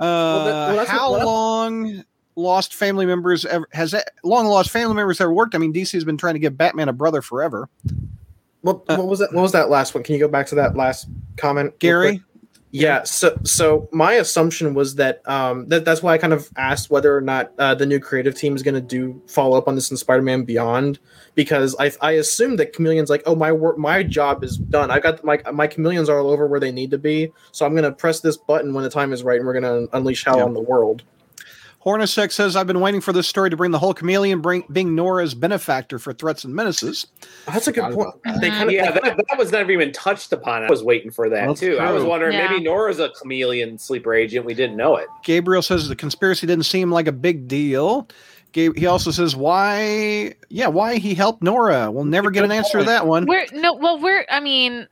[0.00, 0.04] Uh,
[0.68, 2.04] well, that's how what- long
[2.36, 5.56] lost family members ever has that, long lost family members ever worked?
[5.56, 7.68] I mean, DC has been trying to give Batman a brother forever.
[8.60, 9.32] What, Uh, what was that?
[9.32, 10.04] What was that last one?
[10.04, 12.22] Can you go back to that last comment, Gary?
[12.70, 13.02] Yeah.
[13.04, 17.16] So, so my assumption was that um that that's why I kind of asked whether
[17.16, 19.90] or not uh, the new creative team is going to do follow up on this
[19.90, 20.98] in Spider-Man Beyond
[21.34, 24.90] because I I assumed that Chameleon's like, oh my work, my job is done.
[24.90, 27.72] I got my my chameleons are all over where they need to be, so I'm
[27.72, 30.24] going to press this button when the time is right, and we're going to unleash
[30.24, 30.44] hell Yeah.
[30.44, 31.04] on the world.
[31.84, 34.96] Hornacek says, I've been waiting for this story to bring the whole chameleon, bring, being
[34.96, 37.06] Nora's benefactor for threats and menaces.
[37.46, 38.14] That's a good point.
[38.24, 40.64] about They kind of Yeah, that, that was never even touched upon.
[40.64, 41.78] I was waiting for that That's too.
[41.78, 42.50] I was wondering Yeah.
[42.50, 44.44] maybe Nora's a chameleon sleeper agent.
[44.44, 45.06] We didn't know it.
[45.22, 48.08] Gabriel says the conspiracy didn't seem like a big deal.
[48.52, 51.90] Gabe, he also says, why, yeah, why he helped Nora.
[51.90, 53.26] We'll never get an answer to that one.
[53.26, 54.24] We're no, well, we're.
[54.30, 54.88] I mean,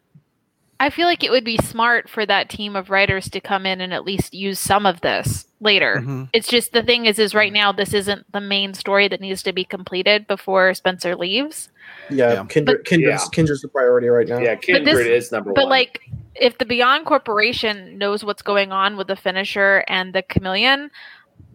[0.79, 3.81] I feel like it would be smart for that team of writers to come in
[3.81, 6.03] and at least use some of this later.
[6.05, 6.29] Mhm.
[6.33, 9.43] It's just the thing is, is right now this isn't the main story that needs
[9.45, 11.71] to be completed before Spencer leaves.
[12.11, 12.45] yeah, Yeah.
[12.49, 13.29] Kindred, Kindred's, Yeah.
[13.33, 14.39] Kindred's the priority right now.
[14.39, 15.65] Yeah, Kindred this- is number But one.
[15.65, 16.01] But like,
[16.35, 20.91] if the Beyond Corporation knows what's going on with the Finisher and the Chameleon,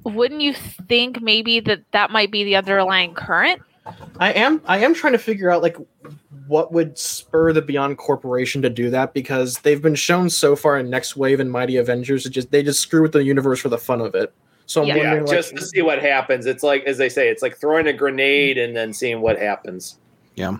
[0.03, 3.61] wouldn't you think maybe that that might be the underlying current?
[4.19, 5.75] I am I am trying to figure out like
[6.47, 10.77] what would spur the Beyond Corporation to do that because they've been shown so far
[10.77, 12.25] in Nextwave and Mighty Avengers.
[12.25, 14.31] It just they just screw with the universe for the fun of it.
[14.67, 14.95] So I'm Yeah.
[14.95, 16.45] yeah, wondering, like, just to see what happens.
[16.45, 19.97] It's like as they say, it's like throwing a grenade and then seeing what happens.
[20.35, 20.57] Yeah.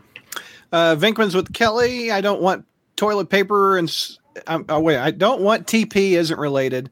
[0.71, 2.11] Uh, Vinkman's with Kelly.
[2.11, 2.65] I don't want
[2.95, 3.87] toilet paper and.
[3.87, 4.17] s-
[4.47, 6.89] Um, oh, wait, I don't want TP isn't related.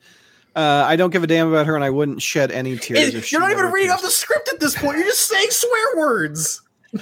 [0.55, 3.09] Uh, I don't give a damn about her, and I wouldn't shed any tears.
[3.09, 4.97] It- if you're not even never reading off the script at this point.
[4.97, 6.61] You're just saying swear words.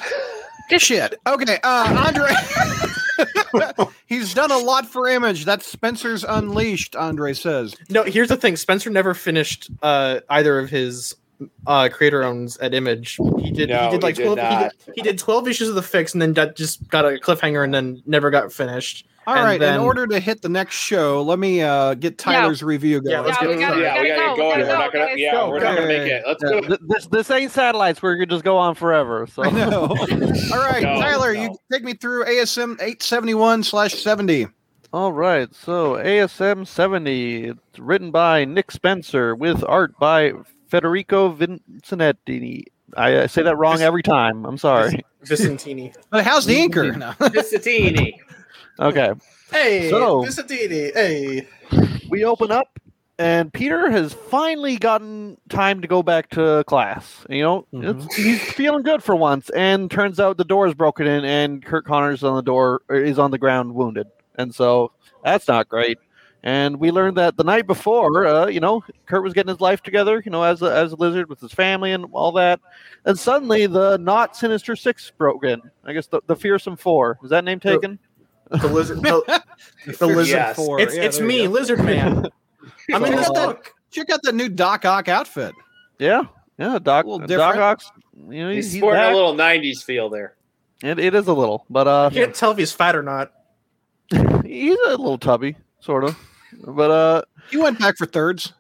[0.78, 1.16] Shit.
[1.26, 2.30] Okay, uh, Andre.
[4.06, 5.46] He's done a lot for Image.
[5.46, 6.96] That's Spencer's Unleashed.
[6.96, 7.74] Andre says.
[7.90, 8.58] No, here's the thing.
[8.58, 11.16] Spencer never finished uh, either of his
[11.66, 13.18] uh, creator owns at Image.
[13.40, 13.70] He did.
[13.70, 14.40] No, he did like he did twelve.
[14.60, 17.18] He did, he did twelve issues of the fix, and then that just got a
[17.18, 19.08] cliffhanger, and then never got finished.
[19.28, 19.60] All And right.
[19.60, 23.12] then- in order to hit the next show, let me uh, get Tyler's review going.
[23.12, 23.96] Yeah, let's Yeah, get we to gotta- that.
[23.96, 24.58] yeah, we gotta go, get going.
[24.58, 25.12] we We're gotta not go, gonna.
[25.18, 25.50] Yeah, Go.
[25.50, 26.24] we're not gonna make it.
[26.26, 26.80] Let's Yeah, do it.
[26.88, 29.28] this this ain't satellites where you could just go on forever.
[29.28, 29.82] So I know.
[29.90, 31.42] All right, No, Tyler, no.
[31.42, 34.48] you take me through ASM 871 slash 70.
[34.94, 40.32] All right, so ASM 70, it's written by Nick Spencer with art by
[40.70, 42.64] Federico Vincinetti.
[42.96, 44.46] I, I say that wrong every time.
[44.46, 45.02] I'm sorry.
[45.26, 45.94] Vicentini.
[46.10, 46.96] But how's the inker?
[46.98, 47.12] No.
[47.20, 48.14] Vicentini.
[48.80, 49.12] Okay,
[49.52, 50.94] Hey, So- Vicentini.
[50.94, 51.48] Hey.
[52.10, 52.80] we open up,
[53.18, 57.26] and Peter has finally gotten time to go back to class.
[57.30, 61.08] You know, it's, he's feeling good for once, and turns out the door is broken
[61.08, 64.92] in, and Kurt Connors on the door is on the ground wounded, and so
[65.24, 65.98] that's not great.
[66.44, 69.82] And we learned that the night before, uh, you know, Kurt was getting his life
[69.82, 72.60] together, you know, as a, as a lizard with his family and all that.
[73.06, 75.62] And suddenly, the not Sinister Six broke in.
[75.84, 77.98] I guess the, the Fearsome Four is that name taken?
[78.50, 79.02] The lizard.
[79.02, 79.44] The,
[80.00, 80.28] the lizard.
[80.28, 80.56] Yes.
[80.56, 80.80] Four.
[80.80, 81.48] It's Yeah, it's me.
[81.48, 82.26] Lizard Man.
[82.94, 85.54] I'm in Check this out that- Check out the new Doc Ock outfit.
[85.98, 86.24] Yeah,
[86.60, 86.78] yeah.
[86.78, 87.56] Doc A little Doc.
[87.56, 87.90] Ock's,
[88.30, 89.14] you know, He's he's, he's sporting back.
[89.14, 90.36] a little '90s feel there.
[90.84, 93.32] It, it is a little, but uh, I can't tell if he's fat or not.
[94.46, 96.18] he's a little tubby, sort of.
[96.66, 98.54] But uh, You went back for thirds.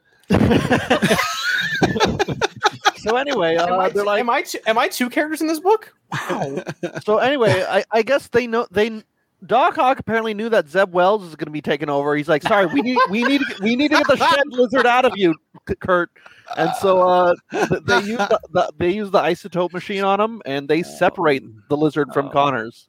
[2.97, 5.47] so anyway, Am uh, I, they're like, am I two, am I two characters in
[5.47, 5.93] this book?
[6.11, 6.63] Wow.
[7.03, 9.03] so anyway, I, I guess they know they.
[9.45, 12.15] Doc Ock apparently knew that Zeb Wells is going to be taken over.
[12.15, 14.39] He's like, "Sorry, we need we need to get- we need to get the shed
[14.47, 15.35] lizard out of you,
[15.79, 16.09] Kurt."
[16.57, 20.67] And so uh, they use the, the, they use the isotope machine on him, and
[20.67, 22.31] they separate the lizard from Oh.
[22.31, 22.87] Connors.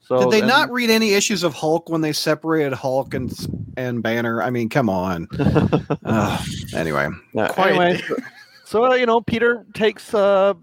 [0.00, 3.30] So Did they and- not read any issues of Hulk when they separated Hulk and
[3.76, 4.42] and Banner?
[4.42, 5.28] I mean, come on.
[6.04, 6.46] Ugh.
[6.74, 7.70] anyway, Yeah, Quiet.
[7.76, 8.16] anyway, so,
[8.64, 10.54] so, uh, you know, Peter takes uh,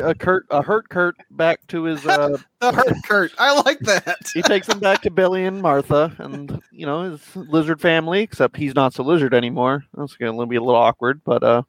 [0.00, 2.06] a Kurt, a hurt Kurt, back to his.
[2.06, 3.32] Uh, the hurt Kurt.
[3.38, 4.16] I like that.
[4.34, 8.22] he takes him back to Billy and Martha, and you know his lizard family.
[8.22, 9.84] Except he's not so lizard anymore.
[9.94, 11.62] That's going to be a little awkward, but uh,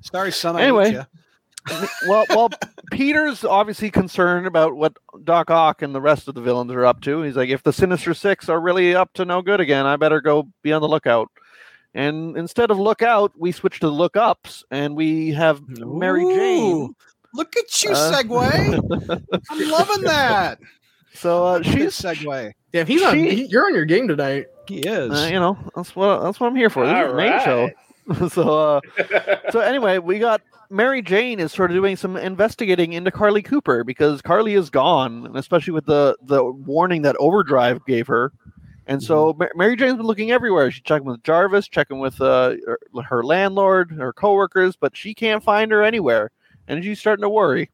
[0.00, 0.56] Sorry, son.
[0.56, 1.04] I Anyway.
[2.08, 2.50] well, well,
[2.90, 7.00] Peter's obviously concerned about what Doc Ock and the rest of the villains are up
[7.02, 7.22] to.
[7.22, 10.20] He's like, if the Sinister Six are really up to no good again, I better
[10.20, 11.30] go be on the lookout.
[11.94, 16.94] And instead of look out, we switch to look ups, and we have Mary Jane.
[17.34, 19.30] Look at you, Uh, segue.
[19.50, 20.58] I'm loving that.
[21.14, 22.52] So uh, She's she's, segue.
[22.72, 23.16] Damn, he's on.
[23.18, 24.46] He- you're on your game tonight.
[24.68, 25.10] He is.
[25.12, 26.86] uh, you know, that's what that's what I'm here for.
[26.86, 27.70] This is the main show.
[28.28, 28.80] so uh,
[29.50, 30.40] so anyway, we got
[30.70, 35.26] Mary Jane is sort of doing some investigating into Carlie Cooper because Carlie is gone,
[35.26, 38.32] and especially with the the warning that Overdrive gave her.
[38.86, 40.70] And so Ma- Mary Jane's been looking everywhere.
[40.70, 42.78] She's checking with Jarvis, checking with uh, her,
[43.08, 46.30] her landlord, her coworkers, but she can't find her anywhere,
[46.66, 47.70] and she's starting to worry.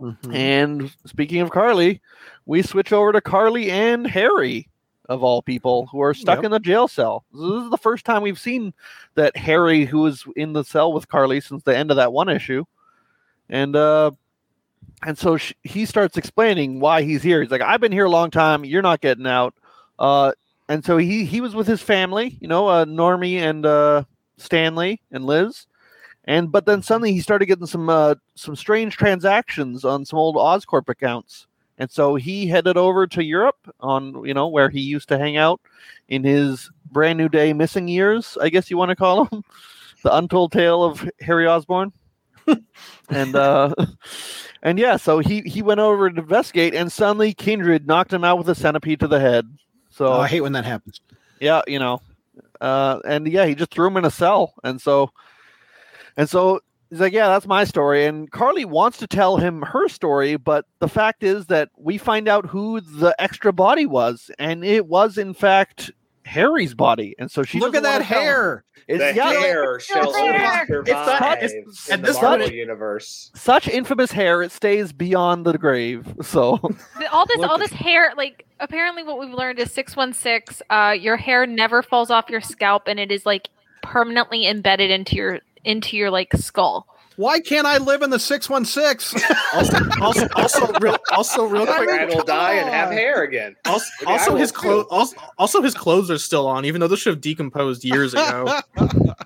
[0.00, 0.34] Mhm.
[0.34, 2.00] And speaking of Carlie,
[2.44, 4.68] we switch over to Carlie and Harry,
[5.08, 6.44] of all people, who are stuck Yep.
[6.44, 7.24] in the jail cell.
[7.32, 8.74] This is the first time we've seen
[9.14, 12.28] that Harry, who was in the cell with Carlie since the end of that one
[12.28, 12.64] issue,
[13.48, 14.10] and uh,
[15.06, 17.40] and so sh he starts explaining why he's here.
[17.40, 18.64] He's like, "I've been here a long time.
[18.64, 19.54] You're not getting out."
[19.98, 20.32] Uh,
[20.72, 24.04] and so he he was with his family, you know, uh, Normie and uh,
[24.38, 25.66] Stanley and Liz.
[26.24, 30.36] And but then suddenly he started getting some uh, some strange transactions on some old
[30.36, 31.46] Oscorp accounts,
[31.76, 35.36] and so he headed over to Europe on you know where he used to hang
[35.36, 35.60] out
[36.08, 39.42] in his brand new day missing years, I guess you want to call them,
[40.02, 41.92] the untold tale of Harry Osborn,
[43.10, 43.74] and uh,
[44.62, 48.38] and yeah, so he he went over to investigate, and suddenly Kindred knocked him out
[48.38, 49.46] with a centipede to the head.
[49.92, 51.00] So Oh, I hate when that happens.
[51.40, 52.00] yeah, you know,
[52.60, 55.10] uh, and yeah, he just threw him in a cell, and so,
[56.16, 56.60] and so
[56.90, 58.06] he's like, yeah, that's my story.
[58.06, 62.28] And Carlie wants to tell him her story, but the fact is that we find
[62.28, 65.90] out who the extra body was, and it was in fact
[66.24, 68.24] Harry's body, and so she Look at that wanna tell him.
[68.26, 68.64] hair.
[68.88, 70.66] It's the yeah, hair shall hair.
[70.66, 70.90] survive It's
[71.20, 73.30] not- it's- in at the this Marvel point- universe.
[73.34, 76.06] such infamous hair; it stays beyond the grave.
[76.22, 76.58] So
[77.12, 81.46] all this all this hair like apparently what we've learned is 616 uh your hair
[81.46, 83.48] never falls off your scalp and it is like
[83.82, 86.86] permanently embedded into your into your like skull
[87.16, 89.20] Why can't I live in the 616?
[89.54, 91.84] Also, also, also, real, also, real quick.
[91.84, 93.54] Brad will die and have hair again.
[93.66, 94.86] Also, Maybe also his clothes.
[94.90, 98.60] Also, also, his clothes are still on, even though those should have decomposed years ago.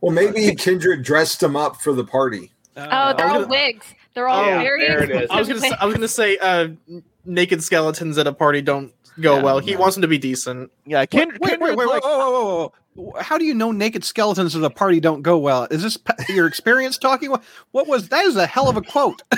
[0.00, 2.50] Well, maybe Kindred dressed him up for the party.
[2.76, 5.30] oh they're all wigs they're all Yeah, very there it is.
[5.30, 6.68] I was gonna, say, I was gonna say, uh,
[7.24, 9.58] naked skeletons at a party don't go Yeah, well.
[9.58, 9.80] He no.
[9.80, 10.70] wants them to be decent.
[10.86, 13.20] yeah, Kindred, Wait, wait, wait, wait, like, whoa, whoa, whoa, whoa.
[13.20, 15.66] How do you know naked skeletons at a party don't go well?
[15.70, 17.30] Is this your experience talking?
[17.30, 17.42] What,
[17.72, 18.24] what was that?
[18.24, 19.22] Is a hell of a quote.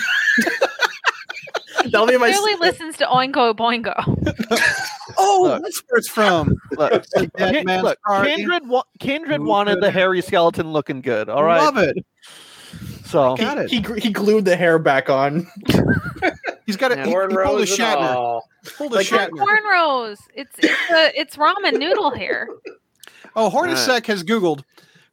[1.85, 2.28] That'll be my.
[2.28, 3.94] really listens to Oingo Boingo.
[5.19, 5.62] Oh, Look.
[5.62, 6.57] that's where it's from.
[6.73, 7.05] look,
[7.39, 7.98] Dead look.
[8.24, 11.31] Kindred, wa- Kindred wanted could- the hairy skeleton looking good.
[11.31, 11.97] All right, Love it.
[13.07, 13.70] So Got it.
[13.70, 15.47] He, he glued the hair back on.
[16.66, 16.99] He's got it.
[16.99, 17.05] Yeah.
[17.05, 18.15] He, he pulled a Cornrows and Shatner.
[18.16, 18.49] all.
[18.77, 19.47] Pulled a Like It's not Shatner.
[19.47, 20.19] cornrows.
[20.35, 22.49] It's it's a, it's ramen noodle hair.
[23.39, 24.62] Oh, Hornacek has Googled.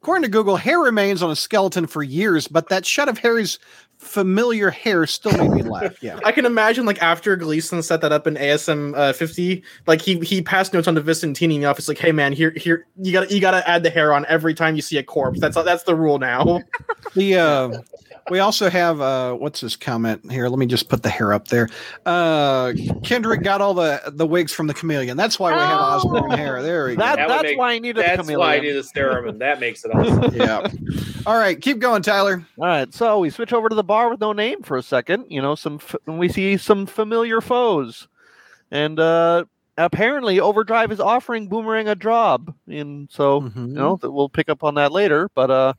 [0.00, 3.58] According to Google, hair remains on a skeleton for years, but that shot of Harry's
[3.98, 6.02] familiar hair still made me laugh.
[6.02, 6.18] Yeah.
[6.24, 10.18] I can imagine like after Gleason set that up in ASM uh, 50, like he
[10.20, 13.12] he passed notes on to Vicentini in the office, like, hey man, here here you
[13.12, 15.40] gotta you gotta add the hair on every time you see a corpse.
[15.40, 16.60] That's that's the rule now.
[17.14, 17.78] The uh,
[18.30, 20.48] we also have uh, what's this comment here?
[20.48, 21.68] Let me just put the hair up there.
[22.06, 22.72] Uh,
[23.02, 25.16] Kendrick got all the the wigs from the chameleon.
[25.16, 25.82] That's why we have Oh.
[25.82, 26.62] Osborn hair.
[26.62, 28.26] There we that, That that's make- why I needed the chameleon.
[28.26, 28.74] That's why I chameleon.
[28.76, 30.20] do the serum, and that makes it awesome.
[30.20, 30.28] go.
[30.44, 30.68] Yeah.
[31.26, 32.46] All right, keep going, Tyler.
[32.58, 35.26] All right, so we switch over to the bar with no name for a second.
[35.28, 38.08] You know, some f- we see some familiar foes,
[38.70, 39.44] and uh,
[39.78, 43.68] apparently Overdrive is offering Boomerang a job, and so Mhm.
[43.68, 45.30] you know that we'll pick up on that later.
[45.34, 45.72] But uh,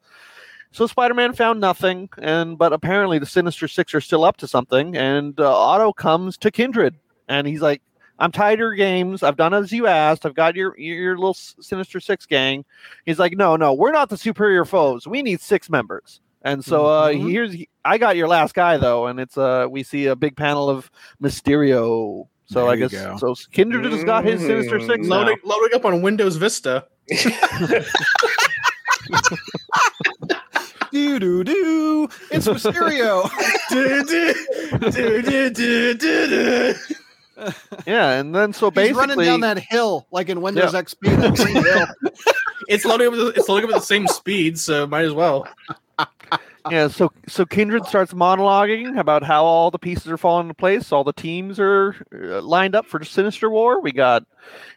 [0.76, 4.96] so Spider-Man found nothing, and but apparently the Sinister Six are still up to something,
[4.96, 6.96] and uh, Otto comes to Kindred,
[7.28, 7.82] and he's like.
[8.18, 9.24] I'm tired of your games.
[9.24, 10.26] I've done as you asked.
[10.26, 12.64] I've got your your little Sinister Six gang.
[13.06, 15.06] He's like, no, no, we're not the superior foes.
[15.06, 16.22] We need six members.
[16.42, 17.30] And so uh, Mhm.
[17.30, 20.70] here's I got your last guy though, and it's uh we see a big panel
[20.70, 20.90] of
[21.22, 22.30] Mysterio.
[22.46, 23.18] So There I guess go.
[23.18, 23.36] so.
[23.52, 24.80] Kindred has got his Sinister.
[24.80, 25.18] Six now.
[25.18, 26.86] loading loading up on Windows Vista.
[30.96, 32.08] Do do do.
[32.32, 33.30] It's Mysterio.
[37.86, 41.20] Yeah, and then so He's basically, running down that hill like in Windows XP.
[41.20, 41.86] That green hill.
[42.70, 43.14] it's loading up.
[43.14, 45.46] with- It's loading up at the same speed, so might as well.
[46.70, 50.92] Yeah, so so Kindred starts monologuing about how all the pieces are falling into place,
[50.92, 53.82] all the teams are uh, lined up for Sinister War.
[53.82, 54.26] We got,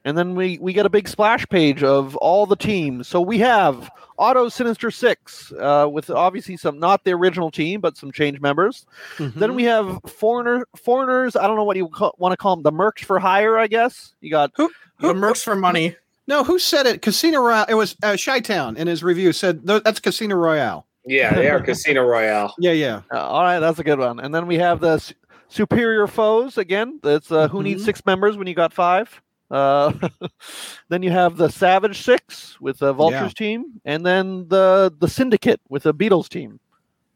[0.05, 3.09] and then we we get a big splash page of all the teams.
[3.09, 7.97] So we have Otto Sinister Six, uh, with obviously some not the original team, but
[7.97, 8.85] some change members.
[9.19, 11.37] Then we have foreigner foreigners.
[11.37, 12.65] I don't know what you want to call them.
[12.65, 14.15] The mercs for hire, I guess.
[14.21, 15.97] You got The mercs for money.
[16.27, 17.01] No, who said it?
[17.01, 17.65] Casino Royale.
[17.71, 20.85] It was uh, Chi Town in his review said that's Casino Royale.
[21.09, 22.55] Yeah, they are Casino Royale.
[22.59, 23.03] Yeah, yeah.
[23.13, 24.21] Uh, all right, that's a good one.
[24.21, 25.15] And then we have the su-
[25.49, 27.01] superior foes again.
[27.03, 27.87] That's uh, who needs Mhm.
[27.87, 29.21] six members when you got five.
[29.51, 29.93] Uh,
[30.91, 35.61] then you have the Savage Six with the Vultures team, and then the the Syndicate
[35.71, 36.61] with the Beetle's team.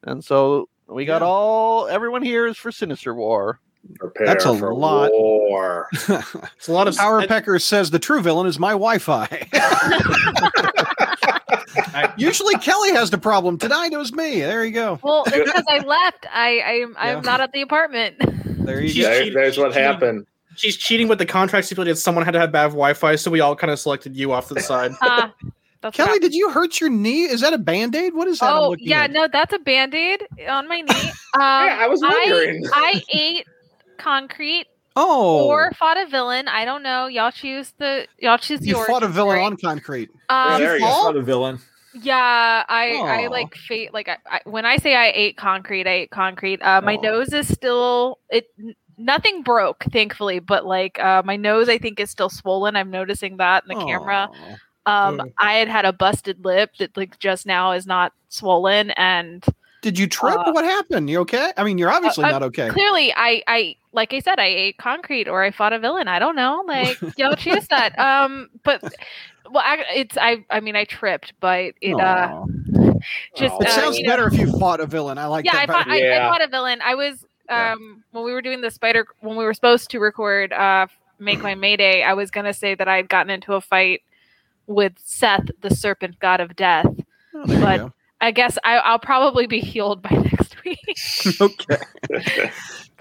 [0.05, 1.29] And so we got Yeah.
[1.29, 3.61] all everyone here is for Sinister War.
[3.99, 5.11] Prepare That's a for lot.
[5.13, 5.89] War.
[6.57, 9.27] It's a lot of Power I- Pecker says the true villain is my Wi-Fi.
[12.17, 13.59] Usually Kelly has the problem.
[13.59, 14.41] Tonight it was me.
[14.41, 14.99] There you go.
[15.03, 16.27] Well, because I left.
[16.33, 17.21] I I'm I'm Yeah.
[17.21, 18.17] not at the apartment.
[18.63, 19.11] There you She's go.
[19.11, 19.83] There- cheating- there's what cheating.
[19.85, 20.27] happened.
[20.55, 23.57] She's cheating with the contract stipulated someone had to have bad Wi-Fi, so we all
[23.57, 24.93] kind of selected you off to the side.
[25.01, 25.29] Uh,
[25.93, 27.23] Kelly, what did you hurt your knee?
[27.25, 28.15] Is that a band-aid?
[28.15, 28.53] What is that?
[28.53, 29.11] I'm Oh yeah, at?
[29.11, 30.93] no, that's a band-aid on my knee.
[31.35, 32.65] Um, Yeah, I was wondering.
[32.73, 33.47] I, I ate
[33.99, 36.47] concrete Oh, or fought a villain.
[36.47, 37.07] I don't know.
[37.07, 38.87] Y'all choose the y'all choose you yours.
[38.87, 39.45] fought a villain Right?
[39.47, 40.11] on concrete.
[40.29, 41.17] Um, there you That's go.
[41.19, 41.59] a villain.
[41.95, 45.93] Yeah, I I like fate like I, I, when I say I ate concrete, I
[45.93, 46.63] ate concrete.
[46.63, 48.47] Uh, my nose is still it.
[48.99, 52.77] Nothing broke, thankfully, but like uh, my nose, I think is still swollen.
[52.77, 54.29] I'm noticing that in the camera.
[54.87, 55.33] Um, Mm.
[55.39, 59.45] I had had a busted lip that like just now is not swollen, and
[59.83, 60.39] Did you trip?
[60.39, 61.09] Uh, what happened?
[61.11, 61.53] You okay?
[61.57, 62.69] I mean, you're obviously uh, not okay.
[62.69, 66.09] clearly I I like I said I ate concrete or I fought a villain.
[66.09, 66.65] I don't know.
[66.67, 67.99] Like y'all choose that.
[67.99, 68.83] Um, but
[69.51, 72.45] well, I, it's I I mean I tripped, but it uh
[73.35, 75.19] just it uh, sounds you know- better if you fought a villain.
[75.19, 75.79] I like yeah, that I better.
[75.85, 76.81] fought, I, I fought a villain.
[76.83, 77.73] I was Yeah.
[77.73, 80.87] um when we were doing the spider when we were supposed to record uh
[81.19, 82.03] make my mayday.
[82.03, 84.03] I was gonna say that I had gotten into a fight
[84.67, 86.87] with Seth, the serpent god of death.
[87.35, 90.79] Oh, but- I guess I, I'll probably be healed by next week.
[91.41, 91.77] okay.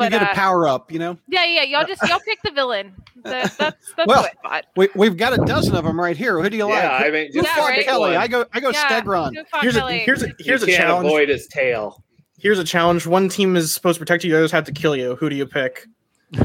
[0.02, 1.18] but you get uh, a power up, you know?
[1.28, 2.94] yeah, yeah, y'all just y'all pick the villain.
[3.24, 4.66] That, that's that's Well, what I thought.
[4.76, 6.42] We, we've got a dozen of them right here.
[6.42, 7.08] Who do you Yeah, like?
[7.08, 7.86] I mean, you just Yeah, fought right.
[7.86, 8.16] Kelly.
[8.16, 9.36] I go I go Yeah, Stegron.
[9.36, 11.08] who fought Here's a here's a You here's a challenge.
[11.08, 12.04] avoid his tail.
[12.40, 13.06] Here's a challenge.
[13.06, 14.32] One team is supposed to protect you.
[14.32, 15.16] The others have to kill you.
[15.18, 15.86] Who do you pick?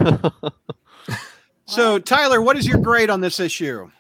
[1.68, 3.90] So Tyler, what is your grade on this issue?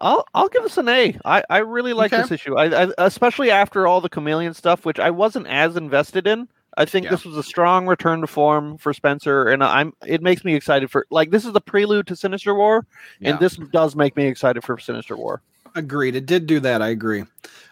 [0.00, 1.18] I'll I'll give us an A.
[1.24, 2.22] I, I really like Okay.
[2.22, 2.56] this issue.
[2.56, 6.48] I, I especially after all the chameleon stuff, which I wasn't as invested in.
[6.76, 7.10] I think Yeah.
[7.12, 10.90] this was a strong return to form for Spencer, and I'm it makes me excited
[10.90, 12.86] for like this is the prelude to Sinister War,
[13.20, 13.30] Yeah.
[13.30, 15.40] and this does make me excited for Sinister War.
[15.74, 16.14] Agreed.
[16.16, 16.82] It did do that.
[16.82, 17.24] I agree.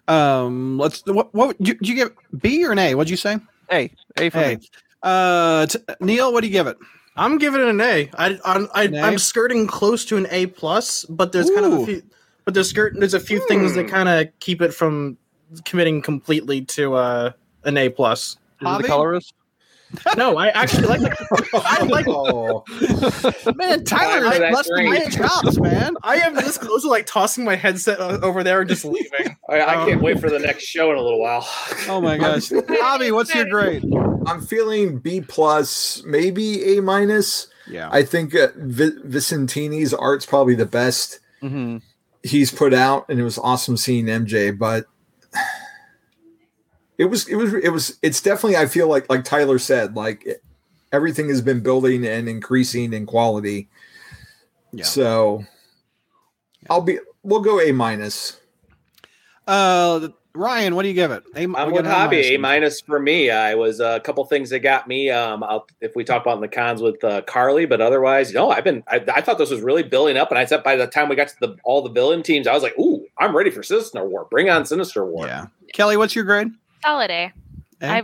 [0.08, 1.02] Um, let's.
[1.06, 1.34] What?
[1.34, 1.56] What?
[1.58, 2.12] Did you, did you get
[2.42, 2.94] B or an A?
[2.94, 3.38] What'd you say?
[3.72, 4.56] A A for A.
[4.56, 4.68] me.
[5.02, 6.76] Uh, t- Neil, what do you give it?
[7.16, 8.10] I'm giving it an A.
[8.18, 9.00] I, I'm I, An A?
[9.02, 12.02] I'm skirting close to an A plus, but there's kind of a few.
[12.44, 12.94] But there's skirt.
[12.98, 13.90] There's a few things that Hmm.
[13.90, 15.16] kind of keep it from
[15.64, 17.30] committing completely to uh,
[17.64, 18.36] an A plus.
[18.66, 19.34] Is it the colorist?
[20.16, 21.00] No, I actually like.
[21.00, 22.06] The, I like.
[22.08, 22.64] Oh,
[23.54, 25.12] Man, Tyler Why is that busting my grade?
[25.12, 25.94] chops, man.
[26.02, 29.36] I am this close to like tossing my headset over there and just leaving.
[29.48, 31.46] I, I Um, can't wait for the next show in a little while.
[31.88, 33.84] Oh my gosh, Javi, what's your grade?
[34.26, 37.46] I'm feeling B plus, maybe A minus.
[37.68, 41.76] Yeah, I think uh, Vi- Vicentini's art's probably the best hmm
[42.24, 44.58] he's put out, and it was awesome seeing MJ.
[44.58, 44.86] But
[46.98, 48.56] it was, it was, it was, it's definitely.
[48.56, 50.42] I feel like, like Tyler said, like it,
[50.92, 53.68] everything has been building and increasing in quality.
[54.72, 54.84] Yeah.
[54.84, 55.44] So
[56.70, 56.98] I'll be.
[57.22, 58.40] We'll go A minus.
[59.46, 61.22] Uh, Ryan, what do you give it?
[61.36, 62.34] A, I'm we with got Hobby.
[62.34, 63.30] A minus for me.
[63.30, 65.10] I was uh, a couple things that got me.
[65.10, 68.50] Um, I'll, if we talk about in the cons with uh, Carlie, but otherwise, no.
[68.50, 68.82] I've been.
[68.88, 71.16] I, I thought this was really building up, and I said by the time we
[71.16, 74.04] got to the all the villain teams, I was like, "Ooh, I'm ready for Sinister
[74.04, 74.26] War.
[74.30, 76.48] Bring on Sinister War." Yeah, Kelly, what's your grade?
[76.84, 77.32] Solid A.
[77.82, 77.86] A?
[77.86, 78.02] I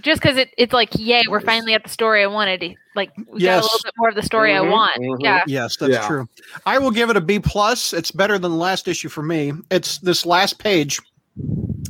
[0.00, 2.74] just because it, it's like, yay, we're finally at the story I wanted.
[2.94, 4.96] Like, we got a little bit more of the story Mhm, I want.
[4.96, 5.16] mhm.
[5.20, 5.42] Yeah.
[5.46, 6.06] Yes, that's Yeah.
[6.06, 6.28] true.
[6.66, 7.92] I will give it a B plus.
[7.92, 9.52] It's better than the last issue for me.
[9.70, 10.98] It's this last page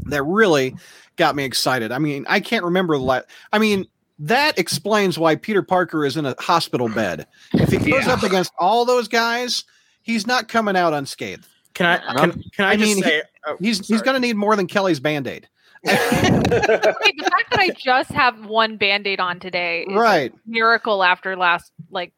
[0.07, 0.75] that really
[1.17, 1.93] got me excited.
[1.93, 3.27] I mean, I can't remember the last.
[3.53, 3.87] I mean,
[4.21, 7.27] that explains why Peter Parker is in a hospital bed.
[7.53, 8.15] If he goes Yeah.
[8.15, 9.65] up against all those guys,
[10.03, 11.47] he's not coming out unscathed.
[11.75, 11.99] Can I?
[12.15, 13.23] Can, can I, I just mean, say?
[13.47, 15.49] oh, He's he's going to need more than Kelly's band aid.
[15.85, 21.03] The fact that I just have one band aid on today is Right, a miracle
[21.03, 22.13] after last, like,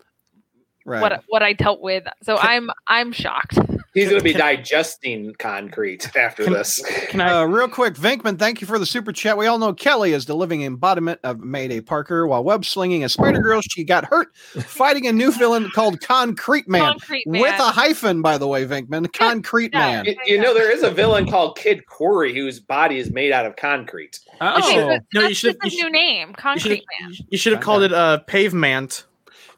[0.84, 1.00] right.
[1.00, 2.04] what what I dealt with.
[2.22, 3.58] So I'm I'm shocked.
[3.92, 6.80] He's going to be digesting concrete after Can- this.
[7.08, 7.40] Can I?
[7.40, 9.36] Uh, real quick, Vinkman, thank you for the super chat.
[9.36, 12.26] We all know Kelly is the living embodiment of Mayday Parker.
[12.26, 16.68] While web slinging a Spider Girl, she got hurt fighting a new villain called Concrete
[16.68, 16.82] Man.
[16.82, 17.42] Concrete man.
[17.42, 19.12] With a hyphen, by the way, Vinkman.
[19.12, 19.78] Concrete Yeah.
[20.02, 20.04] Man.
[20.04, 23.44] You, you know, there is a villain called Kid Corey whose body is made out
[23.46, 24.20] of concrete.
[24.40, 25.60] Oh, Okay, so no, you that's should.
[25.60, 26.36] just his new name, You should.
[26.36, 27.12] Concrete Man.
[27.28, 29.06] You should have called it uh, pavement.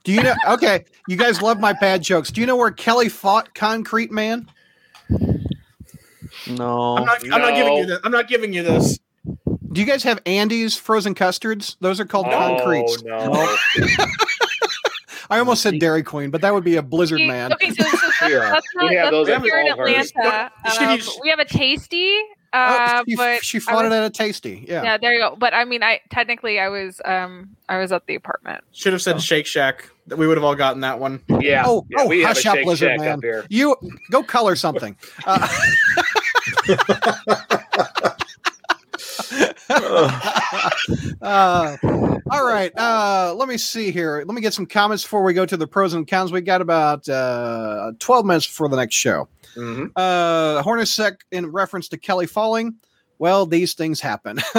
[0.05, 0.35] Do you know?
[0.49, 2.31] Okay, you guys love my bad jokes.
[2.31, 4.49] Do you know where Kelly fought Concrete Man?
[6.49, 6.97] No.
[6.97, 7.23] I'm not.
[7.33, 7.87] I'm not giving you No.
[7.87, 8.01] this.
[8.05, 8.99] I'm not giving you this.
[9.73, 11.77] Do you guys have Andy's frozen custards?
[11.81, 13.03] Those are called concretes.
[13.11, 13.97] Oh no!
[15.31, 17.55] I almost said Dairy Queen, but that would be a Blizzard man.
[17.55, 20.51] Okay, so, so that's, that's not, We have that's those not here in Atlanta.
[20.79, 22.19] Um, we have a tasty,
[22.55, 24.65] Oh, uh, she, but she fought was- it at a tasty.
[24.69, 24.83] Yeah.
[24.83, 25.37] yeah, there you go.
[25.37, 28.63] But I mean, I technically I was um I was at the apartment.
[28.73, 29.89] Should have said Shake Shack.
[30.09, 31.23] That we would have all gotten that one.
[31.29, 31.63] Yeah.
[31.65, 33.19] Oh, yeah, oh, we have hush up, Shake Blizzard Shack man.
[33.19, 33.47] up here.
[33.49, 33.77] You
[34.11, 34.97] go color something.
[35.25, 35.49] Uh,
[41.23, 41.77] uh,
[42.31, 42.73] all right.
[42.77, 44.25] Uh, let me see here.
[44.27, 46.33] Let me get some comments before we go to the pros and cons.
[46.33, 49.29] We got about uh, 12 minutes before the next show.
[49.57, 49.91] Mhm.
[49.97, 52.75] Uh, Hornacek in reference to Kelly falling.
[53.19, 54.39] Well, these things happen.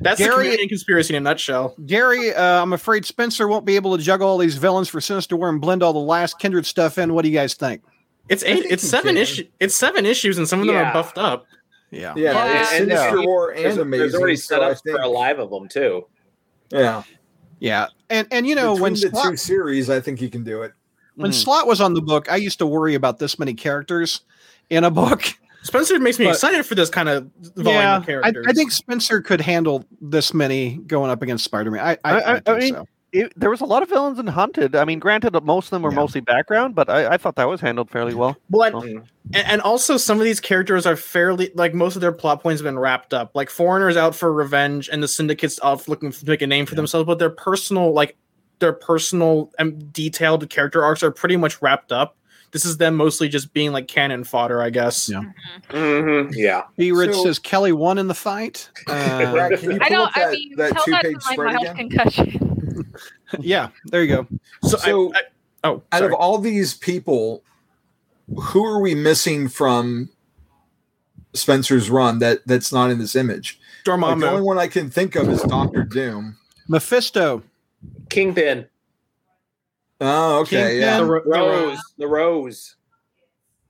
[0.00, 1.74] That's Gary- the conspiracy in a nutshell.
[1.84, 5.36] Gary, uh, I'm afraid Spencer won't be able to juggle all these villains for Sinister
[5.36, 7.12] War and blend all the last kindred stuff in.
[7.12, 7.82] What do you guys think?
[8.28, 8.60] It's eight.
[8.60, 9.22] think It's seven can.
[9.22, 9.46] issues.
[9.60, 10.90] It's seven issues, and some of them Yeah.
[10.90, 11.46] are buffed up.
[11.90, 12.14] Yeah.
[12.16, 12.60] Yeah, Yeah.
[12.62, 14.00] it's And- Sinister and- War There's, and amazing.
[14.00, 16.06] there's already so I setups for a live of them too.
[16.70, 17.02] yeah.
[17.58, 17.86] Yeah.
[18.10, 20.62] And and you know Between when the Slot, two series, I think you can do
[20.62, 20.72] it.
[21.16, 21.34] When Mhm.
[21.34, 24.20] Slot was on the book, I used to worry about this many characters
[24.70, 25.24] in a book.
[25.62, 27.26] Spencer makes me But- excited for this kind of
[27.56, 28.46] volume yeah, of I, characters.
[28.48, 31.80] I think Spencer could handle this many going up against Spider-Man.
[31.84, 32.88] I I, I- I, I- I think mean, so.
[33.12, 34.76] It, there was a lot of villains in Hunted.
[34.76, 35.96] I mean, granted, most of them were Yeah.
[35.96, 38.36] mostly background, but I, I thought that was handled fairly well.
[38.50, 39.02] Well, and, Oh.
[39.32, 42.60] and, and also some of these characters are fairly like most of their plot points
[42.60, 43.30] have been wrapped up.
[43.34, 46.74] Like Foreigner's out for revenge, and the Syndicate's out looking to make a name for
[46.74, 47.06] themselves.
[47.06, 48.16] But their personal, like
[48.58, 52.16] their personal and detailed character arcs are pretty much wrapped up.
[52.52, 55.08] This is them mostly just being like cannon fodder, I guess.
[55.10, 55.22] Yeah.
[55.70, 56.62] hmm Yeah.
[56.76, 56.90] B.
[56.92, 58.70] Rich so- says Kelly won in the fight.
[58.88, 60.06] Uh, Brad, can you I don't.
[60.08, 61.76] up that, I mean, that tell two that to page my spread mild again?
[61.90, 62.94] concussion.
[63.40, 64.26] yeah, there you go.
[64.62, 65.22] So, So- I, I,
[65.64, 67.42] oh, Out of all these people,
[68.40, 70.08] who are we missing from
[71.34, 73.58] Spencer's run that that's not in this image?
[73.86, 76.36] Like, the only one I can think of is Doctor Doom.
[76.68, 77.42] Mephisto.
[78.08, 78.66] Kingpin,
[80.00, 80.80] Oh, okay, Kingpin.
[80.80, 80.96] yeah.
[80.98, 82.76] The ro- the Rose, the Rose.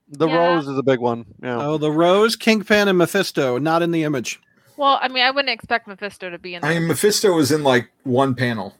[0.08, 0.36] The Yeah.
[0.36, 1.24] Rose is a big one.
[1.42, 1.56] Yeah.
[1.60, 4.40] Oh, the Rose, Kingpin, and Mephisto not in the image.
[4.76, 6.70] well, I mean, I wouldn't expect Mephisto to be in there.
[6.70, 8.74] I mean, Mephisto was in like one panel.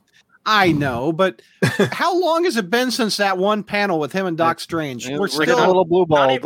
[0.48, 1.42] I know, but
[1.92, 5.08] how long has it been since that one panel with him and Doc Strange?
[5.08, 6.38] We're we're getting a little blue ball.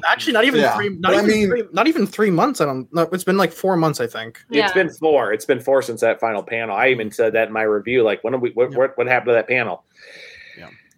[0.06, 0.90] actually, not even Yeah, three.
[0.90, 2.60] Not but I mean- three, not even three months.
[2.60, 2.92] I don't.
[2.92, 4.44] No, it's been like four months, I think.
[4.50, 4.66] Yeah.
[4.66, 5.32] It's been four.
[5.32, 6.76] It's been four since that final panel.
[6.76, 8.02] I even said that in my review.
[8.02, 8.50] Like, when are we?
[8.50, 8.78] What, Yeah.
[8.78, 9.84] what, what happened to that panel?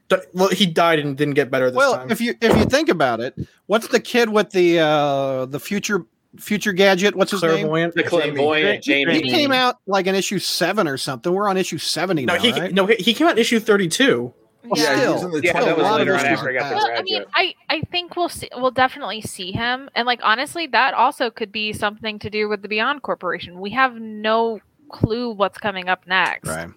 [0.08, 1.96] D- Well, he died and didn't get better this well.
[1.96, 2.10] time.
[2.10, 3.34] If you if you think about it,
[3.66, 6.06] what's the kid with the uh the future
[6.36, 7.16] future gadget?
[7.16, 7.66] What's his name?
[7.94, 9.30] The clairvoyant He Jamie.
[9.30, 11.32] came out like in issue seven or something.
[11.32, 12.72] We're on issue seventy No, now, he right?
[12.72, 14.34] no, he, he came out issue thirty-two.
[14.64, 16.74] Well, Yeah, still, he's in the Yeah, that was later on after I got the.
[16.76, 17.24] Well, I mean.
[17.34, 21.50] I, I think we'll see, we'll definitely see him, and like honestly, that also could
[21.52, 23.60] be something to do with the Beyond Corporation.
[23.60, 24.60] We have no
[24.90, 26.48] clue what's coming up next.
[26.48, 26.68] Right.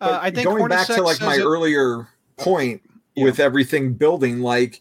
[0.00, 2.08] Uh, I think going back to like my it- earlier
[2.38, 2.82] point
[3.16, 4.80] with everything building, like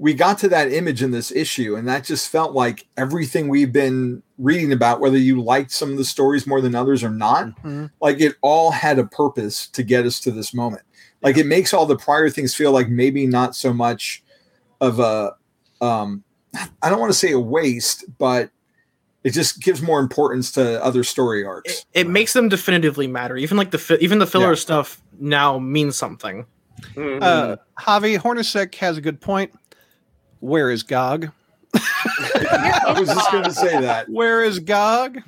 [0.00, 3.70] we got to that image in this issue, and that just felt like everything we've
[3.72, 7.48] been reading about, whether you liked some of the stories more than others or not,
[7.62, 7.90] Mhm.
[8.00, 10.82] like it all had a purpose to get us to this moment.
[11.22, 14.22] Like it makes all the prior things feel like maybe not so much
[14.80, 15.34] of a
[15.82, 16.24] um
[16.82, 18.48] I don't want to say a waste, but
[19.22, 21.70] it just gives more importance to other story arcs.
[21.70, 23.36] It, it makes them definitively matter.
[23.36, 24.54] Even like the fi- even the filler Yeah.
[24.54, 26.46] stuff now means something.
[26.96, 27.22] Mhm.
[27.22, 29.52] Uh, Javi Hornacek has a good point.
[30.40, 31.30] Where is Gog?
[31.74, 34.08] I was just going to say that.
[34.08, 35.18] Where is Gog?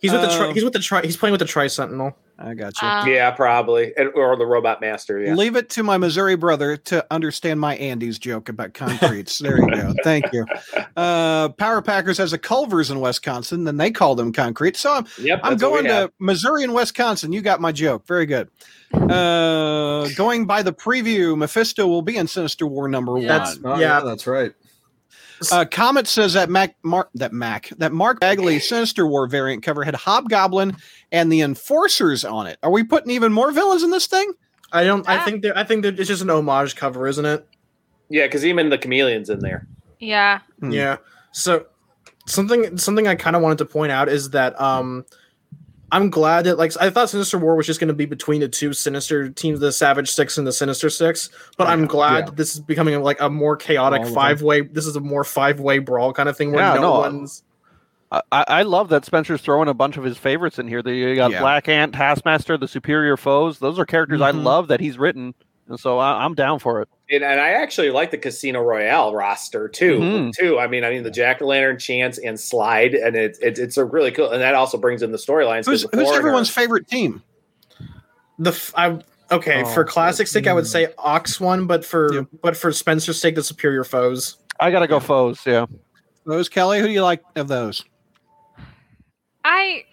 [0.00, 2.16] He's with the tri- Um, he's with the tri- he's playing with the Tri Sentinel.
[2.38, 2.86] I got you.
[2.86, 5.18] Um, yeah, probably, and, or the Robot Master.
[5.20, 5.34] Yeah.
[5.34, 9.38] Leave it to my Missouri brother to understand my Andy's joke about concretes.
[9.38, 9.94] there you go.
[10.04, 10.44] Thank you.
[10.96, 14.76] Uh, Power Packers has a Culver's in Wisconsin, then they call them concrete.
[14.78, 15.40] So I'm, Yep.
[15.42, 16.12] I'm that's what we going to.
[16.18, 17.32] Missouri and Wisconsin.
[17.32, 18.06] You got my joke.
[18.06, 18.48] Very good.
[18.94, 23.28] Uh, going by the preview, Mephisto will be in Sinister War number Yeah.
[23.28, 23.74] That's one.
[23.74, 23.98] Oh, yeah.
[23.98, 24.52] yeah, that's right.
[25.52, 29.84] Uh, Comet says that Mac, Mark, that Mac, that Mark Bagley Sinister War variant cover
[29.84, 30.76] had Hobgoblin
[31.12, 32.58] and the Enforcers on it.
[32.62, 34.32] Are we putting even more villains in this thing?
[34.72, 35.08] I don't.
[35.08, 35.24] I Ah.
[35.24, 37.46] think that I think that it's just an homage cover, isn't it?
[38.08, 39.66] Yeah, because even the chameleons in there.
[39.98, 40.40] Yeah.
[40.60, 40.70] Hmm.
[40.70, 40.96] Yeah.
[41.32, 41.66] So
[42.26, 45.04] something something I kind of wanted to point out is that um
[45.92, 48.48] I'm glad that like I thought Sinister War was just going to be between the
[48.48, 52.24] two Sinister teams, the Savage Six and the Sinister Six, but I'm glad Yeah.
[52.26, 54.14] that this is becoming like a more chaotic All of them.
[54.14, 54.62] five way.
[54.62, 57.42] This is a more five way brawl kind of thing where Yeah, no, no, one's.
[58.12, 60.80] I, I love that Spencer's throwing a bunch of his favorites in here.
[60.82, 61.32] The, you got.
[61.32, 63.58] Black Ant, Taskmaster, the Superior Foes.
[63.58, 64.44] Those are characters I Mhm.
[64.44, 65.34] love that he's written,
[65.68, 66.88] and so I, I'm down for it.
[67.08, 69.98] And, and I actually like the Casino Royale roster too.
[70.00, 70.32] Mhm.
[70.36, 70.58] Too.
[70.58, 73.76] I mean, I mean the Jack o' Lantern, Chance, and Slyde, and it's it's it's
[73.76, 74.30] a really cool.
[74.30, 75.66] And that also brings in the storylines.
[75.66, 77.22] Who's, who's everyone's favorite team?
[78.40, 78.98] The f- I
[79.30, 80.68] okay Oh, for classic sake, I would mm.
[80.68, 82.26] say Ox one, but for Yep.
[82.42, 84.38] but for Spencer's sake, the superior foes.
[84.58, 85.40] I gotta go foes.
[85.46, 85.66] Yeah.
[86.24, 86.80] Those Kelly.
[86.80, 87.84] Who do you like of those?
[89.44, 89.84] I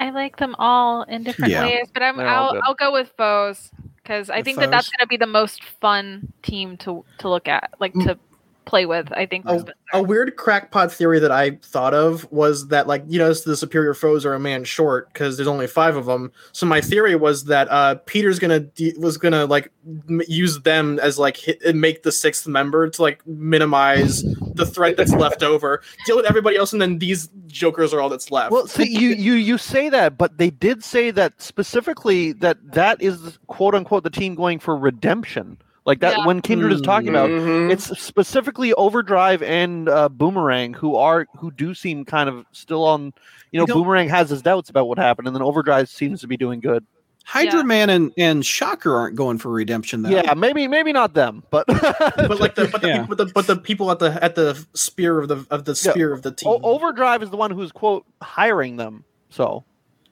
[0.00, 1.66] I like them all in different Yeah.
[1.66, 2.60] ways, but I'm I'll.
[2.64, 3.70] I'll go with foes
[4.06, 7.48] because I think that that's going to be the most fun team to to look
[7.48, 8.04] at, like mm.
[8.04, 8.18] to
[8.66, 9.10] play with.
[9.12, 9.44] I think.
[9.48, 13.56] Oh, a weird crackpot theory that I thought of was that like you know the
[13.56, 16.32] superior foes are a man short because there's only five of them.
[16.52, 19.72] So my theory was that uh Peter's gonna de- was gonna like
[20.08, 24.22] m- use them as like hit, make the sixth member to like minimize
[24.54, 25.82] the threat that's left over.
[26.04, 28.50] Deal with everybody else, and then these jokers are all that's left.
[28.50, 33.00] Well, see, you you you say that, but they did say that specifically that that
[33.00, 35.58] is quote unquote the team going for redemption.
[35.86, 36.26] Like that Yeah.
[36.26, 37.70] when Kindred is talking about, Mhm.
[37.70, 43.12] it's specifically Overdrive and uh, Boomerang who are who do seem kind of still on.
[43.52, 46.26] You know, You Boomerang has his doubts about what happened, and then Overdrive seems to
[46.26, 46.84] be doing good.
[47.24, 47.64] Hydro Yeah.
[47.66, 50.10] Man and, and Shocker aren't going for redemption though.
[50.10, 53.00] Yeah, maybe maybe not them, but but like the but the, Yeah.
[53.02, 55.72] people, but the but the people at the at the spear of the of the
[55.72, 55.92] Yeah.
[55.92, 56.48] spear of the team.
[56.48, 59.04] O- Overdrive is the one who's quote hiring them.
[59.30, 59.64] So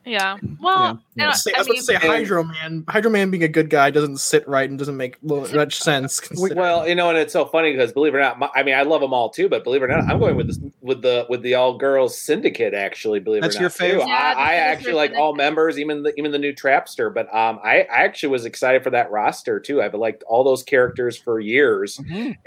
[0.05, 0.37] yeah.
[0.61, 1.25] Well, Yeah.
[1.25, 2.85] and I- Say- I I was about mean, to say Hydro Man.
[2.89, 6.21] Hydro Man being a good guy doesn't sit right and doesn't make much sense.
[6.29, 8.63] considering- Well, you know, and it's so funny because believe it or not, my, I
[8.63, 10.59] mean, I love them all too, but believe it or not, I'm going with this
[10.81, 12.75] with the with the all girls syndicate.
[12.75, 14.03] Actually, believe That's it or your not, favorite?
[14.05, 14.09] too.
[14.11, 17.13] Yeah, the I, I actually like all members, even the even the new Trapster.
[17.13, 19.81] But um, I, I actually was excited for that roster too.
[19.83, 22.01] I've liked all those characters for years,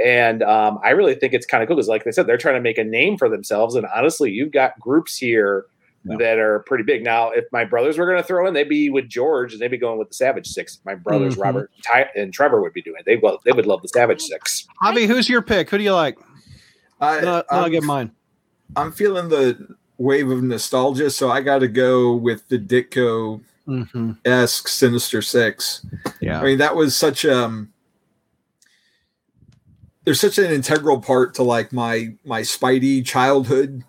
[0.04, 2.56] and um, I really think it's kind of cool because, like I said, they're trying
[2.56, 3.76] to make a name for themselves.
[3.76, 5.66] And honestly, you've got groups here.
[6.10, 6.18] Yeah.
[6.18, 7.04] That are pretty big.
[7.04, 9.68] Now, if my brothers were going to throw in, they'd be with George, and they'd
[9.72, 10.80] be going with the Savage Six.
[10.86, 11.44] My brothers, Mhm.
[11.44, 12.98] Robert Ty- and Trevor, would be doing.
[13.00, 13.06] it.
[13.06, 14.68] They well, they would love the Savage Six.
[14.84, 15.70] Javi, who's your pick?
[15.70, 16.18] Who do you like?
[17.02, 18.12] I, Then I'll, then I'll get mine.
[18.76, 24.12] I'm feeling the wave of nostalgia, so I got to go with the Ditko hmm
[24.24, 25.86] esque Sinister Six.
[26.22, 26.40] Yeah.
[26.40, 27.74] I mean, that was such um
[30.06, 33.84] there's such an integral part to like my my Spidey childhood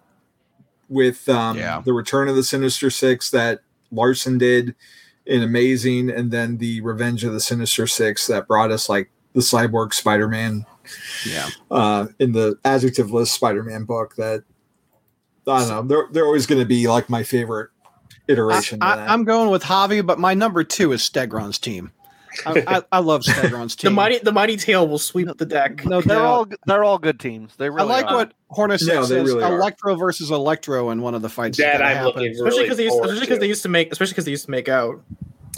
[0.89, 1.83] with um Yeah.
[1.85, 3.61] the return of the Sinister Six that
[3.93, 4.75] Larsen did
[5.27, 9.41] in Amazing, and then the Revenge of the Sinister Six that brought us like the
[9.41, 10.65] Cyborg Spider-Man
[11.27, 11.49] yeah.
[11.71, 14.43] uh in the adjective list Spider-Man book that
[15.47, 17.71] I don't know, they're they're always gonna be like my favorite
[18.27, 18.83] iteration.
[18.83, 19.09] of I, that.
[19.11, 21.93] am going with Javi, but my number two is Stegron's team.
[22.47, 23.91] I, I, I love Stegron's team.
[23.91, 25.85] the mighty the mighty tail will sweep up the deck.
[25.85, 26.25] No they're doubt.
[26.25, 27.55] all they're all good teams.
[27.57, 28.15] They really I like are.
[28.17, 29.11] what Hornacek No, says.
[29.29, 29.57] really are.
[29.57, 31.59] Electro versus Electro in one of the fights.
[31.59, 32.15] That that I'm happened.
[32.17, 34.31] looking especially really because they used, especially because they used to make especially because they
[34.33, 35.03] used to make out.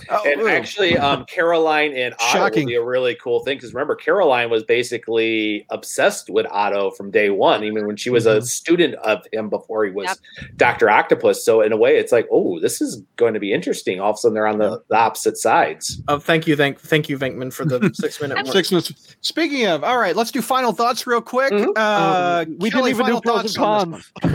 [0.09, 0.49] Oh, And ooh.
[0.49, 2.65] actually, um, Carolyn and Otto Shocking.
[2.65, 7.11] will be a really cool thing because remember, Carolyn was basically obsessed with Otto from
[7.11, 8.45] day one, even when she was a Mhm.
[8.47, 10.49] student of him before he was Yep.
[10.57, 11.45] Doctor Octopus.
[11.45, 14.01] So in a way, it's like, oh, this is going to be interesting.
[14.01, 16.01] All of a sudden, they're on the, the opposite sides.
[16.09, 18.47] Uh, thank you, thank thank you, Venkman, for the six minute.
[18.49, 19.17] Six minutes.
[19.21, 21.53] Speaking of, all right, let's do final thoughts real quick.
[21.53, 21.73] Mhm.
[21.77, 24.13] Uh, we Kelly, didn't even do pros and thoughts cons.
[24.25, 24.31] no,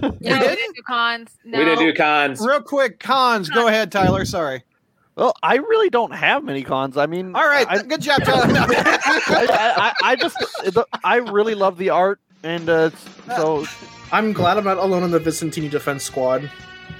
[0.00, 0.56] We we didn't?
[0.56, 1.30] didn't do cons.
[1.44, 1.58] No.
[1.58, 2.40] We didn't do cons.
[2.44, 3.48] Real quick, cons.
[3.50, 4.24] Go ahead, Tyler.
[4.24, 4.64] Sorry.
[5.20, 6.96] Well, I really don't have many cons.
[6.96, 8.46] I mean, All right, I, good job, Tyler.
[8.54, 8.66] No.
[8.66, 12.88] I, I, I just the, I really love the art, and uh,
[13.36, 13.66] so
[14.12, 16.50] I'm glad I'm not alone in the Vicentini defense squad.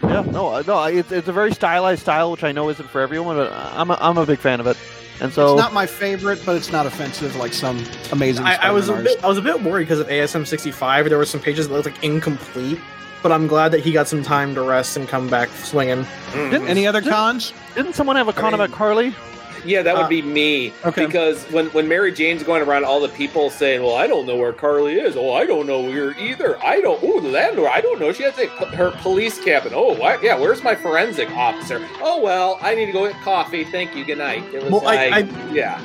[0.03, 3.37] yeah, no, no, it's, it's a very stylized style, which I know isn't for everyone,
[3.37, 4.77] but I'm a, I'm a big fan of it,
[5.23, 7.83] and so it's not my favorite, but it's not offensive like some
[8.13, 8.45] amazing.
[8.45, 11.09] I, I was a bit I was a bit worried because of ASM 65.
[11.09, 12.81] There were some pages that looked like incomplete,
[13.23, 16.07] but I'm glad that he got some time to rest and come back swinging.
[16.35, 16.65] artist.
[16.69, 17.53] Any other cons?
[17.75, 19.15] didn't someone have a con mean- about Carlie?
[19.63, 20.73] Yeah, that would Uh, be me.
[20.87, 21.05] okay.
[21.05, 24.37] Because when, when Mary Jane's going around, all the people saying, "Well, I don't know
[24.37, 25.17] where Carlie is.
[25.19, 26.57] Oh, I don't know where either.
[26.65, 26.99] I don't.
[27.03, 27.69] Oh, the landlord.
[27.71, 28.11] I don't know.
[28.11, 29.73] She has a, her police cabin.
[29.75, 30.23] Oh, what?
[30.23, 30.39] Yeah.
[30.39, 31.87] Where's my forensic officer?
[32.01, 33.65] Oh, well, I need to go get coffee.
[33.65, 34.03] Thank you.
[34.03, 34.43] Good night.
[34.55, 35.79] It was Well, I- like, I- yeah.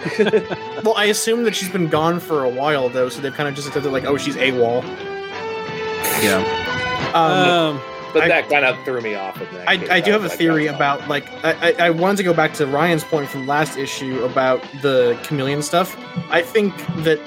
[0.82, 3.54] Well, I assume that she's been gone for a while though, so they've kind of
[3.54, 4.82] just accepted like, oh, she's AWOL.
[6.22, 7.10] Yeah.
[7.14, 7.80] Um, Um,
[8.12, 9.40] But I- that kind of threw me off.
[9.40, 9.88] Of that I, case.
[9.90, 12.66] I do have a theory about like I, I I wanted to go back to
[12.66, 15.96] Ryan's point from last issue about the chameleon stuff.
[16.30, 16.74] I think
[17.04, 17.20] that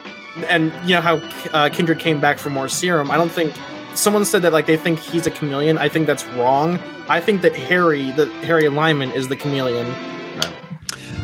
[0.49, 1.15] and you know how
[1.53, 3.11] uh, Kindred came back for more serum.
[3.11, 3.53] I don't think
[3.95, 5.77] someone said that like they think he's a chameleon.
[5.77, 6.79] I think that's wrong.
[7.07, 9.87] I think that Harry, the Harry Lyman, is the chameleon.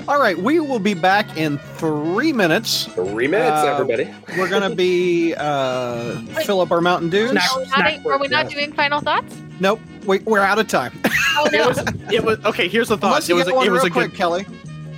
[0.09, 2.85] All right, we will be back in three minutes.
[2.85, 4.09] Three minutes, Uh, everybody.
[4.37, 6.15] We're gonna be uh,
[6.45, 7.29] fill up our Mountain Dews.
[7.31, 8.53] Snack- Are we, not, are we not yes.
[8.53, 9.35] doing final thoughts?
[9.59, 10.91] Nope, we, we're out of time.
[11.41, 11.77] Oh It was
[12.11, 12.67] it was okay.
[12.67, 13.07] Here's the thought.
[13.09, 14.45] Unless It you was a, one it was a quick, good Kelly.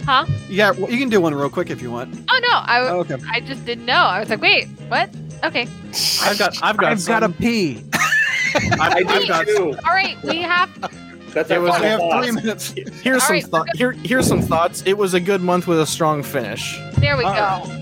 [0.06, 0.26] Huh?
[0.50, 2.16] Yeah, well, you can do one real quick if you want.
[2.32, 3.18] Oh no, I Oh, okay.
[3.30, 3.94] I just didn't know.
[3.94, 5.14] I was like, wait, what?
[5.44, 5.68] Okay.
[6.24, 7.34] I've got I've got I've got to some.
[7.34, 7.84] pee.
[7.94, 9.76] I've, I I've do got too.
[9.86, 10.70] All right, we have.
[11.34, 12.72] That's It our was- We have final three minutes.
[13.02, 14.84] here's All some right, thought here here's some thoughts.
[14.86, 16.78] It was a good month with a strong finish.
[16.98, 17.34] There we All
[17.64, 17.78] go.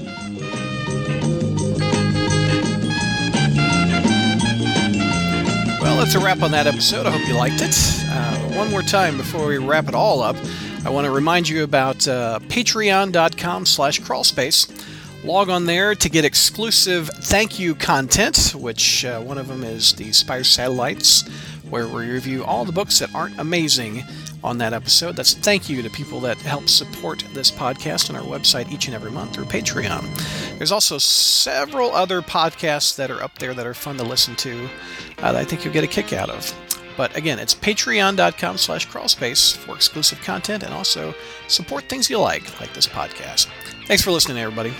[5.82, 7.06] Well, that's a wrap on that episode.
[7.06, 7.74] I hope you liked it.
[8.12, 10.36] Uh, one more time before we wrap it all up,
[10.86, 14.70] I want to remind you about uh, patreon.com slash crawlspace.
[15.24, 19.94] Log on there to get exclusive thank you content, which uh, one of them is
[19.94, 21.24] the Spire Satellites,
[21.70, 24.04] where we review all the books that aren't amazing
[24.44, 25.16] on that episode.
[25.16, 28.88] That's a thank you to people that help support this podcast on our website each
[28.88, 30.58] and every month through Patreon.
[30.58, 34.70] There's also several other podcasts that are up there that are fun to listen to
[35.20, 36.54] uh, that I think you'll get a kick out of.
[36.98, 41.14] But again, it's patreon.com slash crawlspace for exclusive content and also
[41.48, 43.48] support things you like, like this podcast.
[43.86, 44.74] Thanks for listening, everybody.